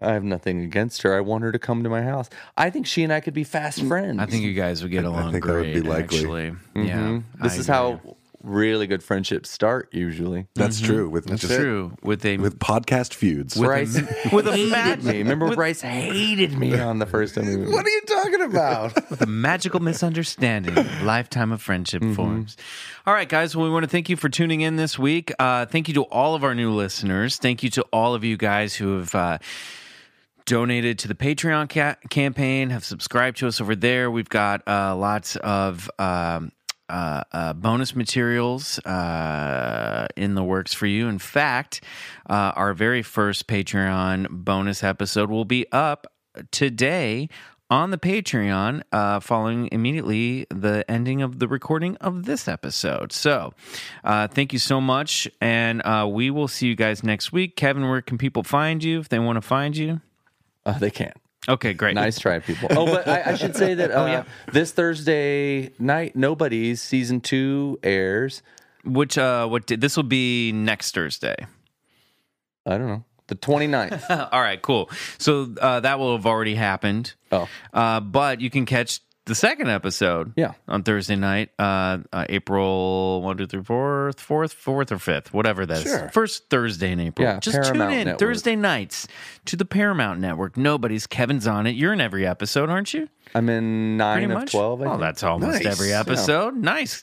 I 0.00 0.12
have 0.12 0.24
nothing 0.24 0.60
against 0.62 1.02
her. 1.02 1.14
I 1.16 1.20
want 1.20 1.44
her 1.44 1.52
to 1.52 1.58
come 1.58 1.82
to 1.84 1.88
my 1.90 2.02
house. 2.02 2.28
I 2.56 2.68
think 2.70 2.86
she 2.86 3.02
and 3.02 3.12
I 3.12 3.20
could 3.20 3.32
be 3.34 3.44
fast 3.44 3.82
friends. 3.84 4.18
I 4.20 4.26
think 4.26 4.44
you 4.44 4.52
guys 4.54 4.82
would 4.82 4.90
get 4.92 5.04
along 5.04 5.28
I 5.28 5.32
think 5.32 5.44
that 5.46 5.52
would 5.54 5.62
great. 5.62 5.74
be 5.74 5.80
likely. 5.82 6.16
Actually, 6.18 6.50
Mhm. 6.74 6.86
yeah. 6.86 7.20
this 7.42 7.52
I 7.52 7.56
is 7.56 7.68
agree. 7.68 8.12
How 8.46 8.52
really 8.52 8.86
good 8.86 9.02
friendships 9.02 9.50
start. 9.50 9.88
Usually, 9.92 10.46
That's 10.54 10.80
true. 10.80 11.08
With 11.08 11.30
It's 11.30 11.42
just 11.42 11.54
true 11.54 11.96
with 12.02 12.24
a 12.24 12.38
with 12.38 12.58
podcast 12.58 13.14
feuds. 13.14 13.56
with 13.56 13.66
Bryce 13.66 13.96
a, 13.96 14.28
with 14.34 14.46
a 14.46 14.56
hated 14.56 15.04
me. 15.04 15.18
Remember, 15.18 15.54
Bryce 15.54 15.80
hated 15.80 16.58
me 16.58 16.78
on 16.78 16.98
the 16.98 17.06
first 17.06 17.34
time. 17.34 17.46
We 17.46 17.70
What 17.70 17.84
are 17.86 17.90
you 17.90 18.00
talking 18.02 18.42
about? 18.42 18.94
with 19.10 19.22
a 19.22 19.26
magical 19.26 19.80
misunderstanding, 19.80 20.74
lifetime 21.04 21.52
of 21.52 21.60
friendship 21.60 22.02
forms. 22.14 22.56
All 23.06 23.14
right, 23.14 23.28
guys. 23.28 23.56
Well, 23.56 23.66
we 23.66 23.72
want 23.72 23.84
to 23.84 23.90
thank 23.90 24.08
you 24.08 24.16
for 24.16 24.28
tuning 24.28 24.60
in 24.60 24.76
this 24.76 24.98
week. 24.98 25.32
Uh, 25.38 25.66
thank 25.66 25.88
you 25.88 25.94
to 25.94 26.02
all 26.04 26.34
of 26.34 26.44
our 26.44 26.54
new 26.54 26.72
listeners. 26.72 27.36
Thank 27.36 27.62
you 27.62 27.70
to 27.70 27.82
all 27.92 28.14
of 28.14 28.24
you 28.24 28.36
guys 28.36 28.74
who 28.74 28.98
have. 28.98 29.14
Uh, 29.14 29.38
donated 30.44 30.96
to 31.00 31.08
the 31.08 31.14
Patreon 31.16 31.68
ca- 31.68 31.96
campaign, 32.08 32.70
have 32.70 32.84
subscribed 32.84 33.38
to 33.38 33.48
us 33.48 33.60
over 33.60 33.74
there. 33.74 34.12
We've 34.12 34.28
got 34.28 34.62
uh, 34.68 34.94
lots 34.94 35.34
of 35.34 35.90
um, 35.98 36.52
uh, 36.88 37.22
uh, 37.32 37.52
bonus 37.52 37.94
materials 37.96 38.78
uh, 38.80 40.06
in 40.16 40.34
the 40.34 40.44
works 40.44 40.74
for 40.74 40.86
you. 40.86 41.08
In 41.08 41.18
fact, 41.18 41.82
uh, 42.28 42.52
our 42.54 42.74
very 42.74 43.02
first 43.02 43.46
Patreon 43.46 44.28
bonus 44.30 44.82
episode 44.84 45.30
will 45.30 45.44
be 45.44 45.66
up 45.72 46.06
today 46.50 47.28
on 47.68 47.90
the 47.90 47.98
Patreon 47.98 48.82
uh, 48.92 49.20
following 49.20 49.68
immediately 49.72 50.46
the 50.50 50.84
ending 50.88 51.22
of 51.22 51.38
the 51.38 51.48
recording 51.48 51.96
of 51.96 52.24
this 52.24 52.46
episode. 52.46 53.12
So, 53.12 53.52
uh, 54.04 54.28
thank 54.28 54.52
you 54.52 54.58
so 54.58 54.80
much. 54.80 55.28
And 55.40 55.82
uh, 55.84 56.08
we 56.10 56.30
will 56.30 56.48
see 56.48 56.68
you 56.68 56.76
guys 56.76 57.02
next 57.02 57.32
week. 57.32 57.56
Kevin, 57.56 57.88
where 57.88 58.02
can 58.02 58.18
people 58.18 58.44
find 58.44 58.84
you 58.84 59.00
if 59.00 59.08
they 59.08 59.18
want 59.18 59.36
to 59.36 59.42
find 59.42 59.76
you? 59.76 60.00
uh, 60.66 60.78
they 60.78 60.90
can't. 60.90 61.16
Okay, 61.48 61.74
great. 61.74 61.94
Nice 61.94 62.18
try, 62.18 62.38
people. 62.40 62.68
Oh, 62.72 62.86
but 62.86 63.06
I, 63.06 63.32
I 63.32 63.34
should 63.36 63.54
say 63.56 63.74
that 63.74 63.90
uh, 63.92 64.24
this 64.52 64.72
Thursday 64.72 65.70
night, 65.78 66.16
Nobodies 66.16 66.82
season 66.82 67.20
two 67.20 67.78
airs. 67.82 68.42
Which 68.84 69.18
uh 69.18 69.48
what 69.48 69.66
did 69.66 69.80
this 69.80 69.96
will 69.96 70.04
be 70.04 70.52
next 70.52 70.94
Thursday. 70.94 71.34
I 72.64 72.78
don't 72.78 72.86
know, 72.86 73.04
the 73.26 73.34
29th. 73.34 74.28
All 74.32 74.40
right, 74.40 74.62
cool. 74.62 74.88
So 75.18 75.52
uh 75.60 75.80
that 75.80 75.98
will 75.98 76.16
have 76.16 76.24
already 76.26 76.54
happened. 76.54 77.14
oh, 77.32 77.48
Uh 77.72 77.98
but 78.00 78.40
you 78.40 78.48
can 78.48 78.64
catch 78.64 79.00
the 79.26 79.34
second 79.34 79.68
episode 79.68 80.32
Yeah. 80.36 80.52
on 80.68 80.82
Thursday 80.82 81.16
night, 81.16 81.50
uh, 81.58 81.98
uh 82.12 82.24
April 82.28 83.20
one, 83.22 83.36
two, 83.36 83.46
three, 83.46 83.62
fourth, 83.62 84.20
fourth, 84.20 84.52
fourth 84.52 84.92
or 84.92 84.98
fifth, 84.98 85.34
whatever 85.34 85.66
that 85.66 85.78
is. 85.78 85.82
Sure. 85.82 86.08
First 86.10 86.48
Thursday 86.48 86.92
in 86.92 87.00
April. 87.00 87.26
Yeah, 87.26 87.38
Just 87.40 87.56
Paramount 87.60 87.90
tune 87.90 87.98
in 88.00 88.04
Network. 88.06 88.18
Thursday 88.20 88.56
nights 88.56 89.06
to 89.46 89.56
the 89.56 89.64
Paramount 89.64 90.20
Network. 90.20 90.56
Nobody's 90.56 91.06
Kevin's 91.06 91.46
on 91.46 91.66
it. 91.66 91.72
You're 91.76 91.92
in 91.92 92.00
every 92.00 92.26
episode, 92.26 92.70
aren't 92.70 92.94
you? 92.94 93.08
I'm 93.34 93.48
in 93.48 93.96
nine 93.96 94.18
Pretty 94.18 94.32
of 94.32 94.38
much. 94.38 94.52
12. 94.52 94.80
I 94.82 94.84
oh, 94.84 94.88
think. 94.90 95.00
that's 95.00 95.22
almost 95.22 95.64
Nice. 95.64 95.66
every 95.66 95.88
Yeah. 95.90 96.00
episode. 96.00 96.54
Nice. 96.56 97.02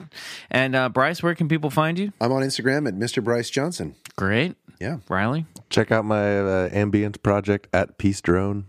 And 0.50 0.76
uh 0.76 0.90
Bryce, 0.90 1.22
where 1.22 1.36
can 1.36 1.48
people 1.48 1.70
find 1.70 2.00
you? 2.00 2.12
I'm 2.22 2.32
on 2.32 2.42
Instagram 2.42 2.88
at 2.88 2.96
Mr. 2.96 3.24
Bryce 3.24 3.50
Johnson. 3.50 3.96
Great. 4.16 4.56
Yeah. 4.80 4.98
Riley? 5.10 5.46
Check 5.70 5.92
out 5.92 6.04
my 6.06 6.40
uh, 6.40 6.70
ambient 6.74 7.22
project 7.24 7.68
at 7.74 7.98
Peace 7.98 8.20
Drone 8.22 8.66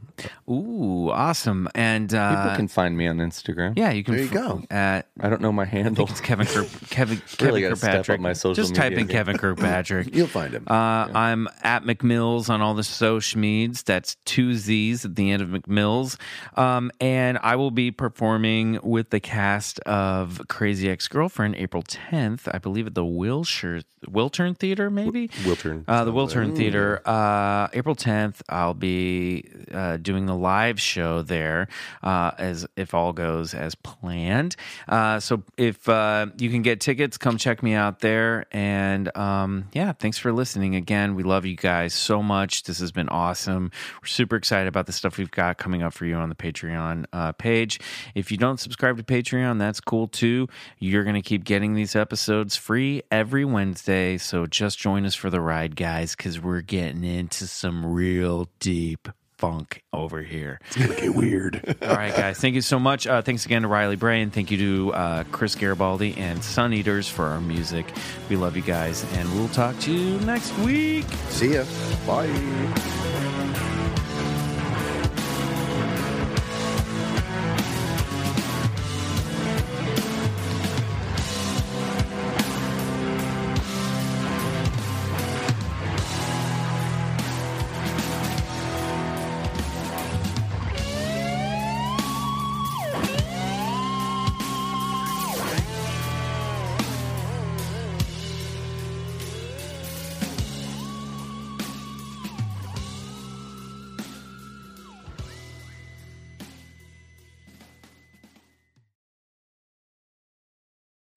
Ooh, 0.48 1.10
awesome! 1.10 1.68
And 1.74 2.08
People 2.10 2.22
uh, 2.24 2.56
can 2.56 2.68
find 2.68 2.96
me 2.96 3.06
on 3.06 3.18
Instagram. 3.18 3.74
yeah, 3.76 3.90
you 3.90 4.04
can. 4.04 4.14
There 4.14 4.22
you 4.24 4.28
f- 4.28 4.34
go. 4.34 4.62
At 4.70 5.08
I 5.20 5.28
don't 5.28 5.40
know 5.40 5.52
my 5.52 5.62
I 5.62 5.66
handle. 5.66 5.94
think 6.06 6.10
it's 6.10 6.20
Kevin 6.20 6.46
Kirk, 6.46 6.68
Kevin 6.90 7.16
Kevin 7.28 7.46
Really 7.46 7.60
gotta 7.62 7.76
step 7.76 7.88
up 7.90 7.94
Kirkpatrick. 7.98 8.20
my 8.20 8.32
social 8.32 8.54
Just 8.54 8.74
type 8.74 8.92
in 8.92 8.98
game. 9.00 9.08
Kevin 9.08 9.38
Kirkpatrick. 9.38 10.14
You'll 10.14 10.26
find 10.26 10.52
him. 10.54 10.64
Uh, 10.68 10.72
I'm 11.14 11.48
at 11.62 11.84
McMills 11.84 12.48
on 12.50 12.60
all 12.60 12.74
the 12.74 12.84
social 12.84 13.40
meds. 13.40 13.84
That's 13.84 14.16
two 14.24 14.54
Z's 14.54 15.04
at 15.04 15.14
the 15.16 15.30
end 15.30 15.42
of 15.42 15.48
McMills. 15.48 16.18
Um, 16.56 16.90
and 17.00 17.38
I 17.42 17.56
will 17.56 17.70
be 17.70 17.90
performing 17.90 18.78
with 18.82 19.10
the 19.10 19.20
cast 19.20 19.80
of 19.80 20.40
Crazy 20.48 20.88
Ex 20.90 21.08
Girlfriend 21.08 21.56
April 21.56 21.82
10th, 21.82 22.48
I 22.52 22.58
believe 22.58 22.86
at 22.86 22.94
the 22.94 23.04
Wilshire 23.04 23.82
Wiltern 24.06 24.56
Theater, 24.56 24.90
maybe. 24.90 25.28
Wiltern. 25.28 25.84
Uh, 25.88 26.04
the 26.04 26.12
Wiltern 26.12 26.54
Theater, 26.54 27.00
uh, 27.06 27.68
April 27.72 27.94
10th. 27.96 28.42
I'll 28.50 28.74
be 28.74 29.48
uh, 29.72 29.96
doing 30.04 30.26
the 30.26 30.36
live 30.36 30.80
show 30.80 31.22
there, 31.22 31.66
uh, 32.02 32.30
as 32.38 32.66
if 32.76 32.94
all 32.94 33.12
goes 33.12 33.54
as 33.54 33.74
planned. 33.74 34.54
Uh, 34.86 35.18
so 35.18 35.42
if 35.56 35.88
uh, 35.88 36.26
you 36.38 36.50
can 36.50 36.62
get 36.62 36.80
tickets, 36.80 37.18
come 37.18 37.36
check 37.38 37.62
me 37.62 37.74
out 37.74 37.98
there. 37.98 38.46
And 38.52 39.14
um, 39.16 39.68
yeah, 39.72 39.92
thanks 39.92 40.18
for 40.18 40.32
listening 40.32 40.76
again. 40.76 41.16
We 41.16 41.24
love 41.24 41.44
you 41.44 41.56
guys 41.56 41.94
so 41.94 42.22
much. 42.22 42.62
This 42.62 42.78
has 42.78 42.92
been 42.92 43.08
awesome. 43.08 43.72
We're 44.00 44.06
super 44.06 44.36
excited 44.36 44.68
about 44.68 44.86
the 44.86 44.92
stuff 44.92 45.18
we've 45.18 45.30
got 45.30 45.58
coming 45.58 45.82
up 45.82 45.92
for 45.92 46.06
you 46.06 46.14
on 46.14 46.28
the 46.28 46.34
Patreon 46.36 47.06
uh, 47.12 47.32
page. 47.32 47.80
If 48.14 48.30
you 48.30 48.36
don't 48.38 48.60
subscribe 48.60 48.96
to 48.98 49.02
Patreon, 49.02 49.58
that's 49.58 49.80
cool 49.80 50.06
too. 50.06 50.48
You're 50.78 51.04
going 51.04 51.14
to 51.14 51.22
keep 51.22 51.44
getting 51.44 51.74
these 51.74 51.96
episodes 51.96 52.56
free 52.56 53.02
every 53.10 53.44
Wednesday. 53.44 54.18
So 54.18 54.46
just 54.46 54.78
join 54.78 55.06
us 55.06 55.14
for 55.14 55.30
the 55.30 55.40
ride, 55.40 55.76
guys, 55.76 56.14
because 56.14 56.40
we're 56.40 56.60
getting 56.60 57.04
into 57.04 57.46
some 57.46 57.84
real 57.86 58.48
deep 58.60 59.08
funk 59.38 59.82
over 59.92 60.22
here. 60.22 60.58
It's 60.66 60.76
gonna 60.76 61.00
get 61.00 61.14
weird. 61.14 61.76
All 61.82 61.88
right, 61.88 62.14
guys. 62.14 62.38
Thank 62.38 62.54
you 62.54 62.60
so 62.60 62.78
much. 62.78 63.06
Uh, 63.06 63.22
thanks 63.22 63.46
again 63.46 63.62
to 63.62 63.68
Riley 63.68 63.96
Bray, 63.96 64.22
and 64.22 64.32
thank 64.32 64.50
you 64.50 64.58
to 64.58 64.92
uh, 64.94 65.24
Chris 65.32 65.54
Garibaldi 65.54 66.14
and 66.16 66.42
Sun 66.42 66.72
Eaters 66.72 67.08
for 67.08 67.26
our 67.26 67.40
music. 67.40 67.86
We 68.28 68.36
love 68.36 68.56
you 68.56 68.62
guys, 68.62 69.04
and 69.14 69.32
we'll 69.34 69.48
talk 69.48 69.78
to 69.80 69.92
you 69.92 70.18
next 70.20 70.56
week. 70.58 71.06
See 71.28 71.54
ya. 71.54 71.64
Bye. 72.06 72.93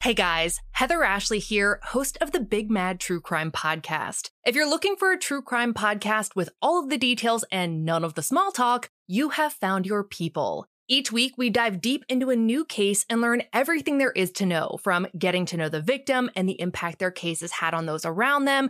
Hey 0.07 0.13
guys, 0.13 0.61
Heather 0.71 1.03
Ashley 1.03 1.39
here, 1.39 1.81
host 1.83 2.17
of 2.21 2.31
the 2.31 2.39
Big 2.39 2.71
Mad 2.71 2.97
True 3.01 3.19
Crime 3.19 3.51
Podcast. 3.51 4.29
If 4.45 4.55
you're 4.55 4.69
looking 4.69 4.95
for 4.95 5.11
a 5.11 5.19
true 5.19 5.41
crime 5.41 5.73
podcast 5.73 6.33
with 6.33 6.47
all 6.61 6.81
of 6.81 6.89
the 6.89 6.97
details 6.97 7.43
and 7.51 7.83
none 7.83 8.05
of 8.05 8.13
the 8.13 8.23
small 8.23 8.53
talk, 8.53 8.89
you 9.05 9.31
have 9.31 9.51
found 9.51 9.85
your 9.85 10.05
people. 10.05 10.65
Each 10.87 11.11
week, 11.11 11.33
we 11.37 11.49
dive 11.49 11.81
deep 11.81 12.05
into 12.07 12.29
a 12.29 12.37
new 12.37 12.63
case 12.63 13.05
and 13.09 13.19
learn 13.19 13.43
everything 13.51 13.97
there 13.97 14.13
is 14.13 14.31
to 14.31 14.45
know 14.45 14.79
from 14.81 15.07
getting 15.19 15.45
to 15.47 15.57
know 15.57 15.67
the 15.67 15.81
victim 15.81 16.31
and 16.37 16.47
the 16.47 16.61
impact 16.61 16.99
their 16.99 17.11
case 17.11 17.41
has 17.41 17.51
had 17.51 17.73
on 17.73 17.85
those 17.85 18.05
around 18.05 18.45
them, 18.45 18.69